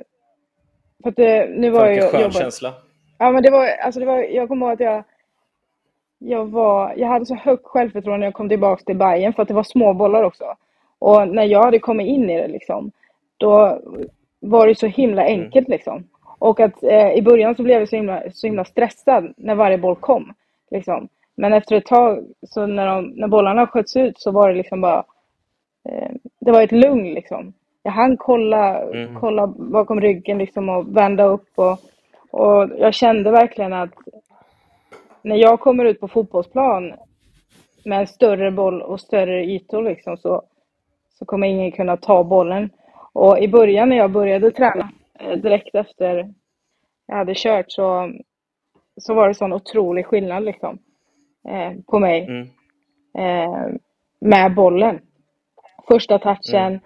för 1.03 1.09
att 1.09 1.15
det, 1.15 1.49
nu 1.49 1.69
var 1.69 1.87
vilken 1.89 2.09
skön 2.09 2.21
jobbat- 2.21 2.33
känsla. 2.37 2.73
Ja, 3.17 3.31
men 3.31 3.43
det 3.43 3.51
var, 3.51 3.67
alltså 3.67 3.99
det 3.99 4.05
var, 4.05 4.17
jag 4.17 4.47
kommer 4.47 4.65
ihåg 4.65 4.73
att 4.73 4.79
jag, 4.79 5.03
jag 6.17 6.45
var, 6.45 6.93
jag 6.97 7.07
hade 7.07 7.25
så 7.25 7.35
högt 7.35 7.65
självförtroende 7.65 8.17
när 8.19 8.27
jag 8.27 8.33
kom 8.33 8.49
tillbaka 8.49 8.83
till 8.83 8.97
Bayern 8.97 9.33
för 9.33 9.41
att 9.41 9.47
det 9.47 9.53
var 9.53 9.63
små 9.63 9.93
bollar 9.93 10.23
också. 10.23 10.55
Och 10.99 11.27
när 11.27 11.43
jag 11.43 11.63
hade 11.63 11.79
kommit 11.79 12.07
in 12.07 12.29
i 12.29 12.37
det 12.41 12.47
liksom, 12.47 12.91
då 13.37 13.79
var 14.39 14.67
det 14.67 14.75
så 14.75 14.87
himla 14.87 15.23
enkelt 15.23 15.67
liksom. 15.67 16.03
Och 16.39 16.59
att 16.59 16.83
eh, 16.83 17.11
i 17.13 17.21
början 17.21 17.55
så 17.55 17.63
blev 17.63 17.79
jag 17.79 17.89
så 17.89 17.95
himla, 17.95 18.21
så 18.31 18.47
himla 18.47 18.65
stressad 18.65 19.33
när 19.37 19.55
varje 19.55 19.77
boll 19.77 19.95
kom. 19.95 20.33
Liksom. 20.71 21.07
Men 21.35 21.53
efter 21.53 21.75
ett 21.75 21.85
tag, 21.85 22.25
så 22.47 22.65
när, 22.65 22.87
de, 22.87 23.05
när 23.05 23.27
bollarna 23.27 23.67
sköts 23.67 23.95
ut 23.95 24.19
så 24.19 24.31
var 24.31 24.49
det 24.49 24.55
liksom 24.55 24.81
bara, 24.81 25.03
eh, 25.89 26.09
det 26.39 26.51
var 26.51 26.61
ett 26.61 26.71
lugn 26.71 27.13
liksom. 27.13 27.53
Jag 27.83 27.91
hann 27.91 28.17
kolla, 28.17 28.81
Mm. 28.81 29.19
kolla 29.19 29.47
bakom 29.47 30.01
ryggen 30.01 30.37
liksom 30.37 30.69
och 30.69 30.97
vända 30.97 31.23
upp 31.23 31.49
och, 31.55 31.79
och 32.31 32.69
jag 32.77 32.93
kände 32.93 33.31
verkligen 33.31 33.73
att 33.73 33.93
när 35.21 35.35
jag 35.35 35.59
kommer 35.59 35.85
ut 35.85 35.99
på 35.99 36.07
fotbollsplan 36.07 36.93
med 37.85 37.99
en 37.99 38.07
större 38.07 38.51
boll 38.51 38.81
och 38.81 38.99
större 38.99 39.45
ytor 39.45 39.83
liksom 39.83 40.17
så, 40.17 40.41
så 41.19 41.25
kommer 41.25 41.47
ingen 41.47 41.71
kunna 41.71 41.97
ta 41.97 42.23
bollen. 42.23 42.69
Och 43.13 43.39
i 43.39 43.47
början 43.47 43.89
när 43.89 43.97
jag 43.97 44.11
började 44.11 44.51
träna, 44.51 44.89
eh, 45.19 45.37
direkt 45.37 45.75
efter 45.75 46.33
jag 47.07 47.15
hade 47.15 47.33
kört 47.35 47.65
så, 47.67 48.11
så 49.01 49.13
var 49.13 49.27
det 49.27 49.33
sån 49.33 49.53
otrolig 49.53 50.05
skillnad 50.05 50.43
liksom 50.43 50.79
eh, 51.49 51.71
på 51.87 51.99
mig 51.99 52.23
Mm. 52.27 52.47
eh, 53.17 53.75
med 54.21 54.55
bollen. 54.55 54.99
Första 55.87 56.19
touchen, 56.19 56.79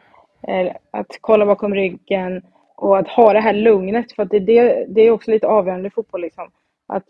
eh, 0.48 0.76
att 0.92 1.18
kolla 1.22 1.46
bakom 1.46 1.74
ryggen 1.76 2.42
och 2.76 2.98
att 2.98 3.08
ha 3.08 3.34
det 3.34 3.40
här 3.40 3.54
lugnet. 3.54 4.12
För 4.12 4.26
det, 4.26 4.40
det, 4.40 4.86
det 4.90 5.02
är 5.02 5.12
också 5.12 5.32
lite 5.32 5.48
avgörande 5.48 5.88
i 5.88 5.92
fotboll. 5.92 6.22
Liksom. 6.22 6.52
Att, 6.88 7.04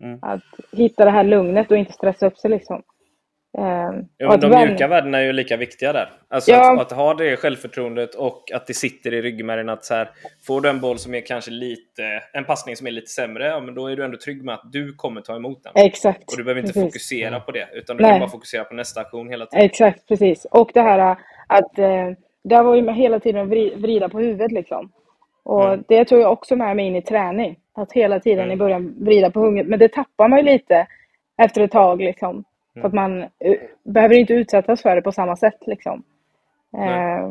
Mm. 0.00 0.18
att 0.22 0.42
hitta 0.72 1.04
det 1.04 1.10
här 1.10 1.24
lugnet 1.24 1.70
och 1.70 1.76
inte 1.76 1.92
stressa 1.92 2.26
upp 2.26 2.38
sig. 2.38 2.50
Liksom. 2.50 2.82
Eh, 3.58 3.90
Jo, 4.18 4.26
och 4.26 4.32
men 4.32 4.40
de 4.40 4.50
vän- 4.50 4.68
mjuka 4.68 4.88
värdena 4.88 5.18
är 5.18 5.22
ju 5.22 5.32
lika 5.32 5.56
viktiga 5.56 5.92
där. 5.92 6.10
Alltså 6.28 6.50
Ja. 6.50 6.72
att, 6.74 6.80
att 6.92 6.98
ha 6.98 7.14
det 7.14 7.36
självförtroendet 7.36 8.14
och 8.14 8.42
att 8.54 8.66
det 8.66 8.74
sitter 8.74 9.14
i 9.14 9.22
ryggmärgen 9.22 9.68
att 9.68 9.84
så 9.84 9.94
här, 9.94 10.10
får 10.46 10.60
du 10.60 10.68
en 10.68 10.80
boll 10.80 10.98
som 10.98 11.14
är 11.14 11.20
kanske 11.20 11.50
lite, 11.50 12.02
en 12.32 12.44
passning 12.44 12.76
som 12.76 12.86
är 12.86 12.90
lite 12.90 13.06
sämre, 13.06 13.46
ja 13.46 13.60
men 13.60 13.74
då 13.74 13.86
är 13.86 13.96
du 13.96 14.04
ändå 14.04 14.16
trygg 14.18 14.44
med 14.44 14.54
att 14.54 14.72
du 14.72 14.94
kommer 14.94 15.20
ta 15.20 15.36
emot 15.36 15.62
den. 15.64 15.72
Exakt. 15.86 16.22
Och 16.32 16.36
du 16.36 16.44
behöver 16.44 16.60
inte 16.60 16.72
precis. 16.72 16.88
fokusera 16.92 17.40
på 17.40 17.52
det, 17.52 17.68
utan 17.72 17.96
du 17.96 18.02
Nej. 18.02 18.12
kan 18.12 18.20
bara 18.20 18.30
fokusera 18.30 18.64
på 18.64 18.74
nästa 18.74 19.00
aktion 19.00 19.28
hela 19.30 19.46
tiden. 19.46 19.64
Exakt, 19.66 20.08
precis. 20.08 20.44
Och 20.50 20.70
det 20.74 20.80
här 20.82 20.98
äh, 20.98 21.16
att 21.46 21.78
eh, 21.78 22.10
där 22.44 22.62
var 22.62 22.74
ju 22.74 22.82
med 22.82 22.94
hela 22.94 23.20
tiden 23.20 23.42
att 23.42 23.48
vri- 23.48 23.80
vrida 23.82 24.08
på 24.08 24.18
huvudet 24.18 24.52
liksom. 24.52 24.92
Och 25.44 25.64
Mm. 25.64 25.84
det 25.88 26.04
tog 26.04 26.20
jag 26.20 26.32
också 26.32 26.56
med 26.56 26.76
mig 26.76 26.86
in 26.86 26.96
i 26.96 27.02
träning. 27.02 27.56
Att 27.74 27.92
hela 27.92 28.20
tiden 28.20 28.44
Mm. 28.44 28.52
i 28.54 28.56
början 28.56 28.94
vrida 29.04 29.30
på 29.30 29.40
huvudet. 29.44 29.66
Men 29.66 29.78
det 29.78 29.88
tappar 29.92 30.28
man 30.28 30.38
ju 30.38 30.44
lite 30.44 30.86
efter 31.42 31.62
ett 31.62 31.70
tag 31.70 32.00
liksom. 32.00 32.44
Mm. 32.76 32.82
För 32.82 32.88
att 32.88 32.94
man 32.94 33.22
eh, 33.22 33.58
behöver 33.84 34.14
inte 34.14 34.32
utsättas 34.32 34.82
för 34.82 34.96
det 34.96 35.02
på 35.02 35.12
samma 35.12 35.36
sätt 35.36 35.58
liksom. 35.66 36.02
Eh, 36.76 37.30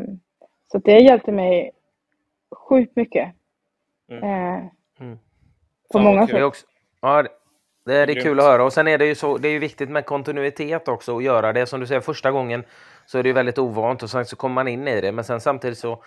så 0.72 0.78
det 0.78 1.00
hjälpte 1.00 1.32
mig 1.32 1.72
sjukt 2.56 2.96
mycket. 2.96 3.34
Mm. 5.00 5.18
på 5.92 6.00
många 6.00 6.28
kul. 6.28 6.36
Det 6.36 6.38
är, 6.38 6.42
sätt. 6.42 6.44
också, 6.48 6.66
ja, 7.02 7.22
det- 7.86 7.94
är, 7.98 8.08
det 8.08 8.14
är 8.14 8.22
kul 8.22 8.40
att 8.40 8.46
höra. 8.46 8.64
Och 8.64 8.74
sen 8.74 8.88
är 8.88 8.98
det 8.98 9.06
ju 9.06 9.16
så, 9.16 9.38
det 9.38 9.48
är 9.48 9.52
ju 9.52 9.60
viktigt 9.60 9.90
med 9.90 10.06
kontinuitet 10.06 10.88
också, 10.88 11.18
att 11.18 11.24
göra 11.24 11.54
det. 11.54 11.66
Som 11.66 11.80
du 11.80 11.88
säger, 11.88 12.02
första 12.02 12.32
gången 12.32 12.64
så 13.06 13.18
är 13.20 13.24
det 13.24 13.30
ju 13.30 13.34
väldigt 13.34 13.58
ovant 13.60 14.04
och 14.04 14.10
sen 14.10 14.26
så 14.26 14.36
kommer 14.36 14.54
man 14.56 14.68
in 14.68 14.88
i 14.88 15.02
det. 15.02 15.12
Men 15.12 15.24
sen 15.24 15.40
samtidigt 15.42 15.78
så 15.78 16.04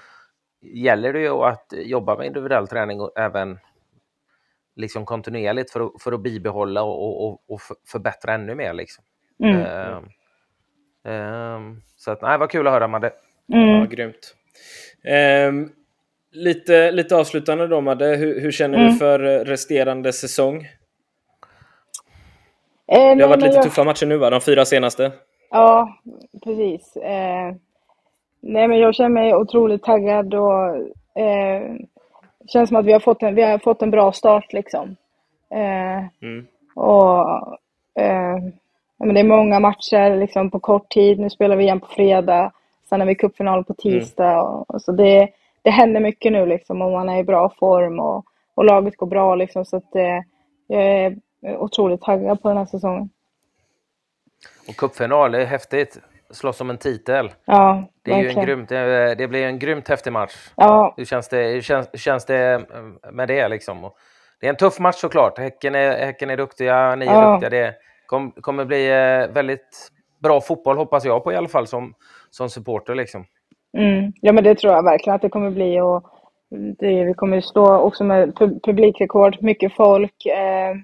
gäller 0.62 1.12
det 1.12 1.20
ju 1.20 1.30
att 1.30 1.72
jobba 1.76 2.16
med 2.16 2.26
individuell 2.26 2.68
träning 2.68 3.00
och 3.00 3.12
även 3.18 3.58
liksom 4.76 5.04
kontinuerligt 5.06 5.70
för 5.70 5.80
att, 5.80 6.02
för 6.02 6.12
att 6.12 6.20
bibehålla 6.20 6.82
och, 6.82 7.04
och, 7.04 7.28
och- 7.28 7.40
och 7.48 7.60
för- 7.60 7.76
förbättra 7.86 8.34
ännu 8.34 8.54
mer. 8.54 8.72
Liksom. 8.72 9.04
Mm. 9.42 9.56
Ehm, 9.56 10.04
ehm, 11.04 11.82
så 11.96 12.10
att, 12.10 12.22
nej, 12.22 12.38
vad 12.38 12.50
kul 12.50 12.66
att 12.66 12.72
höra, 12.72 12.88
Madde. 12.88 13.10
Ja, 13.46 13.56
Mm. 13.58 13.88
grymt. 13.88 14.34
Ehm, 15.04 15.70
lite, 16.32 16.90
lite 16.92 17.16
avslutande 17.16 17.66
då, 17.66 17.80
Madde. 17.80 18.06
Hur, 18.06 18.40
hur 18.40 18.50
känner 18.52 18.78
du 18.78 18.84
Mm. 18.84 18.96
för 18.96 19.24
eh, 19.24 19.44
resterande 19.44 20.12
säsong? 20.12 20.56
Eh, 22.86 23.16
Det 23.16 23.22
har 23.22 23.28
varit 23.28 23.42
lite 23.42 23.54
jag- 23.54 23.64
tuffa 23.64 23.84
matcher 23.84 24.06
nu, 24.06 24.16
va? 24.16 24.30
De 24.30 24.40
fyra 24.40 24.64
senaste. 24.64 25.12
Ja, 25.50 25.98
precis. 26.44 26.96
Eh, 26.96 27.54
nej, 28.40 28.68
men 28.68 28.78
jag 28.78 28.94
känner 28.94 29.08
mig 29.10 29.34
otroligt 29.34 29.82
taggad 29.82 30.34
och 30.34 30.76
eh, 31.22 31.74
känns 32.52 32.68
som 32.68 32.76
att 32.76 32.84
vi 32.86 32.92
har 32.92 33.00
fått 33.00 33.22
en, 33.22 33.34
vi 33.34 33.42
har 33.42 33.58
fått 33.58 33.82
en 33.82 33.90
bra 33.90 34.12
start 34.12 34.52
liksom. 34.52 34.96
Eh, 35.50 35.98
Mm. 36.28 36.46
och 36.74 37.20
eh, 38.00 38.36
ja, 38.36 38.50
men 38.98 39.14
det 39.14 39.20
är 39.20 39.24
många 39.24 39.60
matcher 39.60 40.16
liksom 40.16 40.50
på 40.50 40.60
kort 40.60 40.88
tid. 40.88 41.18
Nu 41.18 41.30
spelar 41.30 41.56
vi 41.56 41.64
igen 41.64 41.80
på 41.80 41.86
fredag. 41.86 42.52
Sen 42.88 43.00
har 43.00 43.06
vi 43.06 43.14
cupfinal 43.14 43.64
på 43.64 43.74
tisdag. 43.74 44.42
Och, 44.42 44.70
och 44.70 44.82
så 44.82 44.92
det, 44.92 45.28
det 45.62 45.70
händer 45.70 46.00
mycket 46.00 46.32
nu 46.32 46.46
liksom 46.46 46.82
och 46.82 46.92
man 46.92 47.08
är 47.08 47.18
i 47.18 47.24
bra 47.24 47.48
form 47.58 48.00
och, 48.00 48.24
och 48.54 48.64
laget 48.64 48.96
går 48.96 49.06
bra 49.06 49.34
liksom. 49.34 49.64
Så 49.64 49.76
att 49.76 49.94
eh, 49.96 50.22
jag 50.66 50.82
är 50.86 51.16
otroligt 51.58 52.00
taggad 52.02 52.42
på 52.42 52.48
den 52.48 52.56
här 52.58 52.66
säsongen. 52.66 53.10
Och 54.68 54.76
cupfinal, 54.76 55.34
är 55.34 55.44
häftigt. 55.44 55.98
slåss 56.30 56.60
om 56.60 56.70
en 56.70 56.78
titel. 56.78 57.30
Ja, 57.44 57.84
Det, 58.02 58.12
är 58.12 58.18
ju 58.22 58.28
en 58.28 58.44
grymt, 58.44 58.68
det, 58.68 59.14
det 59.14 59.28
blir 59.28 59.46
en 59.46 59.58
grymt 59.58 59.88
häftig 59.88 60.12
match. 60.12 60.50
Ja, 60.56 60.94
Hur 60.96 61.04
känns 61.04 61.28
det, 61.28 61.42
hur 61.42 61.60
känns, 61.62 62.00
känns 62.00 62.24
det 62.24 62.52
eh, 62.54 63.10
med 63.12 63.28
det? 63.28 63.48
Liksom? 63.48 63.90
Det 64.40 64.46
är 64.46 64.50
en 64.50 64.56
tuff 64.56 64.78
match 64.78 64.96
såklart. 64.96 65.38
Häcken 65.38 65.74
är, 65.74 66.06
häcken 66.06 66.30
är 66.30 66.36
duktiga, 66.36 66.94
ni 66.94 67.06
är 67.06 67.12
Ja. 67.14 67.30
duktiga. 67.32 67.50
Det 67.50 67.74
kom, 68.08 68.30
kommer 68.30 68.64
bli 68.64 68.88
eh, 68.90 69.34
väldigt 69.34 69.88
bra 70.18 70.40
fotboll 70.40 70.76
hoppas 70.76 71.04
jag 71.04 71.24
på 71.24 71.32
i 71.32 71.36
alla 71.36 71.48
fall 71.48 71.66
som, 71.66 71.94
som 72.30 72.48
supporter. 72.48 72.94
Liksom. 72.94 73.24
mm. 73.78 74.12
ja, 74.20 74.32
men 74.32 74.44
det 74.44 74.54
tror 74.54 74.72
jag 74.72 74.84
verkligen 74.84 75.14
att 75.14 75.22
det 75.22 75.28
kommer 75.28 75.50
bli. 75.50 75.80
Och 75.80 76.04
det, 76.78 77.04
vi 77.04 77.14
kommer 77.14 77.40
slå 77.40 77.78
också 77.78 78.04
med 78.04 78.32
pu- 78.32 78.60
publikrekord, 78.62 79.36
mycket 79.40 79.72
folk. 79.72 80.26
Eh, 80.26 80.74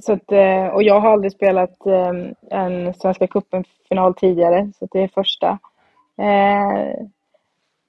så 0.00 0.12
att, 0.12 0.32
eh, 0.32 0.66
och 0.66 0.82
jag 0.82 1.00
har 1.00 1.12
aldrig 1.12 1.32
spelat 1.32 1.86
eh, 1.86 2.12
en 2.50 2.94
Svenska 2.94 3.26
cupen-final 3.26 4.14
tidigare, 4.14 4.70
så 4.78 4.88
det 4.90 5.02
är 5.02 5.08
första. 5.08 5.58
Eh, 6.18 7.06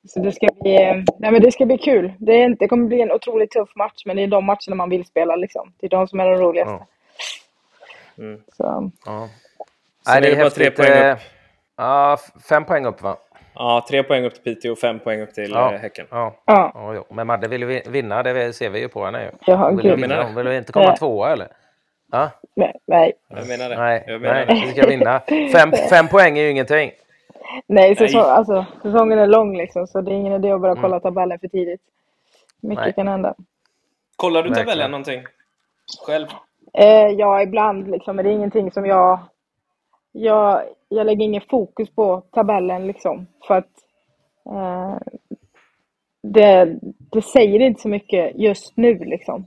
så 0.07 0.19
det 0.19 0.31
ska 0.31 0.47
bli, 0.61 0.75
eh, 0.75 0.95
nej 1.19 1.31
men 1.31 1.41
det 1.41 1.51
ska 1.51 1.65
bli 1.65 1.77
kul. 1.77 2.13
Det, 2.19 2.43
är, 2.43 2.55
det 2.59 2.67
kommer 2.67 2.87
bli 2.87 3.01
en 3.01 3.11
otroligt 3.11 3.51
tuff 3.51 3.75
match, 3.75 4.03
men 4.05 4.15
det 4.15 4.23
är 4.23 4.27
de 4.27 4.45
matcherna 4.45 4.75
man 4.75 4.89
vill 4.89 5.05
spela. 5.05 5.35
Liksom. 5.35 5.73
Det 5.79 5.85
är 5.85 5.89
de 5.89 6.07
som 6.07 6.19
är 6.19 6.25
de 6.25 6.37
roligaste. 6.37 6.73
Ja. 6.73 6.87
Mm. 8.19 8.41
Så, 8.57 8.91
Ja. 9.05 9.29
Sen 10.05 10.17
är 10.17 10.21
det 10.21 10.35
bara 10.35 10.49
tre 10.49 10.71
poäng 10.71 10.91
eh, 10.91 11.13
upp. 11.13 11.19
Ja, 11.77 12.13
f- 12.19 12.43
fem 12.49 12.65
poäng 12.65 12.85
upp 12.85 13.01
va? 13.01 13.17
Ja, 13.53 13.85
tre 13.89 14.03
poäng 14.03 14.25
upp 14.25 14.33
till 14.33 14.43
Piteå 14.43 14.71
och 14.71 14.79
fem 14.79 14.99
poäng 14.99 15.21
upp 15.21 15.33
till 15.33 15.51
Ja. 15.51 15.73
eh, 15.73 15.79
Häcken. 15.79 16.05
Ja. 16.11 16.35
ja, 16.45 16.71
Ja, 16.73 16.93
jo. 16.93 17.05
Men 17.15 17.27
Madde 17.27 17.47
vill 17.47 17.61
ju 17.61 17.67
vin- 17.67 17.91
vinna, 17.91 18.23
det 18.23 18.53
ser 18.55 18.69
vi 18.69 18.79
ju 18.79 18.87
på 18.87 19.05
henne. 19.05 19.23
Ju. 19.23 19.31
Ja, 19.45 19.69
vill 19.69 19.81
gud. 19.81 19.99
vinna. 20.01 20.23
Hon 20.23 20.35
vill 20.35 20.47
inte 20.47 20.71
komma 20.71 20.87
Nej. 20.87 20.97
tvåa 20.97 21.31
eller? 21.31 21.47
Ja? 22.11 22.29
nej, 22.55 22.75
nej. 22.85 23.13
Jag 23.29 23.47
menar 23.47 23.69
det. 23.69 23.77
Nej, 23.77 24.03
jag 24.07 24.21
menar 24.21 24.33
nej, 24.35 24.45
det. 24.45 24.53
vi 24.67 24.71
ska 24.71 24.87
vinna. 24.89 25.21
Fem, 25.53 25.71
fem 25.89 26.07
poäng 26.07 26.37
är 26.37 26.41
ju 26.43 26.49
ingenting. 26.51 26.91
Nej, 27.67 27.95
säsong, 27.95 28.21
Nej. 28.21 28.31
Alltså, 28.31 28.65
säsongen 28.81 29.19
är 29.19 29.27
lång 29.27 29.57
liksom, 29.57 29.87
så 29.87 30.01
det 30.01 30.11
är 30.11 30.15
ingen 30.15 30.33
idé 30.33 30.51
att 30.51 30.61
börja 30.61 30.75
kolla 30.75 30.99
tabellen 30.99 31.39
för 31.39 31.47
tidigt. 31.47 31.81
Mycket 32.61 32.85
Nej. 32.85 32.93
kan 32.93 33.07
hända. 33.07 33.35
Kollar 34.15 34.43
du 34.43 34.49
tabellen 34.55 34.91
någonting? 34.91 35.23
Själv? 36.05 36.27
Eh, 36.73 37.07
ja, 37.07 37.41
ibland 37.41 37.87
liksom, 37.91 38.15
men 38.15 38.25
det 38.25 38.31
är 38.31 38.35
ingenting 38.35 38.71
som 38.71 38.85
jag... 38.85 39.19
Jag, 40.11 40.61
jag 40.89 41.05
lägger 41.05 41.25
ingen 41.25 41.41
fokus 41.49 41.95
på 41.95 42.21
tabellen 42.31 42.87
liksom, 42.87 43.27
för 43.47 43.57
att 43.57 43.69
eh, 44.49 44.97
det, 46.23 46.79
det 47.11 47.21
säger 47.21 47.59
inte 47.59 47.81
så 47.81 47.89
mycket 47.89 48.35
just 48.35 48.77
nu 48.77 48.93
liksom. 48.95 49.45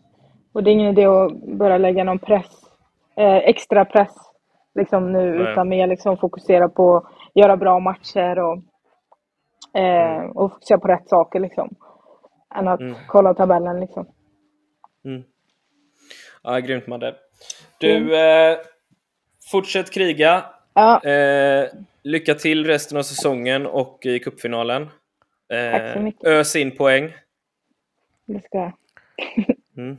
Och 0.52 0.62
det 0.64 0.70
är 0.70 0.72
ingen 0.72 0.92
idé 0.92 1.04
att 1.06 1.32
börja 1.58 1.78
lägga 1.78 2.04
någon 2.04 2.18
press, 2.18 2.50
eh, 3.16 3.36
extra 3.36 3.84
press 3.84 4.14
liksom 4.74 5.12
nu, 5.12 5.38
Nej. 5.38 5.52
utan 5.52 5.68
mer 5.68 5.86
liksom 5.86 6.16
fokusera 6.16 6.68
på 6.68 6.96
att 6.96 7.04
göra 7.34 7.56
bra 7.56 7.78
matcher 7.80 8.38
och, 8.38 8.56
eh, 9.80 10.16
Mm. 10.22 10.30
och 10.30 10.52
fokusera 10.52 10.78
på 10.78 10.88
rätt 10.88 11.08
saker 11.08 11.40
liksom. 11.40 11.74
Än 12.54 12.68
att 12.68 12.80
Mm. 12.80 12.94
kolla 13.08 13.34
tabellen 13.34 13.80
liksom. 13.80 14.06
Mm. 15.04 15.22
Ja, 16.42 16.58
grymt 16.58 16.86
Madde. 16.86 17.14
Du, 17.78 18.16
eh, 18.16 18.58
fortsätt 19.50 19.90
kriga. 19.90 20.44
Ja, 20.74 21.04
Eh, 21.04 21.68
lycka 22.02 22.34
till 22.34 22.66
resten 22.66 22.98
av 22.98 23.02
säsongen 23.02 23.66
och 23.66 23.98
i 24.06 24.18
cupfinalen. 24.18 24.84
Tack 25.48 25.80
så 25.92 25.98
Eh, 25.98 26.02
mycket. 26.02 26.24
ös 26.24 26.56
in 26.56 26.76
poäng. 26.76 27.12
det 28.26 28.44
ska 28.44 28.58
jag. 28.58 28.72
Mm. 29.76 29.98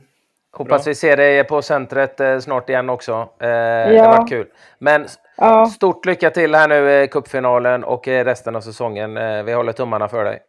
Hoppas 0.52 0.84
Bra. 0.84 0.90
vi 0.90 0.94
ser 0.94 1.16
dig 1.16 1.44
på 1.44 1.62
centret 1.62 2.20
eh, 2.20 2.38
snart 2.38 2.68
igen 2.68 2.90
också. 2.90 3.12
Eh, 3.12 3.26
Det 3.48 3.94
Ja. 3.94 4.04
har 4.04 4.16
varit 4.18 4.28
kul. 4.28 4.46
Men 4.78 5.06
Ja, 5.36 5.66
stort 5.66 6.06
lycka 6.06 6.30
till 6.30 6.54
här 6.54 6.68
nu 6.68 7.02
i 7.02 7.08
cupfinalen 7.08 7.84
och 7.84 8.06
resten 8.08 8.56
av 8.56 8.60
säsongen. 8.60 9.16
Eh, 9.16 9.42
Vi 9.42 9.52
håller 9.52 9.72
tummarna 9.72 10.08
för 10.08 10.24
dig. 10.24 10.42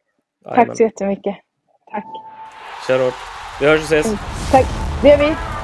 Tack 0.55 0.77
så 0.77 0.83
jättemycket. 0.83 1.35
Tack. 1.91 2.05
Kör 2.87 2.99
hårt. 3.05 3.13
Vi 3.59 3.67
hörs 3.67 3.79
och 3.79 3.85
ses. 3.97 4.15
Tack. 4.51 4.65
Det 5.01 5.09
gör 5.09 5.17
vi. 5.17 5.54